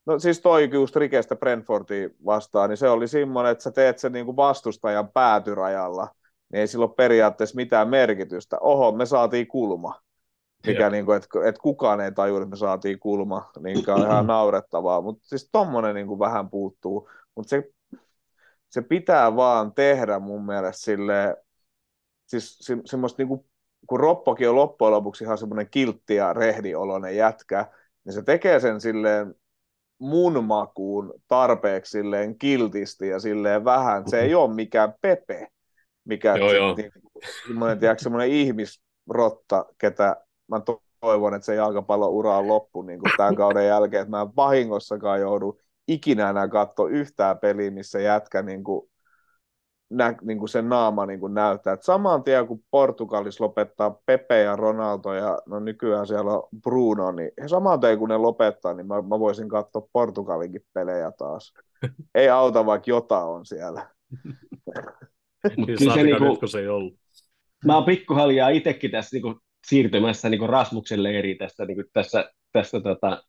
[0.06, 4.12] no siis toi just Rikestä Brentfordia vastaan, niin se oli semmoinen, että sä teet sen
[4.12, 6.08] niin kuin vastustajan päätyrajalla,
[6.52, 8.58] niin ei sillä ole periaatteessa mitään merkitystä.
[8.60, 10.02] Oho, me saatiin kulma.
[10.68, 14.28] Mikä niin kuin, että, että kukaan ei tajua, että me saatiin kulma, niin on ihan
[14.28, 17.64] naurettavaa, mutta siis tommonen niin kuin vähän puuttuu, mutta se,
[18.70, 21.38] se pitää vaan tehdä mun mielestä silleen,
[22.26, 23.46] siis se, semmoista niin kuin,
[23.88, 27.68] kun Roppokin on loppujen lopuksi ihan semmoinen kiltti ja rehdioloinen jätkä,
[28.06, 29.36] niin se tekee sen silleen
[30.02, 35.48] mun makuun tarpeeksi silleen kiltisti ja silleen vähän, se ei ole mikään Pepe,
[36.06, 36.76] mikä Joo, joo.
[36.76, 36.92] Niin,
[37.48, 40.18] semmoinen, tiedätkö, semmoinen ihmisrotta, ketä
[40.48, 44.22] mä to- toivon, että se jalkapalloura on loppu niin kuin tämän kauden jälkeen, että mä
[44.22, 48.91] en vahingossakaan joudu ikinä enää katsoa yhtään peliä, missä jätkä niin kuin,
[49.92, 51.74] nä, niin kuin sen naama niin kuin näyttää.
[51.74, 57.12] Et saman tien kun Portugalis lopettaa Pepe ja Ronaldo ja no nykyään siellä on Bruno,
[57.12, 61.54] niin he saman tien kun ne lopettaa, niin mä, mä voisin katsoa Portugalinkin pelejä taas.
[62.16, 63.88] Ei auta, vaikka jota on siellä.
[65.58, 66.94] Mut Siis kyllä se niinku, se ei ollut.
[67.66, 73.24] mä oon pikkuhaljaa itsekin tässä niinku siirtymässä niinku Rasmuksen leiriin tässä, niinku tässä, tässä tota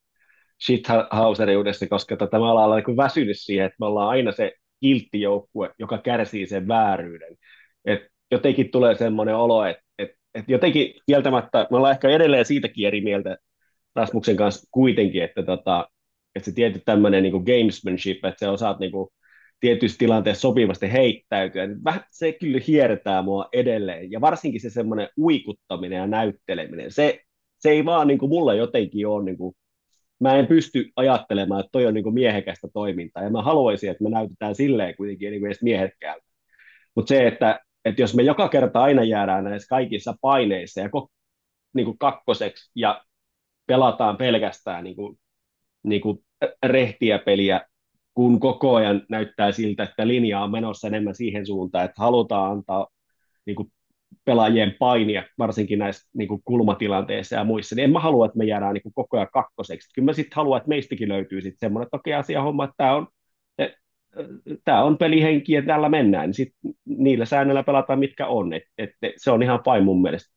[0.66, 4.52] shithauseriudessa, koska tota, me ollaan niinku väsynyt siihen, että me ollaan aina se
[4.82, 7.36] kiltti joukkue, joka kärsii sen vääryyden.
[7.84, 8.00] Et
[8.30, 13.00] jotenkin tulee semmoinen olo, että et, et jotenkin kieltämättä, me ollaan ehkä edelleen siitäkin eri
[13.00, 13.36] mieltä
[13.94, 15.88] Rasmuksen kanssa kuitenkin, että tota,
[16.34, 19.12] että se tietty tämmöinen niinku gamesmanship, että se osaat niinku
[19.60, 24.10] tietyissä tilanteissa sopivasti heittäytyä, niin vähän se kyllä hiertää mua edelleen.
[24.10, 27.20] Ja varsinkin se semmoinen uikuttaminen ja näytteleminen, se,
[27.58, 29.36] se ei vaan niin kuin mulla jotenkin ole, niin
[30.22, 34.10] mä en pysty ajattelemaan, että toi on niin miehekästä toimintaa, ja mä haluaisin, että me
[34.10, 36.26] näytetään silleen kuitenkin niin edes miehekkäältä.
[36.94, 41.10] Mutta se, että, että jos me joka kerta aina jäädään näissä kaikissa paineissa ja kok,
[41.74, 43.04] niin kuin kakkoseksi ja
[43.66, 45.18] pelataan pelkästään niin kuin,
[45.82, 46.18] niin kuin
[46.66, 47.60] rehtiä peliä,
[48.14, 52.88] kun koko ajan näyttää siltä, että linja on menossa enemmän siihen suuntaan, että halutaan antaa
[53.46, 53.72] niin kuin,
[54.24, 58.44] pelaajien painia, varsinkin näissä niin kuin, kulmatilanteissa ja muissa, niin en mä halua, että me
[58.44, 59.94] jäädään niin kuin, koko ajan kakkoseksi.
[59.94, 62.94] Kyllä mä sitten haluan, että meistäkin löytyy sitten semmoinen, että okei asia homma, että tämä
[62.94, 63.06] on,
[64.64, 68.90] tämä on pelihenki ja tällä mennään, niin sitten niillä säännöillä pelataan mitkä on, et, et,
[69.16, 70.34] se on ihan fine mun mielestä.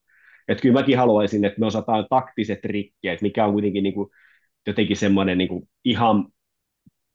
[0.48, 4.10] Että kyllä mäkin haluaisin, että me osataan taktiset rikkeet, mikä on kuitenkin niin kuin,
[4.68, 6.26] jotenkin semmoinen niin kuin, ihan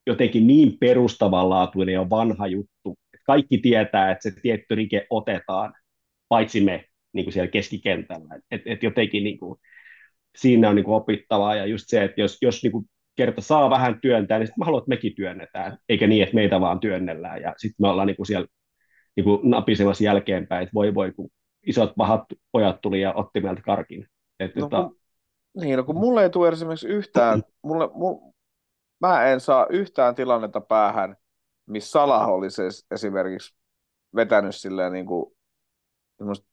[0.07, 5.73] jotenkin niin perustavanlaatuinen ja vanha juttu, kaikki tietää, että se tietty rike otetaan,
[6.31, 8.39] paitsi me niin kuin siellä keskikentällä.
[8.51, 9.61] Et, et jotenkin niin kuin,
[10.39, 12.85] siinä on niin kuin opittavaa ja just se, että jos, jos niin kuin
[13.17, 16.61] kerta saa vähän työntää, niin sitten mä haluan, että mekin työnnetään, eikä niin, että meitä
[16.61, 18.47] vaan työnnellään ja sitten me ollaan niin kuin siellä
[19.17, 21.31] niin kuin napisemassa jälkeenpäin, että voi voi, kun
[21.67, 24.07] isot pahat pojat tuli ja otti meiltä karkin.
[24.41, 24.91] Et, No, tota,
[25.61, 28.33] niin, no kun mulle ei tule esimerkiksi yhtään, mulle, mulle,
[29.01, 31.17] mä en saa yhtään tilannetta päähän,
[31.67, 33.57] missä Salah olisi es- esimerkiksi
[34.17, 35.33] vetänyt silleen niin kuin,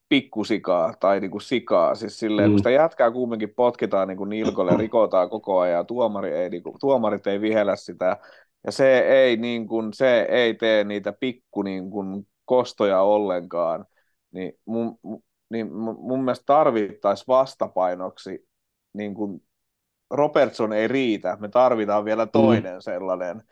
[0.10, 2.52] pikkusikaa tai niin kuin sikaa, siis silleen, Mm.
[2.52, 2.54] mm.
[2.54, 6.64] kun sitä jätkää kumminkin potkitaan niin kuin nilkolle, rikotaan koko ajan, ja tuomari ei, niin
[6.64, 8.18] kuin, tuomarit ei vihellä sitä,
[8.66, 13.86] ja se ei, niin kuin, se ei tee niitä pikku niin kuin, kostoja ollenkaan,
[14.32, 18.48] niin mun, mu- niin mun mun mielestä tarvittaisiin vastapainoksi,
[18.94, 19.42] niin kuin
[20.12, 22.82] Robertson ei riitä, me tarvitaan vielä toinen mm.
[22.82, 23.44] sellainen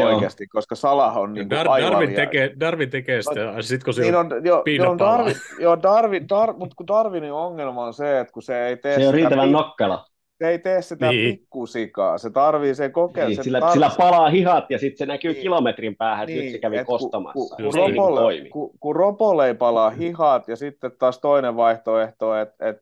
[0.00, 0.14] Joo.
[0.14, 3.94] oikeasti, koska Salah on niin Dar- aivan Darwin, tekee, Darwin tekee sitä, ja sit kun
[3.94, 4.98] se niin on, jo, palaa.
[5.18, 8.94] Darwin, joo, Darwin, Dar, mutta kun Darwinin ongelma on se, että kun se ei tee
[8.94, 10.04] Se on sitä, riittävän nokkela.
[10.42, 11.34] se ei tee sitä Niin.
[11.38, 15.06] pikkusikaa, se tarvii sen kokeen, Niin, se sillä, tar- sillä palaa hihat ja sitten se
[15.06, 15.42] näkyy Niin.
[15.42, 17.56] kilometrin päähän, että nyt se kävi et kun- kostamassa.
[17.56, 17.88] Kun, kun, ei
[18.36, 18.42] niin.
[18.42, 22.76] niin kun, kun Ropolle ei palaa hihat ja sitten taas toinen vaihtoehto, että et,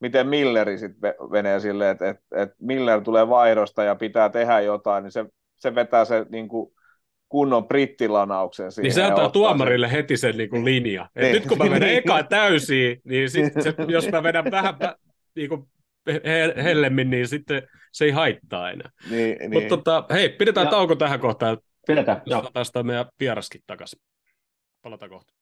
[0.00, 5.02] miten Milleri sitten menee silleen, että et, et Miller tulee vaihdosta ja pitää tehdä jotain,
[5.04, 5.24] niin se,
[5.62, 6.72] se vetää se niin kuin
[7.28, 8.82] kunnon brittilanauksen siihen.
[8.82, 11.08] niin se antaa tuomarille heti sen niin kuin linja.
[11.16, 11.34] Et Niin.
[11.34, 11.98] nyt kun mä vedän Niin.
[11.98, 14.74] eka täysiin, niin sit se, jos mä vedän vähän
[15.36, 15.64] niin kuin
[16.06, 17.62] he- hellemmin, niin sitten
[17.92, 18.90] se ei haittaa enää.
[19.02, 19.52] Sen, niin, niin.
[19.52, 21.58] Mutta tota, hei, pidetään Ja- tauko tähän kohtaan.
[21.86, 22.50] Pidetään, joo.
[22.52, 23.98] Tästä meidän vieraskin takaisin.
[24.82, 25.32] Palataan kohta.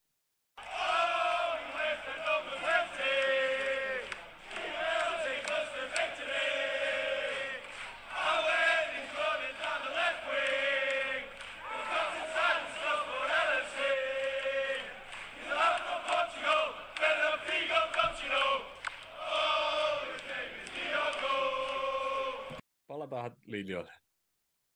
[23.11, 23.93] Palataan linjoille.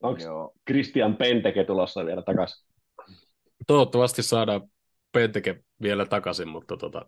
[0.03, 0.53] Onko Joo.
[0.71, 2.69] Christian Penteke tulossa vielä takaisin?
[3.67, 4.61] Toivottavasti saadaan
[5.13, 7.07] Penteke vielä takaisin, mutta tota,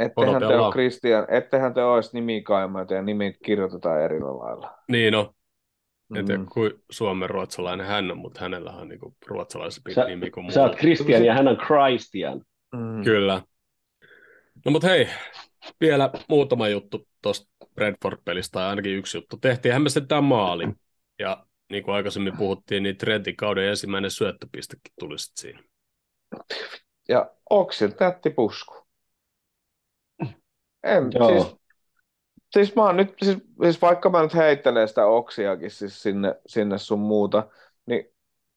[0.00, 4.78] Ettehän te, ole Christian, ettehän te olisi nimikaimaita ja nimit kirjoitetaan eri lailla.
[4.88, 5.34] niin no,
[6.16, 6.46] en tiedä Mm.
[6.52, 10.76] kuin Suomen ruotsalainen hän on, mutta hänellä on niinku ruotsalaisempi Sä- nimi kuin Sä oot.
[10.76, 12.42] Christian ja hän on Christian.
[12.72, 13.04] Mm.
[13.04, 13.42] Kyllä.
[14.64, 15.08] No mutta hei,
[15.80, 19.36] vielä muutama juttu tuosta Brentford-pelistä, tai ainakin yksi juttu.
[19.36, 20.68] Tehtiinhän me sitten tämä maali.
[21.18, 25.62] Ja niin kuin aikaisemmin puhuttiin, niin Trentin kauden ensimmäinen syöttöpistekin tuli sitten siinä.
[27.08, 28.74] Ja Oksil tätti pusku.
[30.82, 31.28] En, Joo.
[31.28, 31.56] siis,
[32.52, 36.78] siis, mä oon nyt, siis, siis vaikka mä nyt heittelen sitä Oksiakin siis sinne, sinne
[36.78, 37.48] sun muuta,
[37.86, 38.12] niin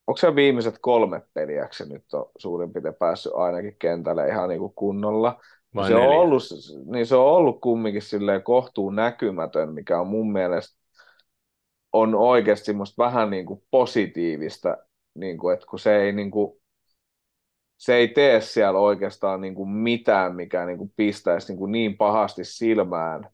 [0.07, 4.73] onko se viimeiset kolme peliäksi nyt on suurin piirtein päässyt ainakin kentälle ihan niin kuin
[4.75, 5.41] kunnolla.
[5.75, 6.19] Vai se on, neljä?
[6.19, 6.43] ollut,
[6.85, 10.85] niin se on ollut kumminkin silleen kohtuun näkymätön, mikä on mun mielestä
[11.93, 14.77] on oikeasti semmoista vähän niin kuin positiivista,
[15.15, 16.61] niin kuin, että kun se ei, niin kuin,
[17.77, 21.97] se ei tee siellä oikeastaan niin kuin mitään, mikä niin kuin pistäisi niin, kuin niin
[21.97, 23.29] pahasti silmään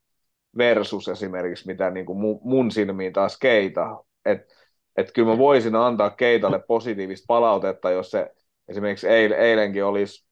[0.57, 4.03] versus esimerkiksi mitä niin kuin mun, mun silmiin taas keita.
[4.25, 4.53] Että
[4.97, 8.31] et kyllä mä voisin antaa keitalle positiivista palautetta, jos se
[8.67, 10.30] esimerkiksi eil, eilenkin olisi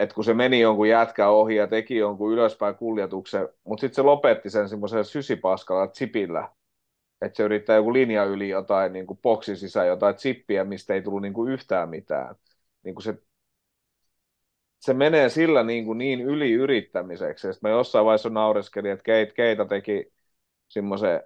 [0.00, 4.02] että kun se meni jonkun jätkä ohi ja teki jonkun ylöspäin kuljetuksen, mutta sitten se
[4.02, 6.48] lopetti sen semmoisella sysipaskalla chipillä,
[7.22, 11.02] että se yrittää joku linja yli jotain niin kuin boksin sisään jotain chippiä, mistä ei
[11.02, 12.34] tullut niin kuin yhtään mitään.
[12.82, 13.18] Niin kuin se,
[14.80, 17.52] se menee sillä niin, kuin niin yli yrittämiseksi.
[17.52, 20.12] Sitten mä jossain vaiheessa naureskelin, että Keit, Keita teki
[20.68, 21.22] semmoisen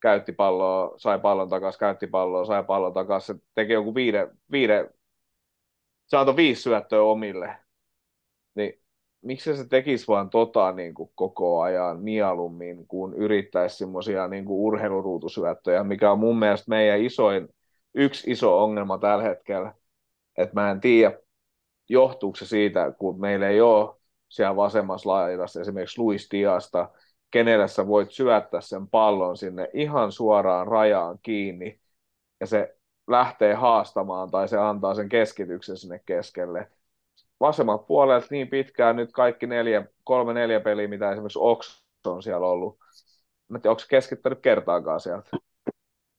[0.00, 3.36] käytti palloa, sai pallon takaisin, käytti palloa, sai pallon takaisin.
[3.36, 4.90] Se teki joku viiden, viiden
[6.12, 7.63] antoi viisi syöttöä omille.
[8.54, 8.80] Niin
[9.22, 15.84] miksi se tekisi vaan tota niin kuin koko ajan mieluummin, kun yrittäisi semmoisia niin urheiluruutusyöttöjä,
[15.84, 17.48] mikä on mun mielestä meidän isoin,
[17.94, 19.74] yksi iso ongelma tällä hetkellä.
[20.38, 21.18] Että mä en tiedä,
[21.88, 23.96] johtuuko se siitä, kun meillä ei ole
[24.28, 26.90] siellä vasemmassa laidassa esimerkiksi Luis Diasta,
[27.30, 31.80] kenelle sä voit syöttää sen pallon sinne ihan suoraan rajaan kiinni,
[32.40, 32.76] ja se
[33.06, 36.70] lähtee haastamaan tai se antaa sen keskityksen sinne keskelle.
[37.40, 42.46] Vasemmat puolelta niin pitkään nyt kaikki neljä, kolme neljä peliä, mitä esimerkiksi Ox on siellä
[42.46, 42.78] ollut.
[43.48, 45.30] Mä en tiedä, onko keskittänyt kertaakaan sieltä.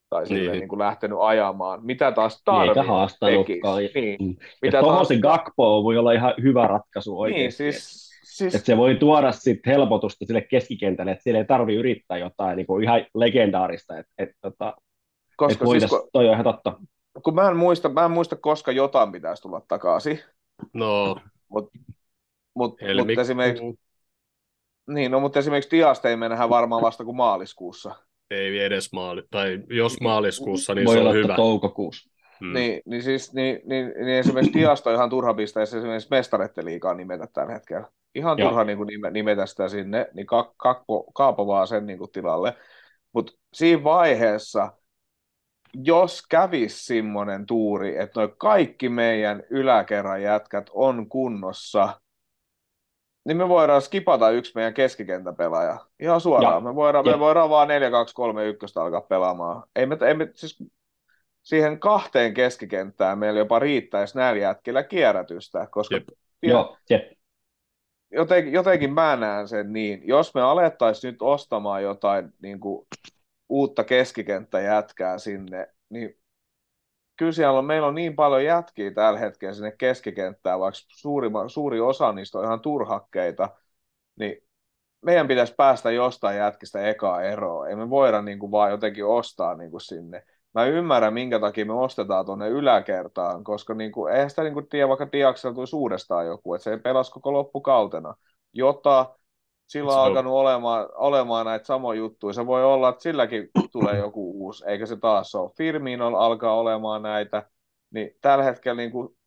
[0.09, 0.51] Tai Niin.
[0.51, 1.85] niin kuin lähtenyt ajamaan.
[1.85, 3.77] Mitä taas Niin, eikä haastanutkaan.
[3.95, 4.17] Niin.
[4.21, 4.35] Mm.
[4.61, 5.07] Mitä taas...
[5.07, 7.63] se Gakpo voi olla ihan hyvä ratkaisu oikeasti.
[7.63, 11.75] Niin, siis, siis Että se voi tuoda sit helpotusta sille keskikentälle, että siellä ei tarvi
[11.75, 13.97] yrittää jotain niin kuin ihan legendaarista.
[13.97, 16.73] Et, et, tota, et koska voitais, siis, kun, toi on ihan totta.
[17.23, 20.19] kun mä en muista, mä en muista, koska jotain pitäisi tulla takaisin.
[20.73, 21.17] No,
[21.49, 21.69] Mutta mut,
[22.55, 23.21] mut helmikuu.
[23.21, 23.79] esimerkiksi,
[24.87, 27.95] niin, no, mutta esimerkiksi Diasta ei mennä vasta vasta kuin maaliskuussa.
[28.31, 31.35] Ei edes maali, tai jos maaliskuussa, niin voi se on hyvä.
[31.35, 32.09] toukokuussa.
[32.41, 32.53] Mm.
[32.53, 36.93] Niin, niin, siis, niin, niin, niin esimerkiksi Diasta on ihan turha pistää esimerkiksi mestarette liikaa
[36.93, 37.87] nimetä tällä hetkellä.
[38.15, 38.49] Ihan Joo.
[38.49, 42.11] turha niin kuin nime, nimetä sitä sinne, niin ka, kakpo, kaapo vaan sen niin kuin
[42.11, 42.53] tilalle.
[43.13, 44.73] Mutta siinä vaiheessa,
[45.83, 52.01] jos kävisi semmoinen tuuri, että noi kaikki meidän yläkerran jätkät on kunnossa,
[53.25, 55.77] niin me voidaan skipata yksi meidän keskikentäpelaaja.
[55.99, 56.53] Ihan suoraan.
[56.53, 57.11] Ja, me, voidaan, ja.
[57.11, 59.63] me voidaan vaan 4 2 3 1 alkaa pelaamaan.
[59.75, 60.63] Ei me, ei me, siis
[61.43, 66.07] siihen kahteen keskikenttään meillä jopa riittäisi näillä jätkillä kierrätystä, koska Jep.
[66.43, 67.11] Joo, jep.
[68.11, 72.87] jotenkin, jotenkin mä näen sen niin, jos me alettaisiin nyt ostamaan jotain niin kuin,
[73.49, 76.19] uutta keskikenttäjätkää sinne, niin
[77.17, 81.79] kyllä siellä on, meillä on niin paljon jätkiä tällä hetkellä sinne keskikenttään, vaikka suuri, suuri
[81.79, 83.49] osa niistä on ihan turhakkeita,
[84.19, 84.37] niin
[85.01, 87.67] meidän pitäisi päästä jostain jätkistä ekaa eroa.
[87.67, 90.23] Ei me voida niin kuin, vaan jotenkin ostaa niin kuin, sinne.
[90.53, 94.69] Mä ymmärrän, minkä takia me ostetaan tuonne yläkertaan, koska niin kuin, eihän sitä niin kuin,
[94.69, 98.13] tiedä, vaikka Diaksella tulisi uudestaan joku, että se ei pelasi koko loppukautena.
[98.53, 99.15] Jota
[99.67, 102.33] sillä on alkanut olemaan, olemaan näitä samoja juttuja.
[102.33, 105.51] Se voi olla, että silläkin tulee joku uusi, eikä se taas ole.
[105.57, 107.49] Firmino alkaa olemaan näitä,
[107.91, 109.17] niin tällä hetkellä niin kuin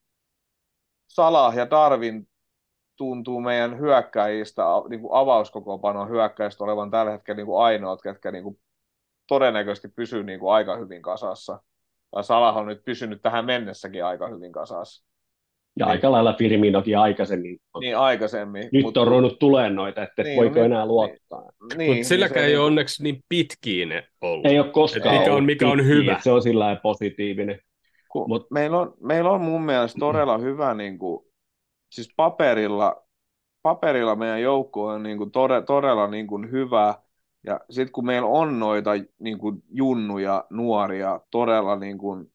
[1.08, 2.28] Salah ja Darwin
[2.96, 8.44] tuntuu meidän hyökkäjistä, niin kuin avauskokopanon hyökkäjistä olevan tällä hetkellä niin kuin ainoat, ketkä niin
[8.44, 8.60] kuin
[9.26, 11.62] todennäköisesti pysyy niin kuin aika hyvin kasassa.
[12.10, 15.07] Tai Salah on nyt pysynyt tähän mennessäkin aika hyvin kasassa.
[15.78, 15.90] Ja Niin.
[15.92, 17.58] aika lailla Firminokin aikaisemmin.
[17.80, 18.68] Niin aikaisemmin.
[18.72, 21.42] Nyt mut- on ruvennut tulemaan noita, että Niin, niin, voiko nyt- enää luottaa.
[21.76, 24.46] niin, Mutta silläkään se ei ole onneksi niin pitkiin ollut.
[24.46, 26.20] Ei ole koskaan Et mikä on- mikä on hyvä.
[26.22, 27.58] Se on sillä lailla positiivinen.
[28.08, 31.24] kun Mut- meillä, on, meillä on mun mielestä todella hyvä, niin kuin,
[31.92, 33.02] siis paperilla,
[33.62, 36.94] paperilla meidän joukko on niin kuin tode, todella niin kuin hyvä,
[37.46, 38.90] ja sitten kun meillä on noita
[39.20, 42.26] niin kuin junnuja, nuoria, todella niin kuin,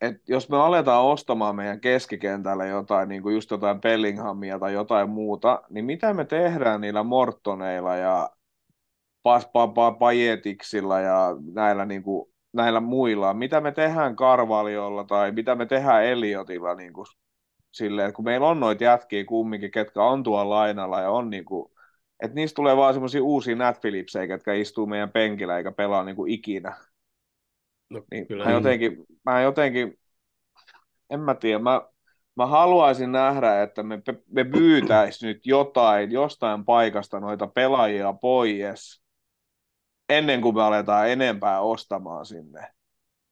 [0.00, 5.10] et jos me aletaan ostamaan meidän keskikentällä jotain, niin kuin just jotain Bellinghamia tai jotain
[5.10, 8.30] muuta, niin mitä me tehdään niillä Mortoneilla ja
[9.98, 16.04] Pajetiksilla ja näillä, niin kuin, näillä muilla, mitä me tehdään Karvaliolla tai mitä me tehdään
[16.04, 17.06] Eliotilla niin kuin,
[17.72, 21.72] silleen, kun meillä on noita jätkiä kumminkin, ketkä on tuolla lainalla ja on niin kuin,
[22.22, 26.16] että niistä tulee vaan semmoisia uusia Nat Phillipsejä, ketkä istuu meidän penkillä eikä pelaa niin
[26.16, 26.76] kuin ikinä.
[27.90, 28.56] No, Niin kyllä mä niin.
[28.56, 29.98] jotenkin, mä jotenkin,
[31.10, 31.82] en mä tiedä, mä,
[32.36, 39.02] mä haluaisin nähdä, että me, me pyytäisi nyt jotain, jostain paikasta noita pelaajia pois,
[40.08, 42.68] ennen kuin me aletaan enempää ostamaan sinne.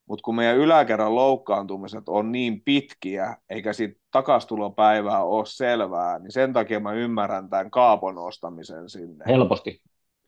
[0.08, 6.52] Mutta kun meidän yläkerran loukkaantumiset on niin pitkiä, eikä siitä takastulopäivää ole selvää, niin sen
[6.52, 9.24] takia mä ymmärrän tämän kaapon ostamisen sinne.
[9.28, 9.82] Helposti.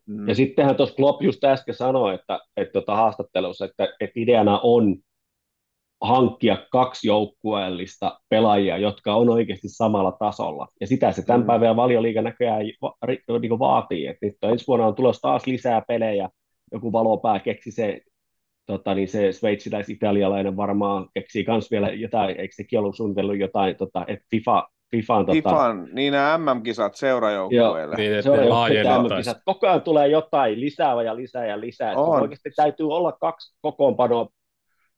[0.09, 0.28] Mm.
[0.28, 4.97] Ja sittenhän tuossa Klopp just äsken sanoi, että, että tota haastattelussa, että, että ideana on
[6.01, 10.69] hankkia kaksi joukkueellista pelaajia, jotka on oikeasti samalla tasolla.
[10.81, 11.47] Ja sitä se tämän Mm.
[11.47, 12.95] päivän valioliiga näköjään va-
[13.41, 14.07] niin vaatii.
[14.07, 16.28] Että nyt ensi vuonna on tulossa taas lisää pelejä.
[16.73, 18.01] Joku valopää keksi se,
[18.66, 24.05] tota, niin se sveitsiläis-italialainen varmaan keksii myös vielä jotain, eikö sekin ollut suunnitellut jotain, tota,
[24.09, 27.97] että FIFA, FIFAan, tota, FIFAn, niin nämä MM-kisat seurajoukkueille.
[27.97, 29.37] Niin, että laajennettaisiin.
[29.45, 31.91] Koko ajan tulee jotain lisää ja lisää ja lisää.
[31.91, 32.23] Että On.
[32.23, 34.29] Oikeasti täytyy olla kaksi kokoonpanoa,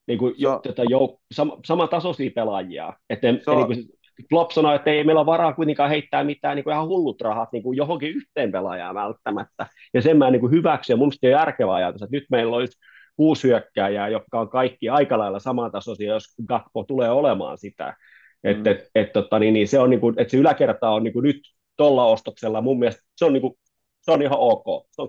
[0.06, 2.92] niin kuin jo, Se on- tätä jouk- sama, samantasoisia pelaajia.
[3.10, 3.98] Että, Se on- niin kuin
[4.28, 7.52] Klopp sanoi, että ei meillä ole varaa kuitenkaan heittää mitään niin kuin ihan hullut rahat
[7.52, 9.66] niin kuin johonkin yhteen pelaajaan välttämättä.
[9.94, 10.94] Ja sen mä niin kuin hyväksyn.
[10.94, 12.78] Ja mun mielestä on järkevä ajatus, että nyt meillä olisi
[13.16, 17.96] kuusi hyökkääjää, jotka on kaikki aika lailla samantasoisia, jos Gakpo tulee olemaan sitä.
[18.42, 18.50] Mm.
[18.50, 21.12] Että et, et, tota, niin, niin se, on, niin kuin, että se yläkerta on niin
[21.12, 21.40] kuin nyt
[21.76, 23.54] tuolla ostoksella mun mielestä se on, niin kuin,
[24.00, 24.86] se on ihan ok.
[24.90, 25.08] Se on,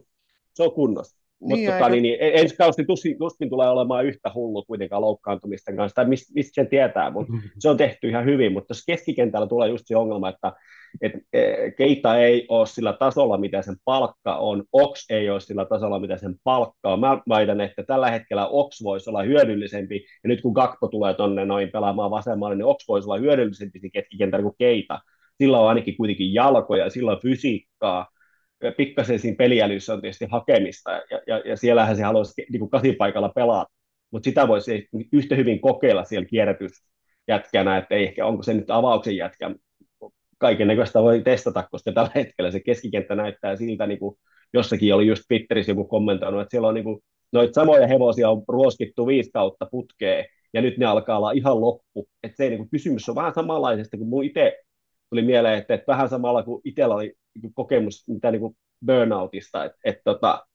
[0.54, 1.20] se on kunnossa.
[1.20, 5.02] Niin, Mutta eikä- tota, niin, niin, ensi kausi tuskin, tuskin tulee olemaan yhtä hullu kuitenkaan
[5.02, 8.86] loukkaantumisten kanssa, tai mistä, mistä sen tietää, mutta se on tehty ihan hyvin, mutta jos
[8.86, 10.54] keskikentällä tulee just se ongelma, että
[11.02, 15.66] et, e, Keita ei ole sillä tasolla, mitä sen palkka on, Ox ei ole sillä
[15.66, 16.99] tasolla, mitä sen palkka on.
[16.99, 21.45] Mä väitän, että tällä hetkellä Ox voisi olla hyödyllisempi, ja nyt kun Gakpo tulee tonne
[21.45, 24.99] noin pelaamaan vasemmalle, niin Ox voisi olla hyödyllisempi keskikentällä kuin Keita.
[25.38, 28.07] Sillä on ainakin kuitenkin jalkoja, sillä on fysiikkaa,
[28.78, 33.30] pikkasen siinä peliälyssä on tietysti hakemista, ja, ja, ja siellähän se haluaisi niin kuin kasipaikalla
[33.30, 33.72] pelata,
[34.11, 39.16] mutta sitä voisi yhtä hyvin kokeilla siellä kierrätysjätkänä, että ei ehkä onko se nyt avauksen
[39.18, 39.52] jätkä,
[40.40, 44.16] kaiken näköistä voi testata, koska tällä hetkellä se keskikenttä näyttää siltä, niin kuin
[44.53, 46.99] jossakin oli just Twitterissä joku kommentoinut, että siellä on niin kuin,
[47.32, 52.07] noita samoja hevosia on ruoskittu viisi kautta putkeen, ja nyt ne alkaa olla ihan loppu.
[52.24, 54.57] Että se niin kuin, kysymys on vähän samanlaisesta kuin mun itse
[55.10, 58.56] tuli mieleen, että, että vähän samalla kuin itsellä oli niin kokemus mitä niin kuin
[58.86, 60.45] burnoutista, että, että, tota,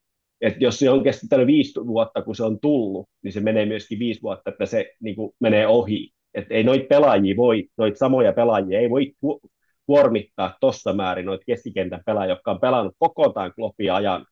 [0.40, 3.98] että jos se on kestänyt viisi vuotta, kun se on tullut, niin se menee myöskin
[3.98, 6.10] viisi vuotta, että se niin kuin, menee ohi.
[6.34, 9.12] Että ei noita pelaajia voi, noita samoja pelaajia ei voi
[9.86, 13.52] kuormittaa tuossa määrin noita keskikentän pelaajia, jotka on pelannut koko tämän
[13.92, 14.26] ajan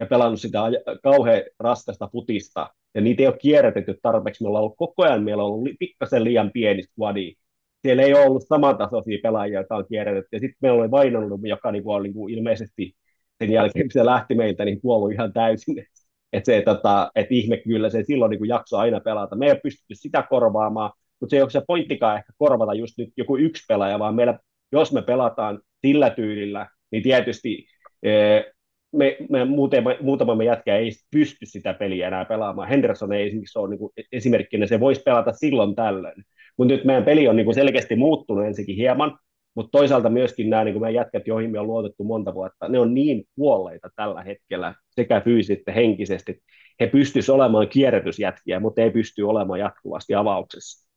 [0.00, 0.58] ja pelannut sitä
[1.02, 4.42] kauhean raskasta putista, ja niitä ei ole kierrätetty tarpeeksi.
[4.42, 7.34] Me ollaan ollut koko ajan, meillä on ollut pikkasen liian pieni squadi,
[7.82, 10.28] siellä ei ole ollut samantasoisia pelaajia, joita on kierrätetty.
[10.32, 12.94] Ja sitten meillä oli Vainonut, joka niin kuin, oli niin kuin ilmeisesti
[13.38, 15.76] sen jälkeen, kun se lähti meiltä, niin kuollut ihan täysin.
[16.32, 19.36] Että se, tota, et ihme kyllä, se silloin niin jakso aina pelata.
[19.36, 22.98] Me ei ole pystytty sitä korvaamaan, mutta se ei ole se pointtikaan ehkä korvata just
[22.98, 24.38] nyt joku yksi pelaaja, vaan meillä,
[24.72, 27.66] jos me pelataan sillä tyylillä, niin tietysti
[28.02, 28.44] eh,
[28.92, 32.68] me, me muutama, muutama me jätkä ei pysty sitä peliä enää pelaamaan.
[32.68, 36.24] Henderson ei esimerkiksi ole niin esimerkkinä, se voisi pelata silloin tällöin.
[36.56, 39.18] Mutta nyt meidän peli on niin kuin selkeästi muuttunut ensinnäkin hieman,
[39.54, 42.78] mutta toisaalta myöskin nämä niin kuin meidän jätkät, joihin me on luotettu monta vuotta, ne
[42.78, 46.42] on niin kuolleita tällä hetkellä sekä fyysisesti että henkisesti.
[46.80, 50.90] He pystyisivät olemaan kierrätysjätkiä, mutta ei pysty olemaan jatkuvasti avauksessa.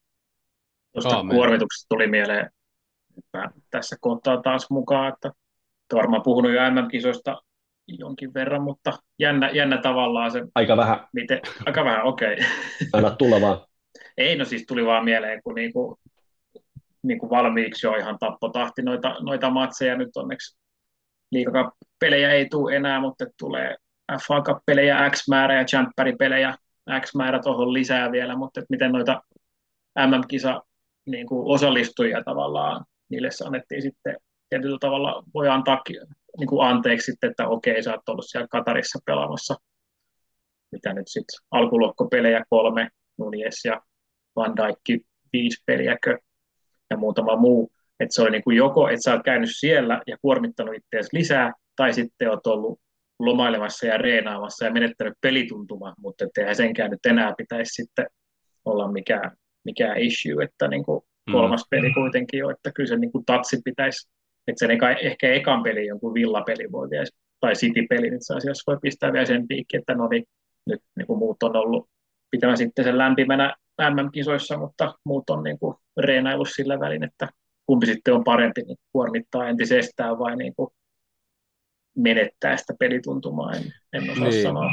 [0.93, 2.49] Tuosta kuormituksesta tuli mieleen,
[3.69, 5.31] tässä kohtaa taas mukaan, että
[5.93, 7.41] varmaan puhunut jo MM-kisoista
[7.87, 12.33] jonkin verran, mutta jännä, jännä tavallaan se, Aika vähän, miten, aika vähän, okei.
[12.33, 12.45] Okay.
[12.93, 13.59] anna tulla vaan.
[14.17, 15.99] Ei, no siis tuli vaan mieleen, kun niinku,
[17.03, 19.97] niinku valmiiksi jo ihan tappotahti noita, noita matseja.
[19.97, 20.57] Nyt onneksi
[21.31, 23.75] liikakap-pelejä ei tule enää, mutta tulee
[24.27, 26.55] FA Cup-pelejä X määrä ja Champions-pelejä
[27.01, 29.21] X määrä tuohon lisää vielä, mutta miten noita
[30.07, 30.61] MM-kisa
[31.05, 34.17] niin kuin osallistujia tavallaan, niille se annettiin sitten
[34.49, 35.83] tietyllä tavalla, voi antaa
[36.39, 39.55] niin kuin anteeksi sitten, että okei, sä oot ollut siellä Katarissa pelaamassa,
[40.71, 43.81] mitä nyt sitten, alkulohkopelejä kolme, Nunes ja
[44.35, 45.03] Van Dijk
[45.33, 46.17] viisi peliäkö
[46.89, 50.17] ja muutama muu, että se oli niin kuin joko, että sä oot käynyt siellä ja
[50.21, 52.79] kuormittanut itseäsi lisää, tai sitten oot ollut
[53.19, 58.07] lomailemassa ja reenaamassa ja menettänyt pelituntuma, mutta eihän senkään nyt enää pitäisi sitten
[58.65, 59.31] olla mikään,
[59.65, 61.01] mikään issue, että niin kuin
[61.31, 64.09] kolmas peli kuitenkin on, että kyllä se niin kuin tatsi pitäisi,
[64.47, 67.05] että sen eka, ehkä ekan peli jonkun villapeli voi vielä,
[67.39, 70.23] tai City-peli itse asiassa voi pistää vielä sen piikki, että no niin,
[70.69, 71.89] nyt niin kuin muut on ollut
[72.31, 73.55] pitämään sitten sen lämpimänä
[73.89, 77.29] MM-kisoissa, mutta muut on niin kuin reenaillut sillä välin, että
[77.65, 80.69] kumpi sitten on parempi, niin kuormittaa entisestään vai niin kuin
[81.97, 83.63] menettää sitä pelituntumaa, en,
[83.93, 84.43] en osaa Niin.
[84.43, 84.69] sanoa.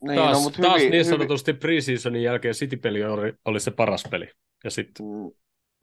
[0.00, 4.04] Niin, taas, mut taas hyvin- niin hyvin- sanotusti preseasonin jälkeen City-peli oli, oli se paras
[4.10, 4.28] peli.
[4.64, 5.30] Ja sitten Mm,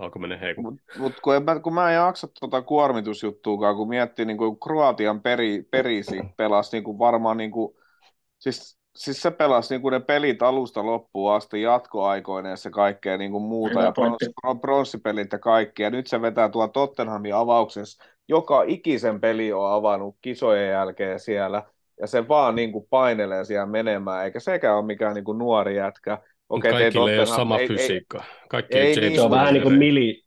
[0.04, 0.64] alkoi mennä heikon.
[0.64, 4.60] Mutta mut kun, en mä, kun mä en jaksa tuota kuormitusjuttuakaan, kun miettii niin kuin
[4.60, 7.76] Kroatian peri, perisi pelasi niin kuin varmaan niin kuin,
[8.40, 13.32] siis, siis se pelasi niin kuin ne pelit alusta loppuun asti jatkoaikoineen se kaikkea niin
[13.32, 15.84] kuin muuta Hyvä ja brons, bron- bronssipelit ja kaikki.
[15.84, 18.04] Ja nyt se vetää tuon Tottenhamin avauksessa.
[18.28, 21.64] Joka ikisen peli on avannut kisojen jälkeen siellä
[22.02, 25.76] ja se vaan niin kuin painelee siellä menemään, eikä sekään ole mikään niin kuin nuori
[25.76, 26.18] jätkä.
[26.54, 28.24] Okei, Okei, Kaikille ei ole sama ei- ei- fysiikka.
[28.50, 30.24] Kaikki ei ei, niin, Se on vähän niin kuin mili,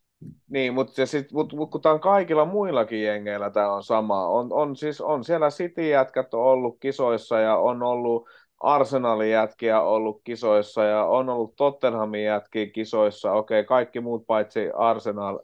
[0.50, 4.28] Niin, mutta sit, mut, mut, kun tämä on kaikilla muillakin jengeillä tämä on sama.
[4.28, 8.28] On, on, siis, on siellä City-jätkät on ollut kisoissa ja on ollut
[8.60, 13.32] Arsenalin jätkiä ollut kisoissa ja on ollut Tottenhamin jätkiä kisoissa.
[13.32, 15.38] Okei, kaikki muut paitsi Arsenal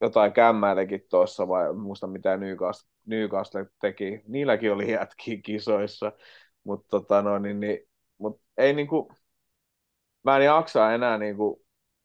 [0.00, 4.22] jotain kämmäilekin tuossa vai muista mitä Newcastle, Newcastle teki.
[4.28, 6.12] Niilläkin oli jätkiä kisoissa,
[6.64, 7.78] mutta tota no, niin, niin,
[8.18, 9.12] mut ei niinku,
[10.24, 11.64] mä en jaksa enää niinku,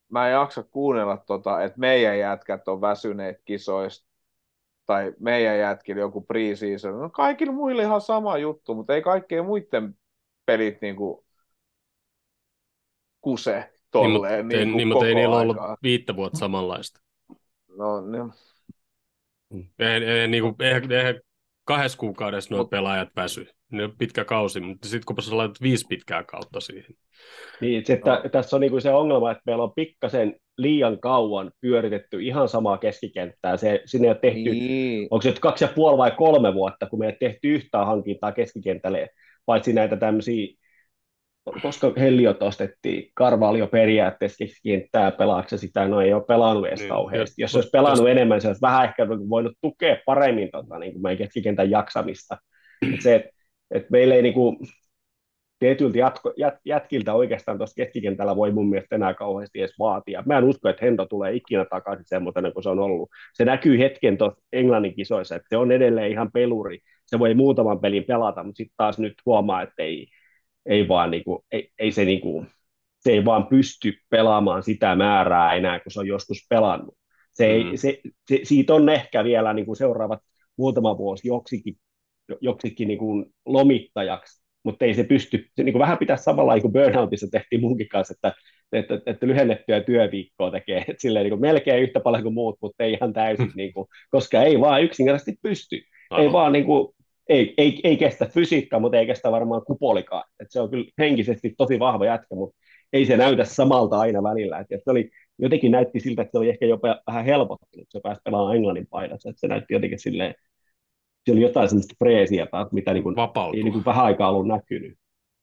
[0.09, 4.07] mä en jaksa kuunnella tota, että meidän jätkät on väsyneet kisoista
[4.85, 6.99] tai meidän jätkillä joku preseason.
[6.99, 9.97] No kaikilla muilla ihan sama juttu, mutta ei kaikkien muiden
[10.45, 11.25] pelit niinku
[13.21, 17.01] kuse Niin, mutta, tolleen ei, niinku niin, mutta ei niillä ollut viittä vuotta samanlaista.
[17.77, 18.17] No, ne,
[19.79, 21.15] Eihän, eihän, niin kuin, eihän, eihän
[21.67, 23.47] kahdessa kuukaudessa nuo pelaajat väsy.
[23.71, 26.95] Ne on pitkä kausi, mutta sitten kun sä laitat viisi pitkää kautta siihen.
[27.61, 28.29] Niin, se, että No.
[28.29, 33.57] tässä on niinku se ongelma, että meillä on pikkasen liian kauan pyöritetty ihan samaa keskikenttää.
[33.57, 34.67] Se, sinne ei ole tehty, niin.
[34.67, 35.07] niin.
[35.11, 37.87] onko se nyt kaksi ja puoli vai kolme vuotta, kun me ei ole tehty yhtään
[37.87, 39.09] hankintaa keskikentälle,
[39.45, 40.47] paitsi näitä tämmöisiä,
[41.61, 47.41] koska Helliot ostettiin, Karvalio periaatteessa keskikenttää pelaaksi sitä, no ei ole pelannut edes Niin, kauheasti.
[47.41, 50.91] ja- Jos se olisi pelannut enemmän, se olisi vähän ehkä voinut tukea paremmin tota, niin
[50.91, 52.37] kuin meidän keskikentän jaksamista.
[52.93, 53.29] Et se, että
[53.71, 54.57] et meillä ei niin kuin,
[55.59, 60.23] tietyiltä jatko, jät, jätkiltä oikeastaan tuossa keskikentällä voi mun mielestä enää kauheasti edes vaatia.
[60.25, 63.09] Mä en usko, että Hento tulee ikinä takaisin semmoisena kuin se on ollut.
[63.33, 66.79] Se näkyy hetken tuossa Englannin kisoissa, että se on edelleen ihan peluri.
[67.05, 70.07] Se voi muutaman pelin pelata, mutta sitten taas nyt huomaa, että ei,
[70.67, 72.45] ei, vaan niinku, ei, ei se, niinku,
[72.99, 76.95] se ei vaan pysty pelaamaan sitä määrää enää, kun se on joskus pelannut.
[77.33, 77.71] Se ei, Mm.
[77.75, 77.99] se,
[78.29, 80.19] se, siitä on ehkä vielä niinku seuraavat
[80.57, 81.75] muutama vuosi joksikin,
[82.41, 86.73] joksikin niinku lomittajaksi, mutta ei se pysty, se niin kuin vähän pitäisi samalla niin kuin
[86.73, 88.33] burnoutissa tehtiin munkin kanssa, että,
[88.71, 92.83] että, että lyhennettyä työviikkoa tekee, että silleen niin kuin melkein yhtä paljon kuin muut, mutta
[92.83, 95.75] ei ihan täysin, niin kuin, koska ei vaan yksinkertaisesti pysty.
[95.75, 96.33] Ei Aivan.
[96.33, 96.93] vaan niin kuin,
[97.29, 100.23] ei, ei, ei kestä fysiikkaa, mutta ei kestä varmaan kupolikaan.
[100.39, 102.57] Et se on kyllä henkisesti tosi vahva jätkä, mutta
[102.93, 104.59] ei se näytä samalta aina välillä.
[104.59, 105.09] Et, et se oli
[105.39, 108.87] jotenkin näytti siltä, että se oli ehkä jopa vähän helpottunut, että se pääsi pelaamaan Englannin
[108.89, 110.35] paidassa, että se näytti jotenkin silleen,
[111.25, 113.15] se oli jotain semmoista freesiä taas, mitä niin kuin,
[113.53, 114.97] ei niin kuin vähän aikaa ollut näkynyt.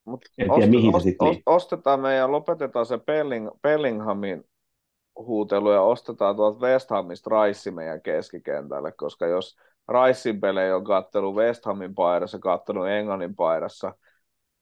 [0.05, 4.45] Mut En tiedä, mihin se sitten ost, ostetaan me ja lopetetaan se Belling, Bellinghamin
[5.19, 9.57] huutelu ja ostetaan tuolta West Hamista Rice meidän keskikentälle, koska jos
[9.89, 13.93] Ricein pelejä on kattelu West Hamin paidassa, kattelu Englannin paidassa,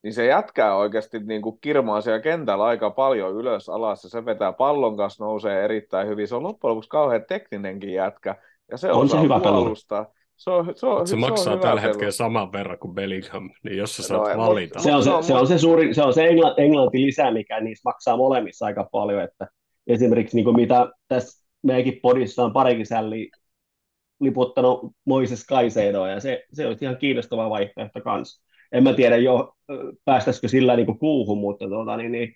[0.02, 4.24] niin se jätkää oikeasti niin kuin kirmaa siellä kentällä aika paljon ylös alas ja se
[4.24, 6.28] vetää pallon kanssa, nousee erittäin hyvin.
[6.28, 8.34] Se on loppujen lopuksi kauhean tekninenkin jätkä
[8.70, 10.06] ja se On se hyvä puolustaa.
[10.36, 11.88] Se, on, se, on, Se, on maksaa hyvä tällä peluri.
[11.92, 14.80] hetkellä saman verran kuin Bellingham, niin jos sä No, saat mut- valita.
[14.80, 17.60] Se on se, No, se, on se, suuri, se, on se engla, englanti lisä, mikä
[17.60, 19.46] niissä maksaa molemmissa aika paljon, että
[19.86, 23.30] esimerkiksi niin kuin mitä tässä meidänkin podissa on parikin sälliä
[24.24, 28.42] liputtanut Moises Kaisedoa, ja se, se olisi ihan kiinnostava vaihtoehto kanssa.
[28.72, 29.54] En mä tiedä jo,
[30.04, 32.34] päästäisikö sillä niin kuin kuuhun, mutta tota, niin, niin,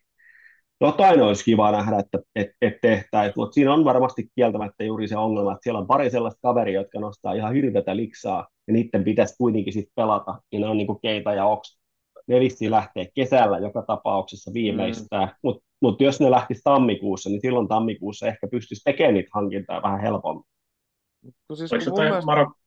[0.80, 5.16] jotain olisi kiva nähdä, että et, et tehtäisiin, mutta siinä on varmasti kieltämättä juuri se
[5.16, 9.34] ongelma, että siellä on pari sellaista kaveria, jotka nostaa ihan hirveätä liksaa, ja niiden pitäisi
[9.38, 11.78] kuitenkin sitten pelata, ja ne on niin kuin Keita ja Oks.
[12.26, 15.34] Ne vissiin lähtee kesällä joka tapauksessa viimeistään, mm.
[15.42, 20.00] mutta mut jos ne lähtisi tammikuussa, niin silloin tammikuussa ehkä pystyisi tekemään niitä hankintoja vähän
[20.00, 20.44] helpommin.
[21.48, 22.60] Kun siis Oliko jotain mielestä- marok-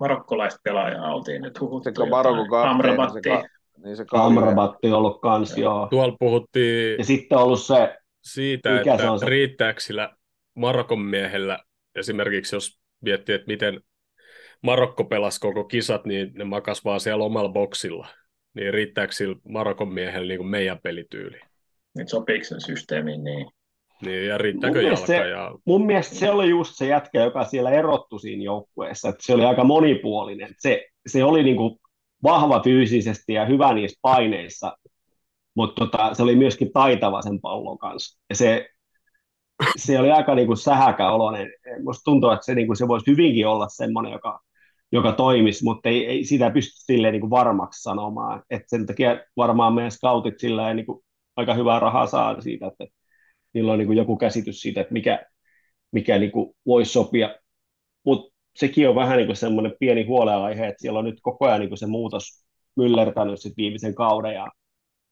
[0.00, 1.90] marokkolaista pelaajaa oltiin nyt huhuttu?
[2.04, 3.44] Se Marokon kapteeni, se, ka,
[3.84, 4.04] niin se.
[4.12, 5.86] Amrabatti on ollut kans, joo.
[5.90, 9.26] Tuolla puhuttiin Ja sitten on ollut se, siitä, Mikä että se on se?
[9.26, 10.10] riittääkö sillä
[10.54, 11.58] Marokon miehellä,
[11.94, 13.80] esimerkiksi jos miettii, että miten
[14.62, 18.08] Marokko pelasi koko kisat, niin ne makas vaan siellä omalla boksilla.
[18.54, 21.40] Niin riittääkö sillä Marokon miehellä niin kuin meidän pelityyli?
[21.98, 23.46] Nyt sopiiko sen systeemiin, niin
[24.02, 25.06] Niin, ja riittääkö Mun jalka?
[25.06, 25.52] se- Ja...
[25.66, 29.44] mun mielestä se oli just se jätkä, joka siellä erottui siinä joukkueessa, että se oli
[29.44, 30.54] aika monipuolinen.
[30.58, 31.80] Se, se oli niinku
[32.22, 34.76] vahva fyysisesti ja hyvä niissä paineissa,
[35.56, 38.20] mutta tota, se oli myöskin taitava sen pallon kanssa.
[38.30, 38.68] Ja se,
[39.76, 41.52] se oli aika niinku sähäkä oloinen.
[41.84, 44.40] Musta tuntuu, että se, niinku, se voisi hyvinkin olla semmoinen, joka,
[44.92, 48.42] joka toimisi, mutta ei, ei sitä pysty silleen niinku varmaksi sanomaan.
[48.50, 51.04] Et sen takia varmaan meidän scoutit sillä niinku
[51.36, 52.84] aika hyvää rahaa saa siitä, että
[53.56, 55.26] niillä on niinku joku käsitys siitä, että mikä,
[55.92, 57.34] mikä niinku voisi sopia.
[58.04, 61.76] Mutta sekin on vähän niinku semmoinen pieni huolenaihe, että siellä on nyt koko ajan niinku
[61.76, 62.44] se muutos
[62.76, 64.46] myllertänyt sit viimeisen kauden ja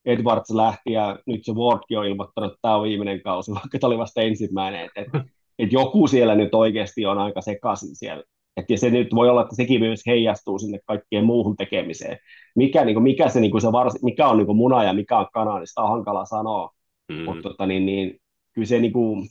[0.04, 3.88] Edwards lähti ja nyt se Wardkin on ilmoittanut, että tämä on viimeinen kausi, vaikka tämä
[3.88, 4.84] oli vasta ensimmäinen.
[4.84, 5.26] Että et,
[5.58, 8.22] et joku siellä nyt oikeasti on aika sekaisin siellä.
[8.56, 12.18] Et ja se nyt voi olla, että sekin myös heijastuu sinne kaikkeen muuhun tekemiseen.
[12.56, 15.58] Mikä, niinku, mikä, se, niinku, se varsi, mikä on niinku muna ja mikä on kana,
[15.58, 16.70] niin sitä on hankala sanoa.
[17.08, 17.24] Mm.
[17.24, 18.20] Mutta tota, niin, niin,
[18.54, 19.26] kyllä se niinku,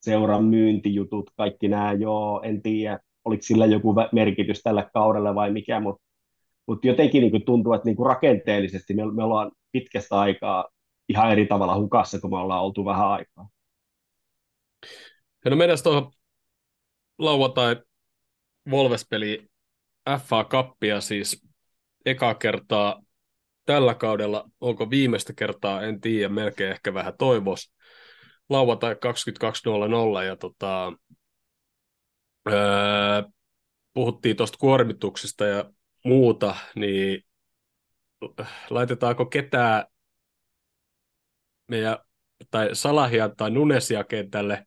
[0.00, 5.80] seuran myyntijutut, kaikki nämä, joo, en tiedä, oliko sillä joku merkitys tälle kaudelle vai mikä,
[5.80, 6.02] mutta
[6.66, 10.68] mut jotenkin niinku tuntuu, että niinku rakenteellisesti me, me ollaan pitkästä aikaa
[11.08, 13.48] ihan eri tavalla hukassa, kun me ollaan oltu vähän aikaa.
[15.44, 16.12] Ja no mennään tuohon
[17.18, 17.76] lauantai
[18.70, 19.48] Volves-peli
[20.18, 21.46] FA Cuppia siis
[22.06, 23.02] eka kertaa
[23.68, 27.72] tällä kaudella, onko viimeistä kertaa, en tiedä, melkein ehkä vähän toivos.
[28.48, 30.92] Lauantai 22.00 ja tota,
[32.48, 33.22] öö,
[33.94, 35.70] puhuttiin tuosta kuormituksesta ja
[36.04, 37.24] muuta, niin
[38.70, 39.84] laitetaanko ketään
[41.66, 41.98] meidän
[42.50, 44.66] tai Salahia tai Nunesia kentälle.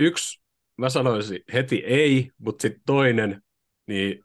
[0.00, 0.40] Yksi,
[0.76, 3.42] mä sanoisin heti ei, mutta sitten toinen,
[3.86, 4.24] niin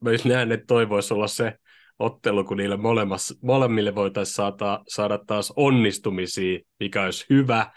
[0.00, 1.58] mä näen, että toivoisi olla se
[1.98, 7.72] ottelu, kun niille molemmassa, molemmille voitaisiin saada, saada taas onnistumisia, mikä olisi hyvä.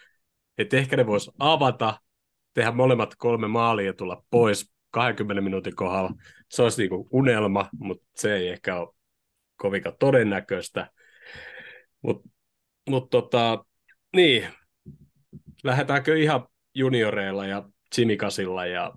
[0.57, 1.99] Että ehkä ne vois avata,
[2.53, 6.11] tehdä molemmat kolme maalia ja tulla pois 20 minuutin kohdalla.
[6.49, 8.93] Se olisi niinku unelma, mutta se ei ehkä ole
[9.56, 10.91] kovinkaan todennäköistä.
[12.02, 12.30] Mutta
[12.89, 13.65] mut tota,
[14.15, 14.48] niin,
[15.64, 18.93] lähdetäänkö ihan junioreilla ja Chimikasilla ja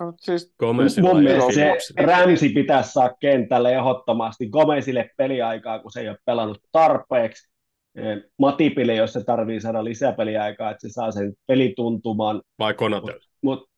[0.00, 2.02] No, siis, Gomezilla Mun ja mielestä se?
[2.02, 7.50] Ramsi pitäisi saa kentälle ehdottomasti Gomezille peliaikaa, kun se ei ole pelannut tarpeeksi.
[7.94, 12.42] Eh, Matipille, jos se tarvii saada lisäpeliaikaa, että se saa sen pelituntuman.
[12.58, 13.20] Vai Konatel?
[13.42, 13.68] Mut,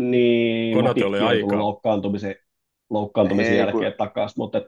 [0.00, 1.58] niin, Konate oli aikaa.
[1.58, 2.34] loukkaantumisen,
[2.90, 4.62] loukkaantumisen Ei, jälkeen takaisin, mutta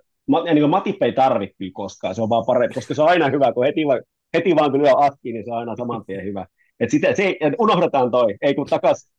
[0.46, 3.28] ja niin Matip ei tarvitse kyllä koskaan, se on vaan parempi, koska se on aina
[3.28, 4.00] hyvä, kun heti, va-
[4.34, 6.46] heti vaan kun lyö askiin, niin se on aina saman tien hyvä.
[6.80, 9.12] Et sitä, se, et unohdetaan toi, ei kun takas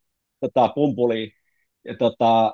[0.48, 1.32] tota, pumpuliin.
[1.86, 2.54] Ja, tota,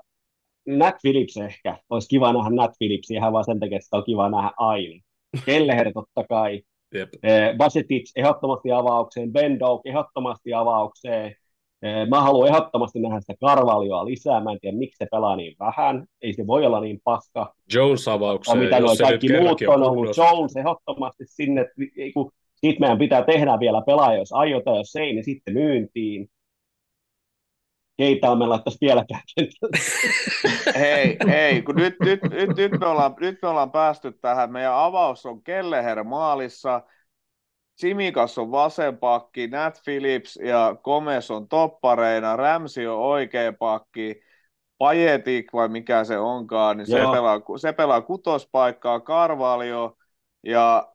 [0.67, 4.03] Nat Phillips ehkä, olisi kiva nähdä Nat Phillipsia ihan vaan sen takia, että sitä on
[4.05, 5.01] kiva nähdä aina.
[5.45, 6.61] Kelleher totta kai,
[6.93, 7.09] Jep.
[7.23, 11.35] Eh, Basetic ehdottomasti avaukseen, Ben Doak ehdottomasti avaukseen,
[11.81, 14.43] Eh, Mä haluan ehdottomasti nähdä sitä Karvalioa lisää.
[14.43, 16.05] Mä en tiedä, miksi se pelaa niin vähän.
[16.21, 19.95] Ei se voi olla niin paska, Jones on avaukseen, mitä jos kaikki muut on ollut.
[19.95, 20.23] kunnossa.
[20.23, 21.65] Jones ehdottomasti sinne.
[22.13, 26.27] kun- Siitä meidän pitää tehdä vielä pelaaja, jos aiotaan, jos ei, niin sitten myyntiin.
[27.99, 29.77] Keitä me laittaisi vieläkään kentälle.
[30.79, 34.51] Hei, hei, kun nyt, nyt, nyt, nyt, me ollaan, nyt me ollaan päästy tähän.
[34.51, 36.81] Meidän avaus on Kelleher maalissa,
[37.75, 44.21] Simikas on vasen pakki, Nat Phillips ja Gomez on toppareina, Ramsey on oikea pakki,
[44.77, 49.97] Pajetik vai mikä se onkaan, niin se pelaa, se pelaa kutospaikkaa, Carvalho
[50.43, 50.93] ja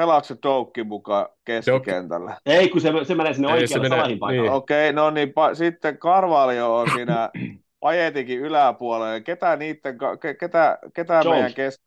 [0.00, 2.36] pelaako se Toukki mukaan keskikentällä?
[2.46, 4.42] Ei, kun se, se menee sinne oikealle salahin paikalle.
[4.42, 4.52] niin.
[4.52, 7.30] Okei, no niin, pa- sitten Carvalho on siinä
[7.80, 9.20] Pajetikin yläpuolella.
[9.20, 11.30] Ketä, niitten, ka- ke- ketä, ketä Jones.
[11.30, 11.80] meidän kes...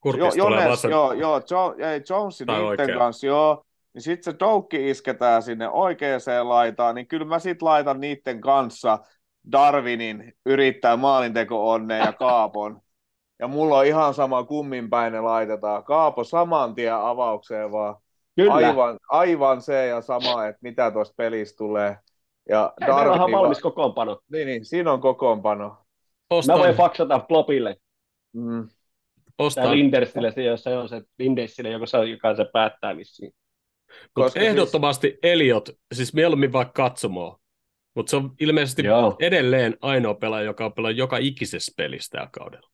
[0.00, 0.90] Kurkis Jo, tulee Jones, vasen.
[0.90, 2.98] joo, joo, jo, ei, Jonesin Tai niitten oikea.
[2.98, 3.64] kanssa, joo.
[3.94, 8.98] Niin sitten se Doukki isketään sinne oikeaan laitaan, niin kyllä mä sit laitan niitten kanssa
[9.52, 12.80] Darwinin yrittää maalinteko onneen ja Kaapon.
[13.38, 15.84] Ja mulla on ihan sama kummin päin ne laitetaan.
[15.84, 17.96] Kaapo saman tien avaukseen vaan.
[18.36, 18.54] Kyllä.
[18.54, 21.96] Aivan, aivan se ja sama, että mitä tuosta pelistä tulee.
[22.48, 24.20] Ja Ei, meillä on ihan Darwin valmis va- kokoonpano.
[24.32, 25.76] niin, niin, siinä on kokoonpano.
[26.30, 27.76] Ostan, Mä voin faksata Flopille
[28.32, 28.68] Mm.
[29.36, 29.70] tai ostan.
[29.70, 33.32] Lindersille, se, jos se on se Lindersille, joka se, joka se päättää vissiin.
[34.12, 37.38] Koska siis- ehdottomasti Eliot, siis mieluummin vaikka katsomoa.
[37.94, 39.16] Mutta se on ilmeisesti Joo.
[39.20, 42.68] edelleen ainoa pelaaja, joka on pelannut joka ikisessä pelissä tällä kaudella.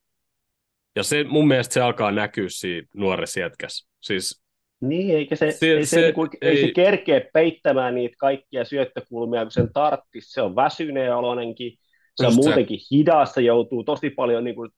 [0.96, 3.88] Ja se, mun mielestä se alkaa näkyä siinä nuoressa jätkässä.
[4.00, 4.42] Siis
[4.80, 8.64] Niin, eikä se, Se- ei, se, se- niinku, ei, ei- se kerkeä peittämään niitä kaikkia
[8.64, 10.32] syöttökulmia, kun sen tarttis.
[10.32, 11.72] Se on väsyneen olonenkin,
[12.14, 12.48] se on Just se.
[12.48, 14.68] muutenkin hidas, se joutuu tosi paljon, niinku,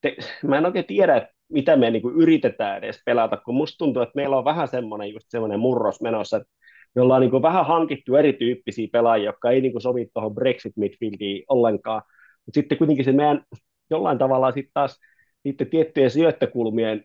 [0.00, 0.16] te,
[0.46, 4.36] mä en oikein tiedä, mitä me niinku yritetään edes pelata, kun musta tuntuu, että meillä
[4.38, 6.48] on vähän semmoinen just semmoinen murros menossa, että
[6.94, 12.02] me ollaan niinku vähän hankittu erityyppisiä pelaajia, jotka ei niinku sovi tuohon Brexit midfieldiin ollenkaan,
[12.46, 13.44] mutta sitten kuitenkin se meidän
[13.90, 14.98] jollain tavalla sitten taas
[15.44, 17.04] niiden tiettyjen syöttökulmien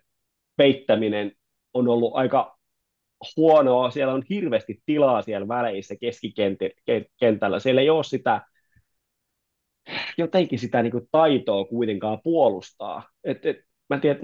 [0.55, 1.31] peittäminen
[1.73, 2.57] on ollut aika
[3.37, 3.91] huonoa.
[3.91, 7.59] Siellä on hirveästi tilaa siellä väleissä keskikentällä.
[7.59, 8.41] Siellä ei ole sitä
[10.17, 13.09] jotenkin sitä niin kuin taitoa kuitenkaan puolustaa.
[13.23, 13.57] Et, et,
[13.89, 14.19] mä en tiedä,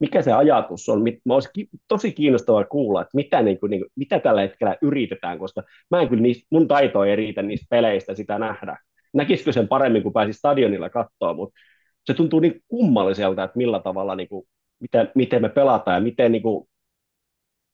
[0.00, 1.02] mikä se ajatus on.
[1.24, 4.76] Mä olisi ki- tosi kiinnostavaa kuulla, että mitä, niin kuin, niin kuin, mitä tällä hetkellä
[4.82, 8.76] yritetään, koska mä en kyllä niistä, mun taito ei riitä niistä peleistä sitä nähdä.
[9.14, 11.60] Näkisikö sen paremmin, kun pääsi stadionilla katsoa, mutta
[12.06, 14.48] se tuntuu niin kummalliselta, että millä tavalla, niin kuin,
[14.80, 16.68] miten, miten me pelataan ja miten niin kuin,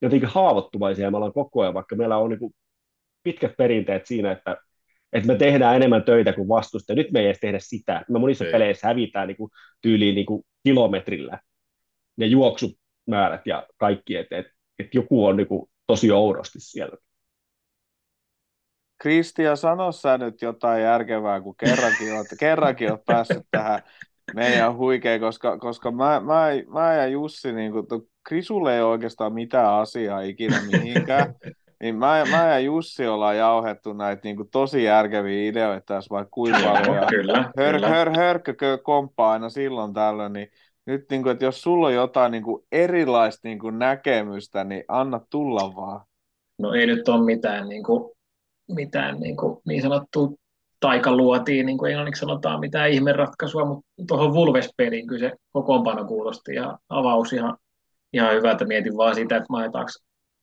[0.03, 2.55] jotenkin haavoittuvaisia me ollaan koko ajan, vaikka meillä on niin kuin,
[3.23, 4.57] pitkät perinteet siinä, että,
[5.13, 6.95] että me tehdään enemmän töitä kuin vastusta.
[6.95, 8.05] Nyt me ei edes tehdä sitä.
[8.09, 8.53] Me monissa Ei.
[8.53, 9.51] peleissä hävitään niin kuin,
[9.83, 11.39] tyyliin niin kuin, kilometrillä
[12.17, 14.47] ne juoksumäärät ja kaikki, että et,
[14.79, 16.97] et joku on niin kuin, tosi oudosti siellä.
[19.03, 23.83] Kristian, sano sä nyt jotain järkevää, kun kerrankin oot, kerrankin oot päässyt tähän
[24.35, 27.87] meidän huikeen, koska, koska mä, mä, mä ja Jussi, niin kun,
[28.29, 31.35] Krisulle ei oikeastaan mitään asiaa ikinä mihinkään,
[31.83, 36.31] niin mä, mä ja Jussi ollaan jauhettu näitä niin kuin, tosi järkeviä ideoita tässä vaikka
[36.31, 37.07] kuinka paljon.
[37.07, 37.89] Kyllä, hör, kyllä.
[37.89, 40.49] hör, hörkkökö komppaa aina silloin tällöin, niin
[40.87, 44.85] nyt niin kuin, että jos sulla on jotain niin kuin, erilaista niin kuin, näkemystä, niin
[44.89, 46.01] anna tulla vaan.
[46.59, 48.13] No ei nyt ole mitään niin, kuin,
[48.69, 50.29] mitään niin, kuin, niin sanottua
[50.81, 56.79] taikaluotiin, niin kuin englanniksi sanotaan, mitään ihmeratkaisua, mutta tuohon Vulves-peliin kyllä se kokoonpano kuulosti ja
[56.89, 57.57] avaus ihan,
[58.13, 58.65] ihan hyvältä.
[58.65, 59.91] Mietin vaan sitä, että maetaanko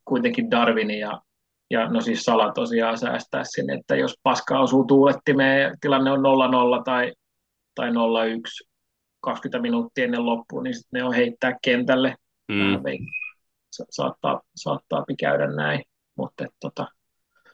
[0.06, 1.22] kuitenkin Darwinin ja,
[1.70, 6.20] ja no siis Sala tosiaan säästää sinne, että jos paska osuu tuulettimeen ja tilanne on
[6.80, 7.14] 0-0 tai,
[7.76, 7.94] tai 0-1
[9.22, 12.16] 20 minuuttia ennen loppuun, niin sitten ne on heittää kentälle.
[12.52, 12.56] mm,
[13.72, 15.84] sa- saattaa, saattaa käydä näin,
[16.16, 16.88] mutta tota,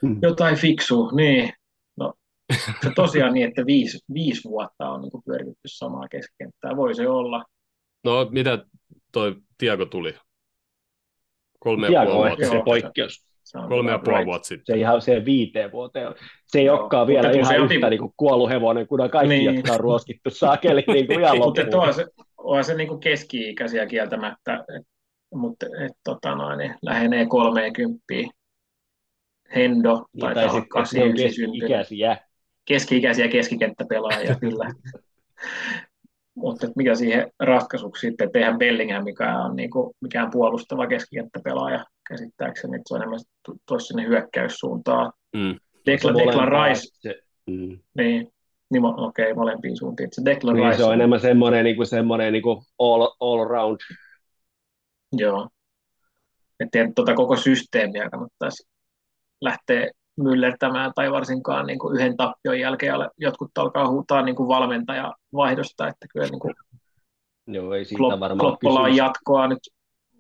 [0.02, 0.20] Hmm.
[0.22, 1.54] jotain fiksua, niin.
[2.84, 6.76] Se tosiaan niin, että viisi, viisi vuotta on niin pyöritetty samaa keskikenttää.
[6.78, 7.44] Voi se olla.
[8.04, 8.66] no mitä
[9.12, 10.16] toi Tiago tuli?
[11.60, 12.64] Kolme ja puoli on vuotta se Joo.
[12.64, 13.26] poikkeus.
[13.44, 14.26] Se on Kolme ja puoli right.
[14.28, 14.76] vuotta sitten.
[14.76, 16.08] Se ihan se viiteen vuoteen.
[16.48, 18.88] Se ei Joo, olekaan vielä mutta kun ihan se yhtä otin- niin kuin kuollut hevonen,
[18.88, 19.56] kun on kaikki, Niin.
[19.56, 21.80] jotka on ruoskittu saakeli niin kuin ihan Mutta loppuun.
[21.80, 22.06] onhan se,
[22.38, 24.66] onhan se niin keski-ikäisiä kieltämättä,
[25.34, 28.04] mutta et, tota noin, niin lähenee 30.
[29.56, 31.68] Hendo Niin, tai sitten ne on 89 syntynyt.
[31.68, 32.18] keski-ikäisiä.
[32.66, 34.66] Keski-ikäisiä keskikenttäpelaajia kyllä.
[36.36, 42.76] Mutta mikä siihen ratkaisuksi sitten, että eihän Bellingham, mikä on niinku mikään puolustava keskikenttäpelaaja käsittääkseni,
[42.76, 45.14] että se on enemmän tu- tuossa sinne hyökkäyssuuntaan.
[45.36, 45.56] Mm.
[45.86, 47.16] Declan, Declan Rice, Se,
[47.50, 47.80] mm.
[47.98, 48.34] niin,
[48.72, 50.10] niin okei, molempiin suuntiin.
[50.12, 53.48] Se Declan Niin, Rice, se on enemmän semmoinen, niin kuin, semmoinen niin kuin all, all
[53.48, 53.78] round.
[55.14, 55.50] joo.
[56.60, 58.70] Että tuota koko systeemiä kannattaisi
[59.42, 59.92] lähteä
[60.24, 66.08] myllertämään tai varsinkaan niin kuin yhden tappion jälkeen jotkut alkaa huutaa niin kuin valmentajavaihdosta, että
[66.14, 66.54] kyllä niin kuin
[67.48, 68.98] Joo, ei siitä Klopp, varmaan Kloppola on kysymys.
[68.98, 69.60] jatkoa nyt,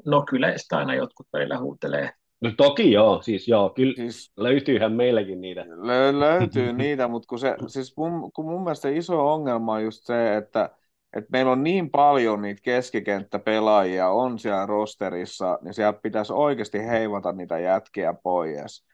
[0.06, 2.10] no kyllä sitä aina jotkut välillä huutelee.
[2.41, 5.61] No toki joo, siis joo, kyllä Siis löytyyhän meilläkin niitä.
[5.61, 9.84] lö- löytyy niitä, mutta kun, se, siis mun, kun mun mielestä se iso ongelma on
[9.84, 10.69] just se, että,
[11.18, 17.32] että meillä on niin paljon niitä keskikenttäpelaajia on siellä rosterissa, niin siellä pitäisi oikeasti heivata
[17.32, 18.86] niitä jätkiä pois.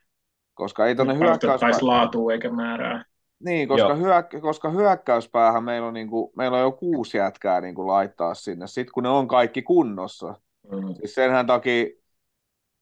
[0.58, 1.82] Koska ei tuonne hyökkäys...
[1.82, 3.06] Laatua eikä määrää.
[3.46, 7.76] Niin, koska, hyök, koska hyökkäyspäähän meillä on, niin kuin, meillä on jo kuusi jätkää niin
[7.76, 10.36] kuin laittaa sinne, sitten kun ne on kaikki kunnossa.
[10.72, 10.96] Mm.
[10.96, 11.86] Siis senhän takia,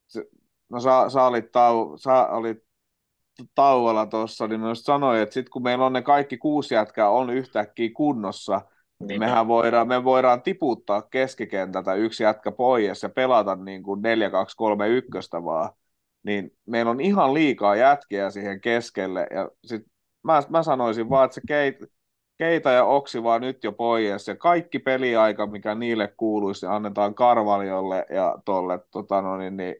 [0.08, 0.26] se-
[0.70, 2.58] no sä, sä, olit, tau, sä olit
[3.56, 7.10] tauolla tuossa, niin mä just sanoin, että sitten kun meillä on ne kaikki kuusi jätkää
[7.10, 8.62] on yhtäkkiä kunnossa,
[9.00, 9.20] niin Niin.
[9.20, 15.70] mehän voidaan, me voidaan tiputtaa keskikentältä yksi jätkä pois ja pelata niin kuin 4-2-3-1 vaan.
[16.26, 19.28] Niin meillä on ihan liikaa jätkiä siihen keskelle.
[19.32, 19.84] Ja sit
[20.24, 21.78] mä, mä sanoisin vaan, että se keit,
[22.38, 24.28] Keita ja Oksi vaan nyt jo pois.
[24.28, 29.76] Ja kaikki peliaika, mikä niille kuuluisi, annetaan Karvaljolle ja tolle tota no niin, niin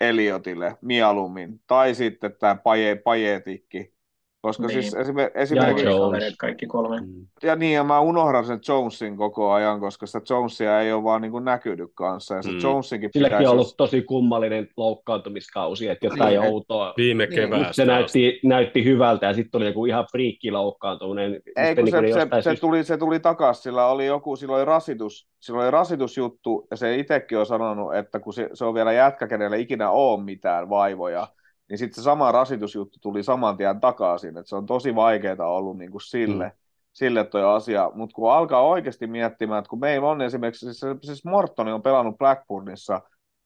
[0.00, 1.60] Eliotille mieluummin.
[1.66, 3.94] Tai sitten tämä paje, Pajetikki.
[4.42, 4.82] Koska Niin.
[4.82, 5.84] siis esimer- Ja esimerkiksi...
[5.84, 6.00] Jones.
[6.00, 7.00] Kavereet kaikki kolme.
[7.00, 7.26] Mm.
[7.42, 11.22] Ja niin, ja mä unohdan sen Jonesin koko ajan, koska sitä Jonesia ei ole vaan
[11.22, 12.34] niin kuin näkynyt kanssa.
[12.34, 12.58] Ja se Mm.
[12.62, 13.46] Jonesinkin Silläkin pitäisi...
[13.46, 16.94] on ollut tosi kummallinen loukkaantumiskausi, että jotain Niin, et- outoa.
[16.96, 17.66] Viime Niin, keväästä.
[17.66, 21.40] Nyt se näytti, näytti hyvältä ja sitten oli joku ihan friikki loukkaantuminen.
[21.56, 24.36] Ei, kun niin kuin se, se, se, syystä- tuli, se tuli takaisin, sillä oli joku,
[24.36, 28.64] sillä oli rasitus, sillä oli rasitusjuttu, ja se itsekin on sanonut, että kun se, se
[28.64, 31.26] on vielä jätkä, kenelle ikinä ole mitään vaivoja,
[31.70, 35.78] niin sitten se sama rasitusjuttu tuli saman tien takaisin, että se on tosi vaikeaa ollut
[35.78, 36.52] niin kuin sille, mm.
[36.92, 41.24] sille toi asia, mutta kun alkaa oikeasti miettimään, että kun meillä on esimerkiksi, siis, siis
[41.24, 43.00] Mortoni on pelannut Blackburnissa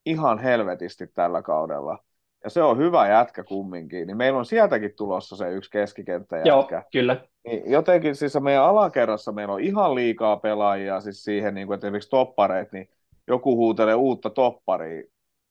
[0.07, 1.99] ihan helvetisti tällä kaudella,
[2.45, 6.49] ja se on hyvä jätkä kumminkin, niin meillä on sieltäkin tulossa se yksi keskikenttäjätkä.
[6.49, 7.17] Joo, kyllä.
[7.45, 11.87] Niin jotenkin siis meidän alakerrassa meillä on ihan liikaa pelaajia siis siihen, niin kuin, että
[11.87, 12.89] esimerkiksi toppareit, niin
[13.29, 15.03] joku huutelee uutta topparia.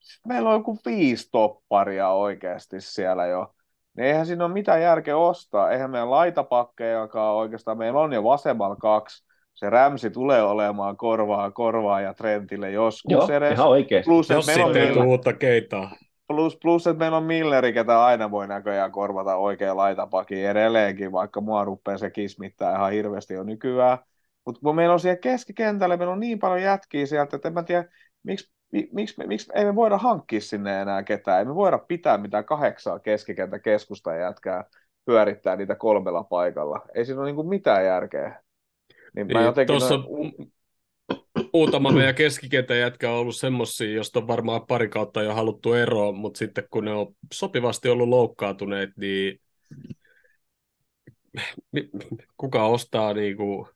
[0.04, 3.54] Sitten meillä on joku viisi topparia oikeasti siellä jo.
[3.98, 5.72] Niin eihän siinä ole mitään järkeä ostaa.
[5.72, 7.78] Eihän meidän laitapakkejakaan oikeastaan.
[7.78, 9.26] Meillä on jo vasemmalla kaksi.
[9.54, 13.54] Se Rämsi tulee olemaan korvaa korvaa ja Trentille joskus Joo, edes.
[13.54, 14.10] ihan oikeasti.
[14.10, 15.92] Plus, Jos että meillä on tule uutta keitaa.
[16.28, 21.42] plus, plus, että meillä on Milleri, ketä aina voi näköjään korvata oikein laitapakin edelleenkin, vaikka
[21.42, 23.98] mua rupeaa se kismittää ihan hirveästi jo nykyään.
[24.46, 27.64] Mutta kun meillä on siellä keskikentällä, meillä on niin paljon jätkiä sieltä, että en mä
[27.64, 27.86] tiedä,
[28.24, 28.54] miksi, mi-
[28.92, 31.40] miksi, me, miksi ei me voida hankkia sinne enää ketään.
[31.40, 34.64] Ei me voida pitää mitään kahdeksaa keskikentä keskusta jätkää
[35.06, 36.82] pyörittää niitä kolmella paikalla.
[36.96, 38.42] Ei siinä ole niinku mitään järkeä.
[39.16, 39.78] Niin mä Niin, jotenkin...
[39.78, 40.54] Tuossa noin-
[41.54, 46.16] muutama meidän keskikentän jätkä on ollut semmosia, josta on varmaan pari kautta jo haluttu eroon,
[46.16, 49.40] mutta sitten kun ne on sopivasti ollut loukkaantuneet, niin
[52.38, 53.68] kuka ostaa niinku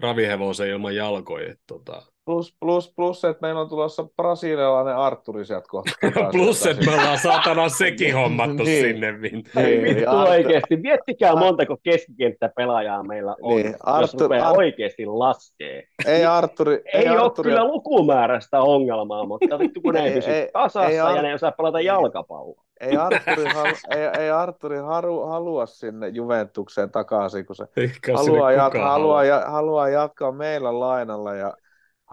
[0.00, 1.54] ravihevosen ilman jalkoja?
[1.66, 2.13] Tota.
[2.24, 5.90] Plus, plus, plus, että meillä on tulossa brasilialainen Arturi sieltä kohta.
[6.32, 8.82] Plus, että me ollaan saatana sekin hommattu Niin.
[8.94, 9.06] sinne.
[9.08, 10.76] Ei Niin, vittu Artur- oikeasti.
[10.76, 15.82] Miettikää montako keskikenttäpelaajaa meillä on, Niin, jos Artur- rupeaa Ar- oikeasti laskee.
[16.06, 20.30] Ei Arturi, Ei, ole Arturi, kyllä lukumäärästä ongelmaa, mutta vittu kun ne ei Ei, pysy
[20.30, 22.62] ei, kasassa ei ja Ar- ne ei osaa pelata jalkapalloa.
[22.80, 28.52] ei Arturi, halu, ei, ei Arturi halu, halua sinne Juventukseen takaisin, kun se Eikä haluaa,
[28.52, 29.24] jat, haluaa, halua.
[29.24, 31.54] ja, haluaa jatkaa meillä lainalla ja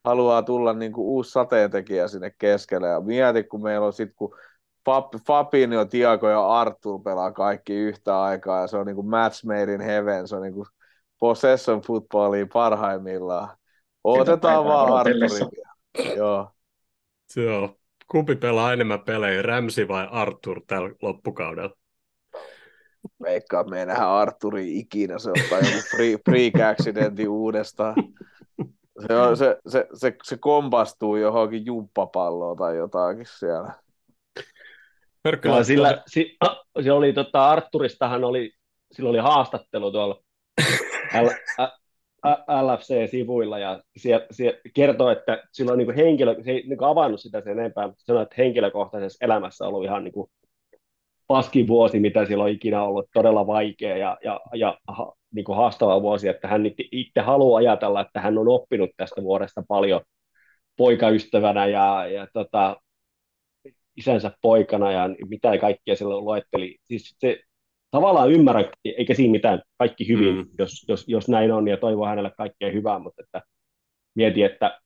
[0.03, 2.87] haluaa tulla niin kuin uusi sateentekijä sinne keskelle.
[2.87, 4.35] Ja mieti, kun meillä on sitten, kun
[4.85, 9.45] Fab, Fabinho, Tiago ja Artur pelaa kaikki yhtä aikaa ja se on niin kuin match
[9.45, 10.67] made in heaven, se on niin kuin
[11.19, 13.57] possession footballia parhaimmillaan.
[14.03, 14.93] Otetaan vaan.
[14.93, 16.15] Arturia.
[16.15, 16.51] Joo.
[17.35, 17.75] Joo.
[18.07, 21.75] Kumpi pelaa enemmän pelejä, Ramsi vai Arthur tällä loppukaudella?
[23.21, 27.95] Veikkaa, me ei nähdä Arturi ikinä, se ottaa joku free, freak accidentin uudestaan.
[29.07, 33.73] Se, on, se, se, se, se kompastuu johonkin jumppapalloon tai jotakin siellä.
[35.23, 36.37] Kyllä laittaa sillä, si,
[36.83, 38.51] se oli, tota, Arturistahan oli,
[38.91, 40.21] sillä oli haastattelu tuolla
[41.21, 41.27] L,
[41.59, 41.71] ä,
[42.27, 47.19] ä, LFC-sivuilla ja siellä, siellä kertoi, että sillä on niin henkilö, se ei niin avannut
[47.21, 50.31] sitä sen enempää, mutta sanoi, että henkilökohtaisessa elämässä on ollut ihan niin kuin
[51.27, 54.77] paskin vuosi, mitä sillä on ikinä ollut, todella vaikea ja, ja, ja
[55.35, 59.63] niin kuin haastava vuosi, että hän itse, haluaa ajatella, että hän on oppinut tästä vuodesta
[59.67, 60.01] paljon
[60.77, 62.77] poikaystävänä ja, ja tota,
[63.97, 66.77] isänsä poikana ja mitä kaikkea silloin luetteli.
[66.87, 67.39] Siis se
[67.91, 70.45] tavallaan ymmärrän, eikä siinä mitään kaikki hyvin, Mm.
[70.59, 73.41] jos, jos, jos näin on ja toivoo hänelle kaikkea hyvää, mutta että
[74.15, 74.79] mietin, että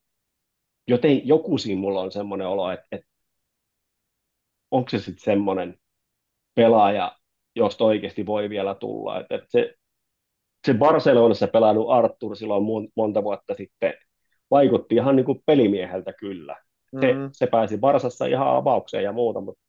[0.88, 3.08] joten joku siinä mulla on semmoinen olo, että, että
[4.72, 5.78] onko se sitten semmoinen
[6.56, 7.18] pelaaja,
[7.56, 9.20] jos oikeasti voi vielä tulla.
[9.20, 9.74] Et, et se,
[10.66, 12.64] se Barcelonassa pelannut Artur silloin
[12.96, 13.94] monta vuotta sitten
[14.52, 16.56] vaikutti ihan niin kuin pelimieheltä kyllä.
[17.00, 17.30] Se, mm-hmm.
[17.32, 19.62] se pääsi Barsassa ihan avaukseen ja muuta, mutta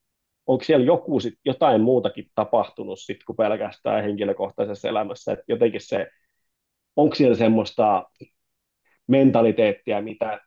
[0.47, 6.11] onko siellä joku sit, jotain muutakin tapahtunut sit, kuin pelkästään henkilökohtaisessa elämässä, että jotenkin se,
[6.97, 8.05] onko siellä semmoista
[9.09, 10.41] mentaliteettia, mitä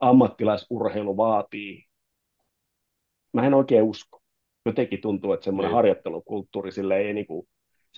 [0.00, 1.84] ammattilaisurheilu vaatii.
[3.32, 4.20] Mä en oikein usko.
[4.66, 5.76] Jotenkin tuntuu, että semmoinen niin.
[5.76, 7.48] harjoittelukulttuuri sille ei niinku,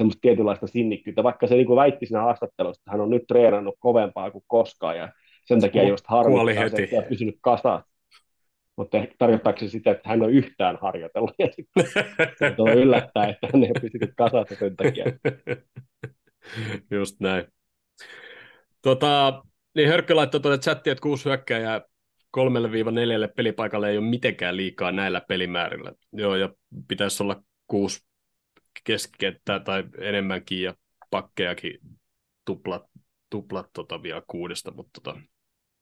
[0.00, 4.30] semmoista tietynlaista sinnikkyyttä, vaikka se niinku väitti siinä haastattelussa, että hän on nyt treenannut kovempaa
[4.30, 5.12] kuin koskaan ja
[5.44, 7.90] sen takia just harmittaa se, että pysynyt kasassa.
[8.76, 11.86] Mutta tarkoittaako se sitä, että hän on yhtään harjoitellut ja sitten
[12.38, 15.04] se yllättää, että hän ei pysynyt kasassa sen takia.
[16.98, 17.44] Just näin.
[18.82, 19.42] Tota,
[19.76, 21.28] niin Hörkkö laittoi tuonne chattiin, että kuusi
[22.72, 25.92] viiva neljälle pelipaikalle ei ole mitenkään liikaa näillä pelimäärillä.
[26.12, 26.48] Joo, ja
[26.88, 28.09] pitäisi olla kuusi
[28.84, 30.74] keskikenttää tai enemmänkin ja
[31.10, 31.78] pakkejakin
[32.44, 32.82] tuplat,
[33.30, 35.20] tuplat tota vielä kuudesta, mutta tota,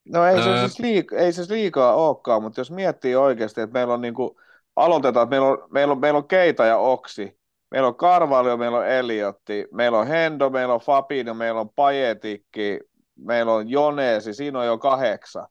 [0.09, 3.93] No ei se, siis liikaa, ei se liikaa olekaan, mutta jos miettii oikeasti, että meillä
[3.93, 4.35] on niin kuin,
[4.75, 7.39] aloitetaan, että meillä on, meillä on, meillä on Keita ja Oksi,
[7.71, 12.79] meillä on Karvalio, meillä on Eliotti, meillä on Hendo, meillä on Fabino, meillä on Pajetikki,
[13.15, 15.47] meillä on Joneesi, siinä on jo kahdeksan.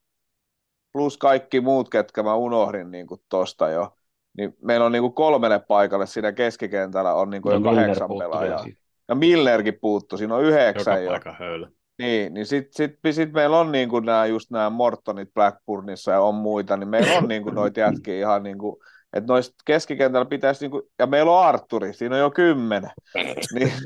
[0.93, 3.98] Plus kaikki muut, ketkä mä unohdin niin kuin tosta jo.
[4.39, 8.67] Niin meillä on niin kuin kolmelle paikalle siinä keskikentällä on niin kuin jo kahdeksan pelaajaa.
[9.09, 11.69] Ja Millerkin puuttu, siinä on yhdeksän Joka jo.
[11.99, 16.21] Niin, niin sitten sit, sit meillä on niin kuin nämä, just nämä Mortonit Blackburnissa ja
[16.21, 18.77] on muita, niin meillä on niin kuin noita jätkiä ihan niin kuin,
[19.13, 22.91] että noista keskikentällä pitäisi, niin kuin, ja meillä on Arturi, siinä on jo kymmenen.
[23.15, 23.37] niin,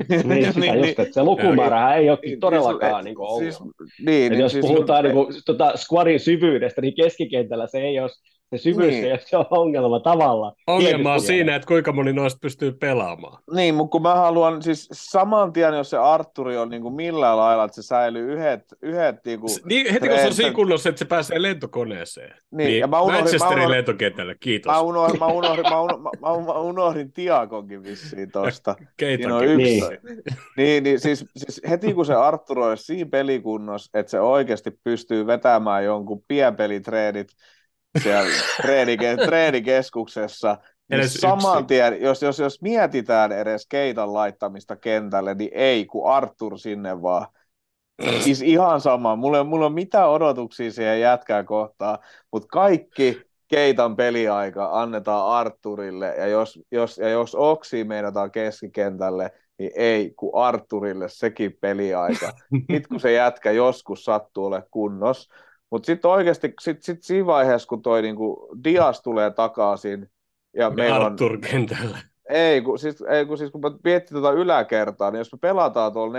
[0.09, 3.59] niin, niin, niin, just, että se lukumäärä ei ole niin, todellakaan niin, kuin siis,
[4.05, 8.09] niin, niin, jos siis, puhutaan niin kuin, tota, squadin syvyydestä, niin keskikentällä se ei ole
[8.57, 9.11] se syvyys niin.
[9.11, 10.55] ei se on ongelma tavalla.
[10.67, 13.43] Ongelma on siinä, että kuinka moni noista pystyy pelaamaan.
[13.53, 17.37] Niin, mutta kun mä haluan, siis saman tien, jos se Arturi on niin kuin millään
[17.37, 20.89] lailla, että se säilyy yhdet, yhdet niin kuin niin, heti kun se on siinä kunnossa,
[20.89, 22.35] että se pääsee lentokoneeseen.
[22.51, 24.71] Niin, niin ja mä unohdin, Manchesterin mä unohdin, lentokentälle, kiitos.
[24.71, 28.75] Mä unohdin, mä unohdin, mä unohdin, mä unohdin, mä unohdin Tiakonkin vissiin tosta.
[28.97, 29.57] Keitakin.
[29.57, 29.83] Niin.
[30.57, 35.27] niin, niin siis, siis, heti kun se Artur olisi siinä pelikunnossa, että se oikeasti pystyy
[35.27, 37.27] vetämään jonkun pienpelitreenit,
[38.03, 40.57] siellä treenike, treenikeskuksessa,
[40.89, 46.59] niin saman tien, jos, jos, jos mietitään edes keitan laittamista kentälle, niin ei, kun Artur
[46.59, 47.27] sinne vaan.
[48.19, 49.15] Siis ihan sama.
[49.15, 51.99] Mulla ei, mulla on mitään odotuksia siihen jätkää kohtaan,
[52.31, 59.71] mutta kaikki keitan peliaika annetaan Arturille, ja jos, jos, ja jos Oksi meinataan keskikentälle, niin
[59.75, 62.31] ei, kun Arturille sekin peliaika.
[62.69, 65.33] Nyt kun se jätkä joskus sattuu ole kunnossa,
[65.73, 70.09] mutta sitten oikeasti sit, sit siinä vaiheessa, kun toi niinku Dias tulee takaisin,
[70.57, 71.17] ja Me meillä on...
[71.51, 71.97] kentällä.
[72.29, 76.17] Ei, kun, siis, ei, kun, siis, kun miettii tuota yläkertaa, niin jos me pelataan tuolla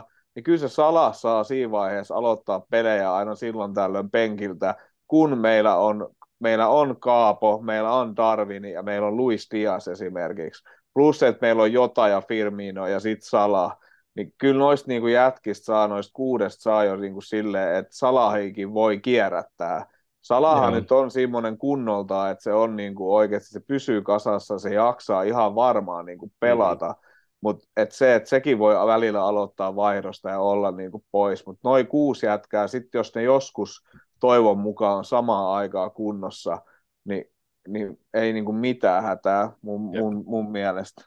[0.00, 0.02] 4-3-3,
[0.34, 4.74] niin kyllä se Salah saa siinä vaiheessa aloittaa pelejä aina silloin tällöin penkiltä,
[5.06, 6.08] kun meillä on,
[6.38, 10.64] meillä on Kaapo, meillä on Darwin ja meillä on Luis Dias esimerkiksi.
[10.94, 13.78] Plus, että meillä on Jota ja Firmino ja sitten Salah
[14.14, 17.96] niin kyllä noista niin kuin jätkistä saa, noista kuudesta saa jo niin kuin silleen, että
[17.96, 19.86] Salahikin voi kierrättää.
[20.20, 20.80] Salahan Joo.
[20.80, 25.22] nyt on semmoinen kunnolta, että se on niin kuin oikeasti, se pysyy kasassa, se jaksaa
[25.22, 26.88] ihan varmaan niin kuin pelata.
[26.88, 26.94] Mm.
[27.40, 31.46] Mutta et se, että sekin voi välillä aloittaa vaihdosta ja olla niin kuin pois.
[31.46, 33.84] Mutta noin kuusi jätkää, sitten jos ne joskus
[34.20, 36.58] toivon mukaan samaan aikaa kunnossa,
[37.04, 37.24] niin,
[37.68, 41.04] niin ei niin kuin mitään hätää mun, mun, mun mielestä.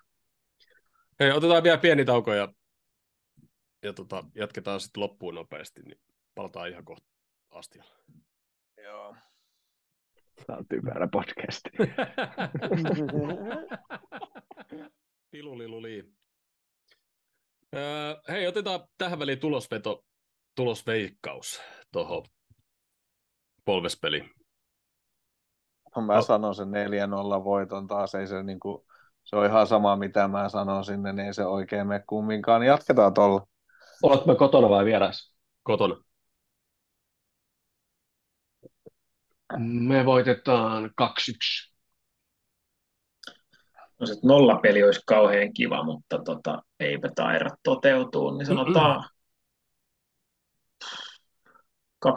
[1.19, 2.47] Hei, otetaan vielä pieni tauko ja
[3.85, 5.99] ja tota, jatketaan sitten loppuun nopeasti, niin
[6.35, 7.07] palataan ihan kohta
[7.51, 7.95] astialla.
[8.83, 9.15] Joo.
[10.47, 11.61] Tämä on typerä podcast.
[15.31, 16.11] Piluliluli.
[17.75, 20.05] Öö, hei, otetaan tähän väliin tulosveto,
[20.55, 22.25] tulosveikkaus tuohon
[23.65, 24.31] polvespeliin.
[25.95, 26.25] No, mä oh.
[26.25, 28.85] sanon sen 4-0 voiton taas, ei se niinku,
[29.23, 32.63] se on ihan sama mitä mä sanon sinne, niin ei se oikein mene kumminkaan.
[32.63, 33.47] Jatketaan tuolla.
[34.03, 35.35] Oletko me kotona vai vieras?
[35.63, 35.95] Kotona.
[39.59, 41.75] Me voitetaan 2-1.
[43.99, 49.09] No se nollapeli olisi kauhean kiva, mutta tota, eipä taida toteutuu, niin sanotaan
[52.05, 52.09] 2-2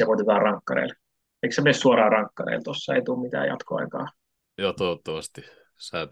[0.00, 0.94] ja voitetaan rankkareille.
[1.42, 2.62] Eikö se mene suoraan rankkareille?
[2.62, 4.06] Tuossa ei tule mitään jatkoaikaa.
[4.58, 5.44] Joo, toivottavasti.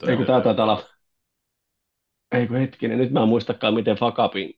[0.09, 0.83] Eikö tämä taitaa olla...
[2.33, 4.55] Eikö hetkinen, nyt mä en muistakaan, miten Fakapin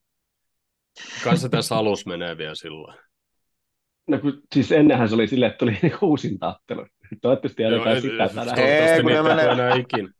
[1.25, 2.99] Kai se tässä alus menee vielä silloin.
[4.09, 6.87] No kun, siis ennenhän se oli silleen, että tuli niinku uusin tattelu.
[7.23, 8.59] Toivottavasti jätetään sitä tänään.
[8.59, 9.45] Ei, kun ne menee...
[9.45, 10.15] Enää ikin.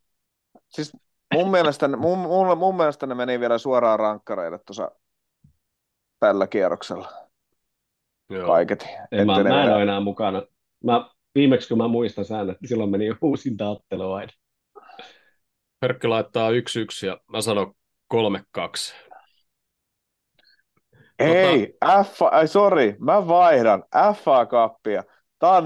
[0.69, 0.97] Siis
[1.33, 4.91] mun, mielestä, mun, mun, mun mielestä ne meni vielä suoraan rankkareille tuossa
[6.19, 7.11] tällä kierroksella
[8.29, 8.47] Joo.
[8.47, 8.85] kaiketi.
[9.11, 10.43] En, mä, mä en ole enää mukana.
[10.83, 14.31] Mä, viimeksi kun mä muistan säännöt, niin silloin meni uusinta ottelu aina.
[15.79, 16.53] Perkki laittaa 1-1
[17.05, 17.73] ja mä sanon
[18.13, 18.19] 3-2.
[21.19, 23.83] Ei, F, ai sorry, mä vaihdan
[24.15, 25.03] FA-kappia.
[25.39, 25.63] Tää on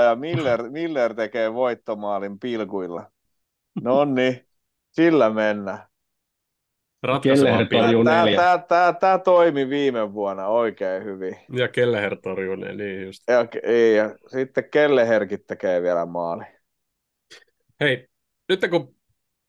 [0.00, 3.10] 0-0 ja Miller, Miller tekee voittomaalin pilkuilla.
[3.82, 4.46] No niin,
[4.90, 5.78] sillä mennään.
[7.02, 8.36] Ratkaiseva Kelleher torjuu Tää, neljä.
[8.40, 11.36] tää, tää, tää toimi viime vuonna oikein hyvin.
[11.52, 13.22] Ja Kelleher torjuu ne, niin just.
[13.28, 16.44] Ja, ei, ja sitten Kelleherkit tekee vielä maali.
[17.80, 18.08] Hei,
[18.48, 18.94] nyt kun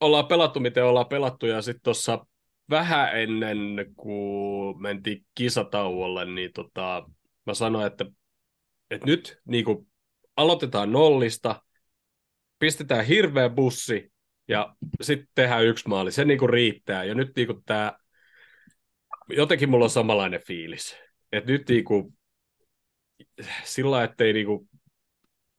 [0.01, 2.25] ollaan pelattu, miten ollaan pelattu, ja sitten tuossa
[2.69, 7.09] vähän ennen kuin mentiin kisatauolle, niin tota,
[7.45, 8.05] mä sanoin, että,
[8.91, 9.87] että nyt niin kuin
[10.35, 11.61] aloitetaan nollista,
[12.59, 14.11] pistetään hirveä bussi,
[14.47, 16.11] ja sitten tehdään yksi maali.
[16.11, 17.03] Se niin kuin riittää.
[17.03, 17.93] Ja nyt niin kuin tämä,
[19.29, 20.97] jotenkin mulla on samanlainen fiilis.
[21.31, 22.17] Että nyt niin kuin,
[23.63, 24.69] sillä ettei niin kuin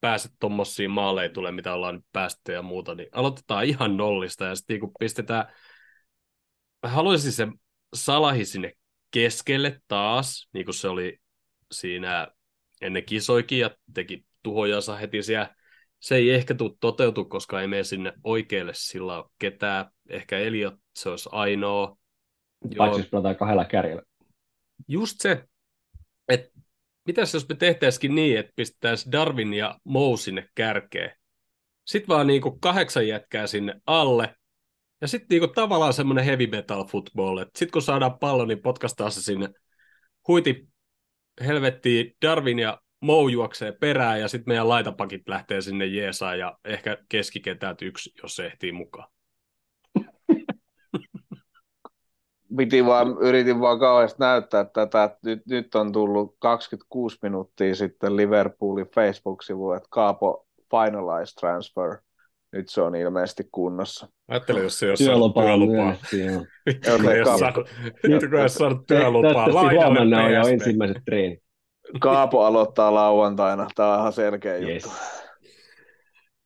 [0.01, 4.55] pääse tuommoisiin maaleihin tule, mitä ollaan nyt päästy ja muuta, niin aloitetaan ihan nollista ja
[4.55, 5.53] sitten niin pistetään,
[6.83, 7.53] mä haluaisin sen
[7.95, 8.73] Salahi sinne
[9.11, 11.19] keskelle taas, niin kuin se oli
[11.73, 12.29] siinä
[12.81, 15.55] ennen kisoikin ja teki tuhojansa heti siellä.
[16.01, 19.87] Se ei ehkä tule toteutu, koska ei mene sinne oikealle sillä ole ketään.
[20.09, 21.97] Ehkä Eliot, se olisi ainoa.
[22.77, 24.03] Paitsi jos pelataan kahdella kärjellä.
[24.89, 25.45] just se,
[26.29, 26.51] että
[27.07, 31.13] mitäs jos me tehtäisikin niin, että pistettäisiin Darwin ja Mou sinne kärkeen.
[31.87, 34.35] Sitten vaan niinku kahdeksan jätkää sinne alle.
[35.01, 39.11] Ja sitten niinku tavallaan semmoinen heavy metal football, että sitten kun saadaan pallo, niin potkastaa
[39.11, 39.49] se sinne
[40.29, 40.69] huiti
[41.47, 46.99] helvettiin Darwin ja Mou juoksee perään ja sitten meidän laitapakit lähtee sinne jeesaan ja ehkä
[47.09, 49.09] keskikentät yksi, jos se ehtii mukaan.
[52.57, 58.91] Piti vaan, yritin vaan kauheasti näyttää tätä, nyt, nyt on tullut 26 minuuttia sitten Liverpoolin
[58.95, 61.97] Facebook-sivu, että Kaapo finalized transfer.
[62.53, 64.09] Nyt se on ilmeisesti kunnossa.
[64.29, 66.47] Ajattelin, jos se ei ole saanut Työlupaa työlupaa.
[66.67, 69.73] Vittu, kun ei ole saanut- työlupaa.
[69.73, 71.43] Huomenna on jo ensimmäiset treenit.
[72.01, 73.67] Kaapo aloittaa lauantaina.
[73.75, 74.73] Tämä on ihan selkeä juttu.
[74.73, 74.85] Yes.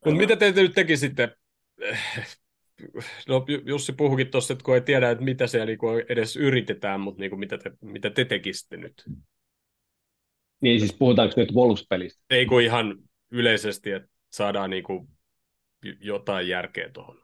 [0.04, 1.36] Mutta mitä te nyt tekisitte?
[3.28, 7.00] No Ju- Jussi puhukin tuossa, että kun ei tiedä, että mitä siellä niinku edes yritetään,
[7.00, 9.04] mutta niinku mitä, te, mitä te tekisitte nyt?
[10.60, 12.22] Niin siis puhutaanko nyt Wolves-pelistä?
[12.30, 12.96] Ei kun ihan
[13.30, 15.21] yleisesti, että saadaan niinku j-
[16.00, 17.22] jotain järkeä tuohon.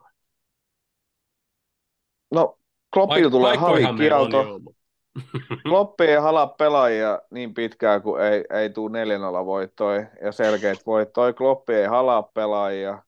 [2.31, 2.59] No,
[2.93, 4.43] Kloppilla tulee halikielto.
[4.43, 4.79] mutta-
[5.69, 11.33] Kloppi ei hala pelaajia niin pitkään, kuin ei, ei tule 4 voittoja ja selkeät voittoja.
[11.33, 13.03] Kloppi ei halaa pelaajia.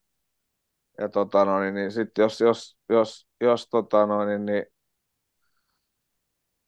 [0.97, 4.65] Ja tota no, niin, sit jos, jos, jos, jos, tota no, niin, niin,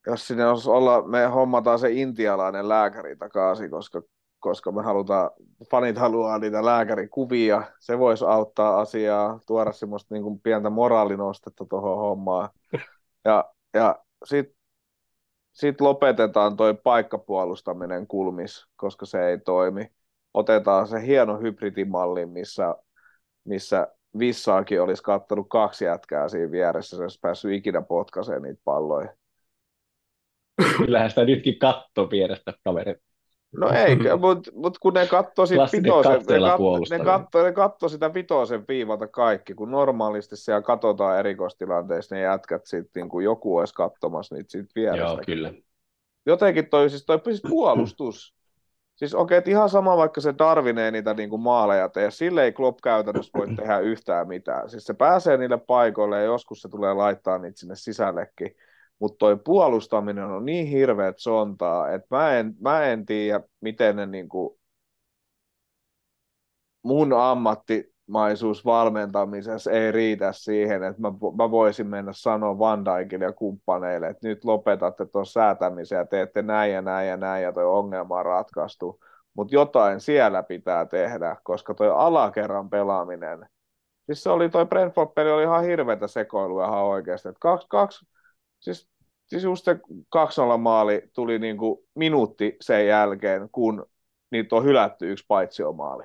[0.08, 4.02] jos sinne olisi olla, me hommataan se intialainen lääkäri takaisin, koska,
[4.44, 5.30] koska me halutaan,
[5.72, 7.64] fanit haluaa niitä lääkärikuvia.
[7.80, 12.50] Se voisi auttaa asiaa, tuoda semmoista niin kuin pientä moraalinostetta tuohon hommaan.
[13.26, 14.56] Ja, ja sitten
[15.54, 19.92] sit lopetetaan toi paikkapuolustaminen kulmis, koska se ei toimi.
[20.34, 22.76] Otetaan se hieno hybridimalli, missä,
[23.44, 23.88] missä
[24.20, 29.16] Vissaakin olisi kattanut kaksi jätkää siinä vieressä, se olisi päässyt ikinä potkaiseen niitä palloja.
[30.78, 33.13] Kyllähän sitä nytkin katto vierestä kaverit.
[33.58, 37.90] No ei, mutta mut kun ne katsoo sit vitosen, ne, kat, ne, katso, ne katso
[37.90, 43.58] sitä vitosen viivalta kaikki, kun normaalisti siellä katsotaan erikoistilanteissa ne jätkät sit, niin kuin joku
[43.58, 45.22] olisi katsomassa niitä siitä Joo, vierestä.
[45.26, 45.54] kyllä.
[46.26, 48.34] jotenkin toi, siis toi siis puolustus.
[48.94, 52.52] Siis okei, okay, ihan sama vaikka se Darwin ei niitä niinku maaleja tee, sille ei
[52.52, 54.70] Klopp käytännössä voi tehdä yhtään mitään.
[54.70, 58.56] Siis se pääsee niille paikoille ja joskus se tulee laittaa niitä sinne sisällekin.
[59.04, 64.06] Mutta toi puolustaminen on niin hirveet sontaa, että mä en, mä en tiedä, miten ne
[64.06, 64.60] niinku
[66.84, 73.34] mun ammattimaisuus valmentamisessa ei riitä siihen, että mä, mä voisin mennä sanoa Van Dijkille ja
[73.34, 77.66] kumppaneille, että nyt lopetatte tuon säätämisen ja teette näin ja näin ja näin ja toi
[77.66, 79.00] ongelma on ratkaistu.
[79.34, 83.46] Mutta jotain siellä pitää tehdä, koska toi alakerran pelaaminen,
[84.06, 87.30] siis se oli toi Brentford-peli oli ihan hirveätä sekoilua ihan oikeasti.
[87.30, 88.06] Et kaksi, kaksi,
[88.60, 88.93] siis,
[89.34, 89.80] siis just se
[90.56, 93.86] 2-0 maali tuli niinku minuutti sen jälkeen, kun
[94.32, 96.04] niitä on hylätty yksi paitsiomaali.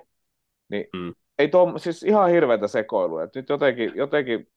[0.69, 1.15] Niin Mm.
[1.39, 3.23] ei tuo, siis ihan hirveätä sekoilua.
[3.23, 4.49] Et nyt jotenkin, jotenkin,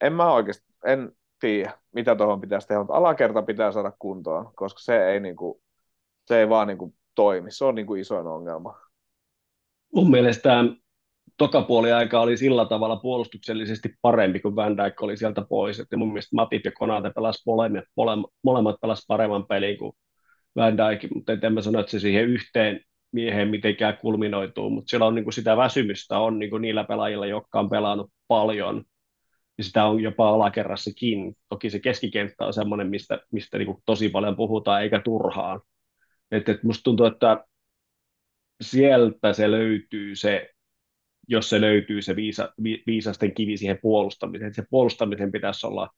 [0.00, 4.80] en mä oikeasti, en tiedä, mitä tuohon pitäisi tehdä, mutta alakerta pitää saada kuntoon, koska
[4.80, 5.62] se ei, niinku,
[6.26, 7.50] se ei vaan niinku toimi.
[7.50, 8.80] Se on niinku isoin ongelma.
[9.94, 10.64] Mun mielestä
[11.36, 15.80] toka puoli aika oli sillä tavalla puolustuksellisesti parempi, kun Van Dijk oli sieltä pois.
[15.80, 17.84] Että mun mielestä Matip ja Konate pelas molemmat,
[18.42, 19.92] molemmat, pelas paremman pelin kuin
[20.56, 22.80] Van Dijk, mutta en mä sano, että se siihen yhteen
[23.12, 27.26] mieheen mitenkään kulminoituu, mutta siellä on niin kuin sitä väsymystä on niin kuin niillä pelaajilla,
[27.26, 28.84] jotka on pelannut paljon,
[29.58, 31.36] ja sitä on jopa alakerrassakin.
[31.48, 35.60] Toki se keskikenttä on semmoinen, mistä, mistä niin kuin tosi paljon puhutaan, eikä turhaan.
[36.30, 37.44] Et, et musta tuntuu, että
[38.60, 40.53] sieltä se löytyy se,
[41.28, 44.54] jos se löytyy se viisa, vi, viisasten kivi siihen puolustamiseen.
[44.54, 45.88] Se puolustamisen pitäisi olla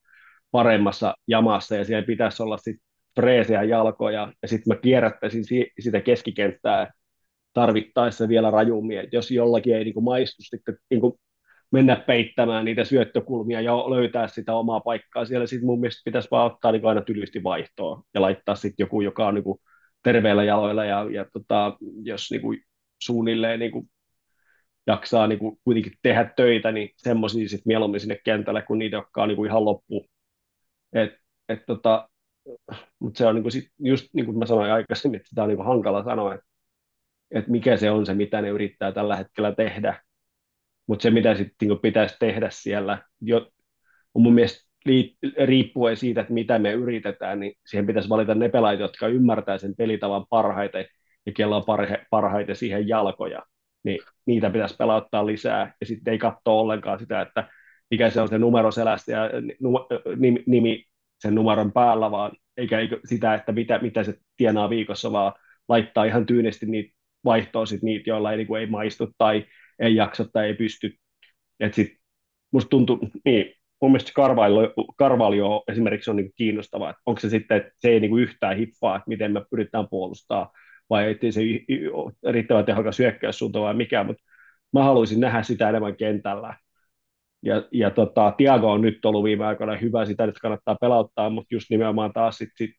[0.50, 6.00] paremmassa jamassa ja siellä pitäisi olla sitten freesiä jalkoja ja sitten mä kierrättäisin si- sitä
[6.00, 6.92] keskikenttää
[7.52, 11.12] tarvittaessa vielä rajummin, että jos jollakin ei niin kuin maistu sitten niin kuin
[11.72, 16.52] mennä peittämään niitä syöttökulmia ja löytää sitä omaa paikkaa siellä, sitten mun mielestä pitäisi vaan
[16.52, 19.58] ottaa niin aina tylysti vaihtoa ja laittaa sitten joku, joka on niin kuin
[20.02, 22.60] terveillä jaloilla ja, ja tota, jos niin kuin
[23.02, 23.88] suunnilleen niin kuin
[24.86, 29.22] jaksaa niin kuin kuitenkin tehdä töitä, niin semmoisia sitten mieluummin sinne kentälle kuin niitä, jotka
[29.22, 30.06] on niin kuin ihan loppu.
[30.92, 31.10] Et,
[31.48, 32.08] et tota,
[32.98, 35.48] mutta se on niin kuin sit, just niin kuin mä sanoin aikaisemmin, että sitä on
[35.48, 36.46] niin kuin hankala sanoa, että,
[37.30, 40.02] että mikä se on se, mitä ne yrittää tällä hetkellä tehdä.
[40.86, 43.50] Mutta se, mitä sitten niin pitäisi tehdä siellä, jo,
[44.14, 44.66] on mun mielestä
[45.44, 49.76] riippuen siitä, että mitä me yritetään, niin siihen pitäisi valita ne pelaajat, jotka ymmärtää sen
[49.76, 50.86] pelitavan parhaiten
[51.26, 53.42] ja kello on parhe, parhaiten siihen jalkoja,
[53.86, 57.48] niin niitä pitäisi pelauttaa lisää ja sitten ei katsoa ollenkaan sitä, että
[57.90, 59.30] mikä se on se numero selästä ja
[60.16, 60.84] nimi, nimi
[61.18, 65.32] sen numeron päällä, vaan eikä, sitä, että mitä, mitä se tienaa viikossa, vaan
[65.68, 69.44] laittaa ihan tyynesti niitä vaihtoa sit niitä, joilla ei, niin kuin, ei maistu tai
[69.78, 70.94] ei jaksa tai ei pysty.
[71.60, 71.92] Et sit,
[72.52, 77.56] musta tuntuu, niin, mun mielestä Carvalho, Carvalho esimerkiksi on niin kiinnostavaa, että onko se sitten,
[77.56, 80.52] että se ei niin kuin yhtään hippaa, että miten me pyritään puolustaa,
[80.90, 81.40] vai ettei se
[82.30, 84.22] riittävän tehokas hyökkäyssuunta vai mikä, mutta
[84.72, 86.56] mä haluaisin nähdä sitä enemmän kentällä.
[87.42, 91.54] Ja, ja tota, Tiago on nyt ollut viime aikoina hyvä, sitä että kannattaa pelauttaa, mutta
[91.54, 92.70] just nimenomaan taas sit, sit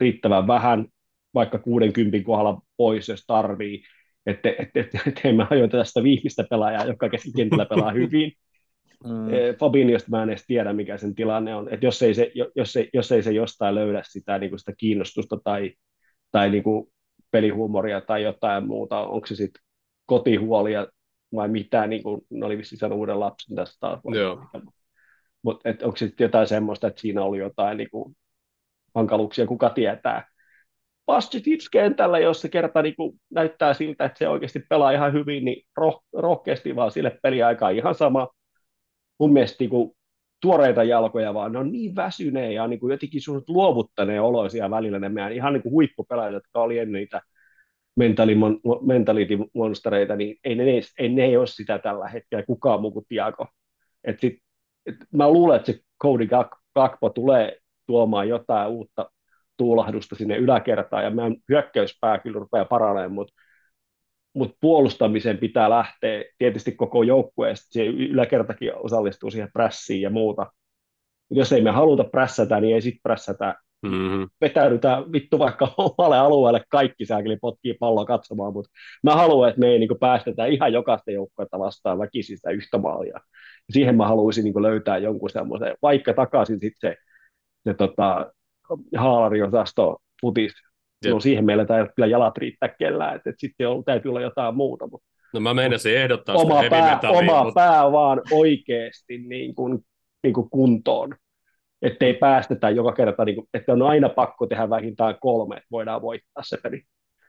[0.00, 0.86] riittävän vähän,
[1.34, 3.82] vaikka 60 kohdalla pois, jos tarvii,
[4.26, 8.32] että et, et, et, et me ajoita tästä viimeistä pelaajaa, joka keskikentällä pelaa hyvin.
[9.04, 9.34] Mm.
[9.34, 11.74] Eh, Fabiniosta mä en edes tiedä, mikä sen tilanne on.
[11.74, 14.72] Et jos, ei se, jos, ei, jos ei se jostain löydä sitä, niin kuin sitä
[14.78, 15.72] kiinnostusta tai,
[16.32, 16.92] tai niin kuin
[17.30, 19.62] pelihuumoria tai jotain muuta, onko se sitten
[20.06, 20.86] kotihuolia
[21.34, 24.00] vai mitä, niin kuin, ne oli vissiin saanut uuden lapsen tästä taas.
[25.42, 28.16] Mutta onko sitten jotain semmoista, että siinä oli jotain niin kuin,
[28.94, 30.28] hankaluuksia, kuka tietää.
[31.06, 35.44] Pastic kentällä, jos se kerta niin kuin, näyttää siltä, että se oikeasti pelaa ihan hyvin,
[35.44, 38.28] niin roh- rohkeasti vaan sille peliaikaan ihan sama.
[39.18, 39.96] Mun mielestä niin kuin,
[40.40, 44.98] tuoreita jalkoja, vaan ne on niin väsyneen ja niin kuin jotenkin sun luovuttaneen oloisia välillä
[44.98, 47.22] ne meidän ihan niin kuin huippupelaajat, jotka oli ennen niitä
[48.86, 50.64] mentality-monstereita, niin ei ne,
[50.98, 53.46] ei ne ei ole sitä tällä hetkellä kukaan muu kuin Tiago.
[54.04, 54.38] Et sit,
[54.86, 56.28] et mä luulen, että se Cody
[56.74, 59.10] Gakpo tulee tuomaan jotain uutta
[59.56, 63.34] tuulahdusta sinne yläkertaan, ja meidän hyökkäyspää kyllä rupeaa paranemaan, mutta
[64.36, 70.46] mut puolustamisen pitää lähteä tietysti koko joukkueesta, se yläkertakin osallistuu siihen prässiin ja muuta.
[71.30, 74.28] Jos ei me haluta prässätä, niin ei sitten prässätä Mm-hmm.
[74.40, 78.70] Vetäydytään vittu vaikka omalle alueelle kaikki sääkeli potkii palloa katsomaan, mutta
[79.02, 83.20] mä haluan, että me ei niin päästetä ihan jokaista joukkuetta vastaan väkisistä yhtä maalia.
[83.70, 86.96] Siihen mä haluaisin niin löytää jonkun semmoisen, vaikka takaisin sitten se,
[87.64, 88.32] se tota,
[88.96, 90.52] haalariosasto futis.
[91.06, 94.54] No siihen meillä ei kyllä jalat riittää kellään, että, että sitten on, täytyy olla jotain
[94.54, 94.86] muuta.
[94.86, 97.60] Mutta, no mä meinasin ehdottaa oma sitä pää, Oma mutta...
[97.60, 99.78] pää vaan oikeasti niin kuin,
[100.22, 101.14] niin kuin kuntoon
[101.82, 106.02] ettei päästetä joka kerta, niin kuin, että on aina pakko tehdä vähintään kolme, että voidaan
[106.02, 106.82] voittaa se peli.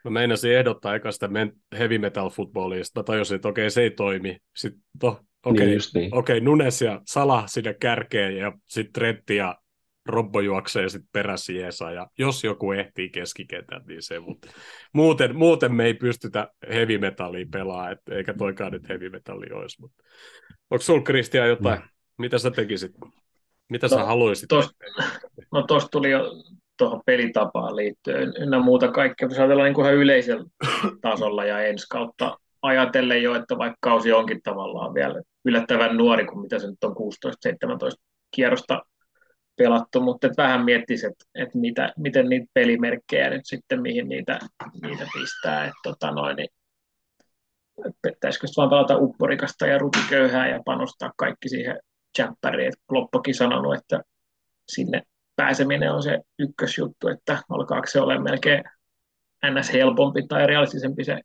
[0.04, 1.30] Mä meinasin ehdottaa eka sitä
[1.80, 4.38] heavy metal footballia, sitten tajusin, että okei, se ei toimi.
[4.56, 6.16] Sitten to, okei, niin niin.
[6.16, 9.56] okei, Nunes ja Sala sinne kärkeen ja sitten Tretti ja
[10.08, 14.48] Robbo juoksee sitten perässä Jeesa, ja jos joku ehtii keskikentän, niin se, mutta
[14.94, 19.82] muuten, muuten me ei pystytä heavy metallia pelaamaan, et, eikä toikaan nyt heavy metalli olisi.
[19.82, 20.04] Mutta.
[20.70, 21.86] Onko sinulla Kristian jotain, no.
[22.18, 22.92] mitä sä tekisit?
[23.70, 24.48] Mitä no, sä haluaisit?
[24.48, 24.74] Tosta,
[25.52, 26.32] no tuosta tuli jo
[26.78, 29.28] tuohon pelitapaan liittyen ynnä muuta kaikkea.
[29.28, 30.46] Jos ajatellaan niin ihan yleisellä
[31.02, 36.42] tasolla ja ensi kautta ajatellen jo, että vaikka kausi onkin tavallaan vielä yllättävän nuori, kuin
[36.42, 36.96] mitä se nyt on
[37.48, 37.56] 16-17
[38.36, 38.82] kierrosta
[39.58, 44.40] pelattu, mutta et vähän miettisi, että, että mitä, miten niitä pelimerkkejä nyt sitten, mihin niitä,
[44.82, 45.66] niitä pistää.
[45.66, 46.50] Että tota noin, niin,
[48.02, 51.80] pitäisikö vaan pelata upporikasta ja rutiköyhää ja panostaa kaikki siihen
[52.18, 54.04] Chappari, että Kloppokin sanonut, että
[54.70, 55.02] sinne
[55.36, 58.64] pääseminen on se ykkösjuttu, että alkaako se olla melkein
[59.52, 59.74] ns.
[59.74, 61.22] helpompi tai realistisempi se,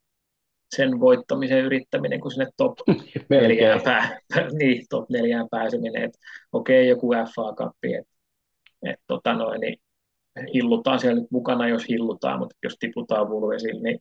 [0.74, 2.78] sen voittamisen yrittäminen kuin sinne top
[3.30, 4.20] neljään, pää,
[4.58, 6.02] niin, top neljään pääseminen.
[6.02, 6.12] Et,
[6.52, 8.11] okei, joku FA Cup, että
[8.86, 9.80] et, tota noin, niin
[10.54, 13.98] hillutaan siellä nyt mukana, jos hillutaan, mutta jos tiputaan Vulvesille, niin,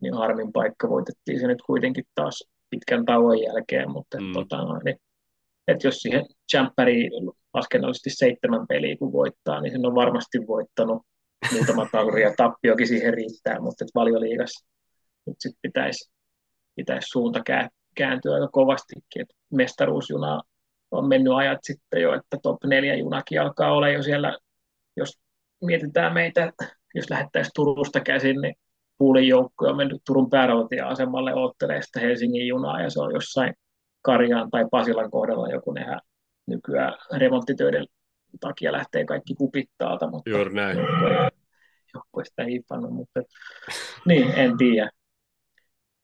[0.00, 4.32] niin harmin paikka voitettiin se nyt kuitenkin taas pitkän tauon jälkeen, mutta mm.
[4.32, 4.96] tota noin, niin,
[5.68, 7.12] et jos siihen Champperiin
[7.54, 11.02] laskennallisesti seitsemän peliä kun voittaa, niin sen on varmasti voittanut
[11.52, 14.66] muutama tauri ja tappiokin siihen riittää, mutta valioliigassa
[15.26, 16.10] nyt sit pitäisi,
[16.76, 17.40] pitäisi suunta
[17.94, 20.40] kääntyä aika kovastikin, että mestaruusjuna
[20.92, 24.38] on mennyt ajat sitten jo, että top 4 junakin alkaa olla jo siellä,
[24.96, 25.18] jos
[25.64, 26.52] mietitään meitä,
[26.94, 28.54] jos lähettäisiin Turusta käsin, niin
[28.98, 33.54] Puulin joukko on mennyt Turun päärautatieasemalle oottelee sitä Helsingin junaa ja se on jossain
[34.02, 36.00] Karjaan tai Pasilan kohdalla joku nehän
[36.46, 37.86] nykyään remonttitöiden
[38.40, 40.78] takia lähtee kaikki kupit täältä, mutta Juuri näin.
[41.94, 43.20] Joku sitä hiipannut, mutta
[44.06, 44.90] niin, en tiedä.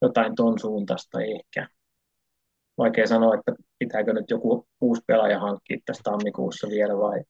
[0.03, 1.69] Jotain ton suuntaista ehkä.
[2.79, 7.23] Vaikea sanoa, että pitääkö nyt joku uusi pelaaja hankkia tässä tammikuussa vielä vai,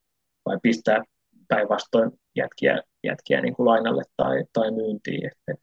[0.44, 1.02] vai pistää
[1.48, 5.26] päinvastoin jätkiä, jätkiä niin kuin lainalle tai, tai myyntiin.
[5.26, 5.58] Et, et.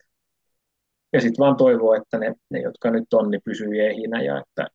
[1.12, 4.68] Ja sitten vaan toivoo, että ne, ne, jotka nyt on, niin pysyy ehinä ja että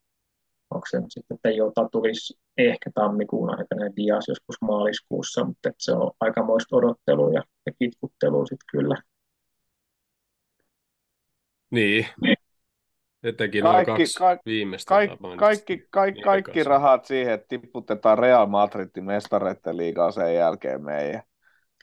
[0.69, 5.91] onko se sitten, että Jota tulisi ehkä tammikuun aikana Dias joskus maaliskuussa, mutta että se
[5.91, 8.95] on aikamoista odottelua ja, ja kitkuttelua sitten kyllä.
[11.71, 12.05] Niin.
[12.21, 12.35] niin.
[13.23, 14.89] Etenkin kaikki, noin kaksi ka- viimeistä.
[14.89, 21.21] Kaikki, kaikki, kaikki, kaikki rahat siihen, että tiputetaan Real Madridin mestareiden liigaa sen jälkeen meidän.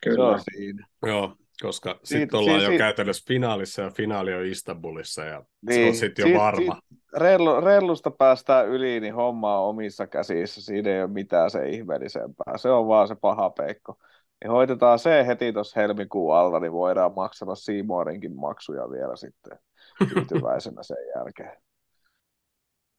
[0.03, 0.17] Kyllä.
[0.17, 0.87] Se on siinä.
[1.07, 5.75] Joo, koska sitten ollaan si- jo si- käytännössä finaalissa ja finaali on Istanbulissa ja niin,
[5.75, 6.75] se on sitten jo varma.
[6.89, 10.63] Sit, rellu, rellusta päästään yli, niin homma on omissa käsissä.
[10.63, 12.57] Siinä ei ole mitään se ihmeellisempää.
[12.59, 13.97] Se on vaan se paha peikko.
[14.45, 19.59] Ja hoitetaan se heti tuossa helmikuun alta, niin voidaan maksata Siimorinkin maksuja vielä sitten
[19.99, 21.63] tyytyväisenä sen jälkeen.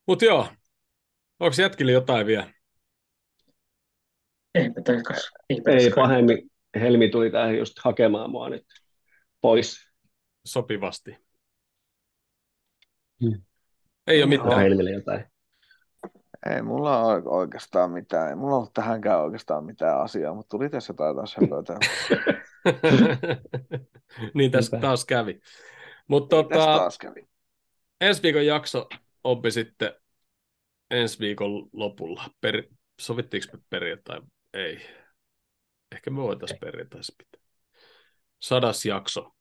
[0.08, 0.48] Mutta joo,
[1.40, 2.54] onko jätkille jotain vielä?
[4.56, 5.32] Eipä takas.
[5.50, 6.52] Eipä Ei pahemmin.
[6.80, 8.66] Helmi tuli tähän just hakemaan mua nyt
[9.42, 9.90] pois.
[10.46, 11.18] Sopivasti.
[13.24, 13.42] Hmm.
[14.08, 14.60] Ei ole mitään.
[14.60, 15.26] Helmille jotain.
[16.50, 18.30] Ei mulla ole oikeastaan mitään.
[18.30, 21.36] Ei mulla ole tähänkään oikeastaan mitään asiaa, mutta tuli tässä jotain taas
[24.34, 25.40] niin tässä taas kävi.
[26.10, 26.90] Mutta tota,
[28.02, 28.88] ensi viikon jakso
[29.24, 29.94] oppi sitten
[30.92, 32.24] ensi viikon lopulla.
[32.42, 32.64] Per,
[33.02, 34.22] sovittiinko me perjantai?
[34.54, 34.86] Ei.
[35.92, 37.42] Ehkä me voitaisiin perjantaisin pitää.
[38.40, 39.32] Sadas jakso,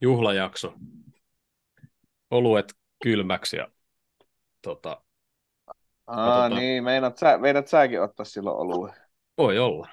[0.00, 0.74] juhlajakso,
[2.30, 3.68] oluet kylmäksi ja
[4.62, 5.02] tota,
[6.06, 8.92] Aa, niin, meidät, sä, meidät säkin ottaa silloin olue.
[9.38, 9.88] Voi olla.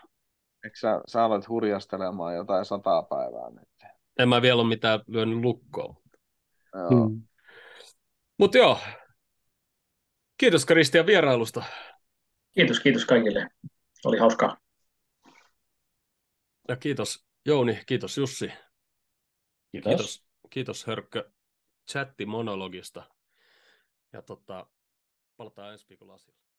[0.64, 3.92] Eikö sä, sä olet hurjastelemaan jotain sataa päivää nyt?
[4.20, 6.03] En mä vielä ole mitään lyönyt lukkoon.
[6.74, 7.08] Joo.
[7.08, 7.22] Hmm.
[8.38, 8.80] Mutta joo,
[10.38, 11.64] kiitos Kristian vierailusta.
[12.54, 13.50] Kiitos, kiitos kaikille.
[14.06, 14.58] Oli hauskaa.
[16.68, 18.52] Ja kiitos Jouni, kiitos Jussi.
[19.72, 19.90] Kiitos.
[19.92, 21.32] Kiitos, kiitos Hörkkö
[21.92, 23.10] chatti monologista.
[24.14, 24.68] Ja tota,
[25.38, 26.44] palataan ensi viikolla asialla.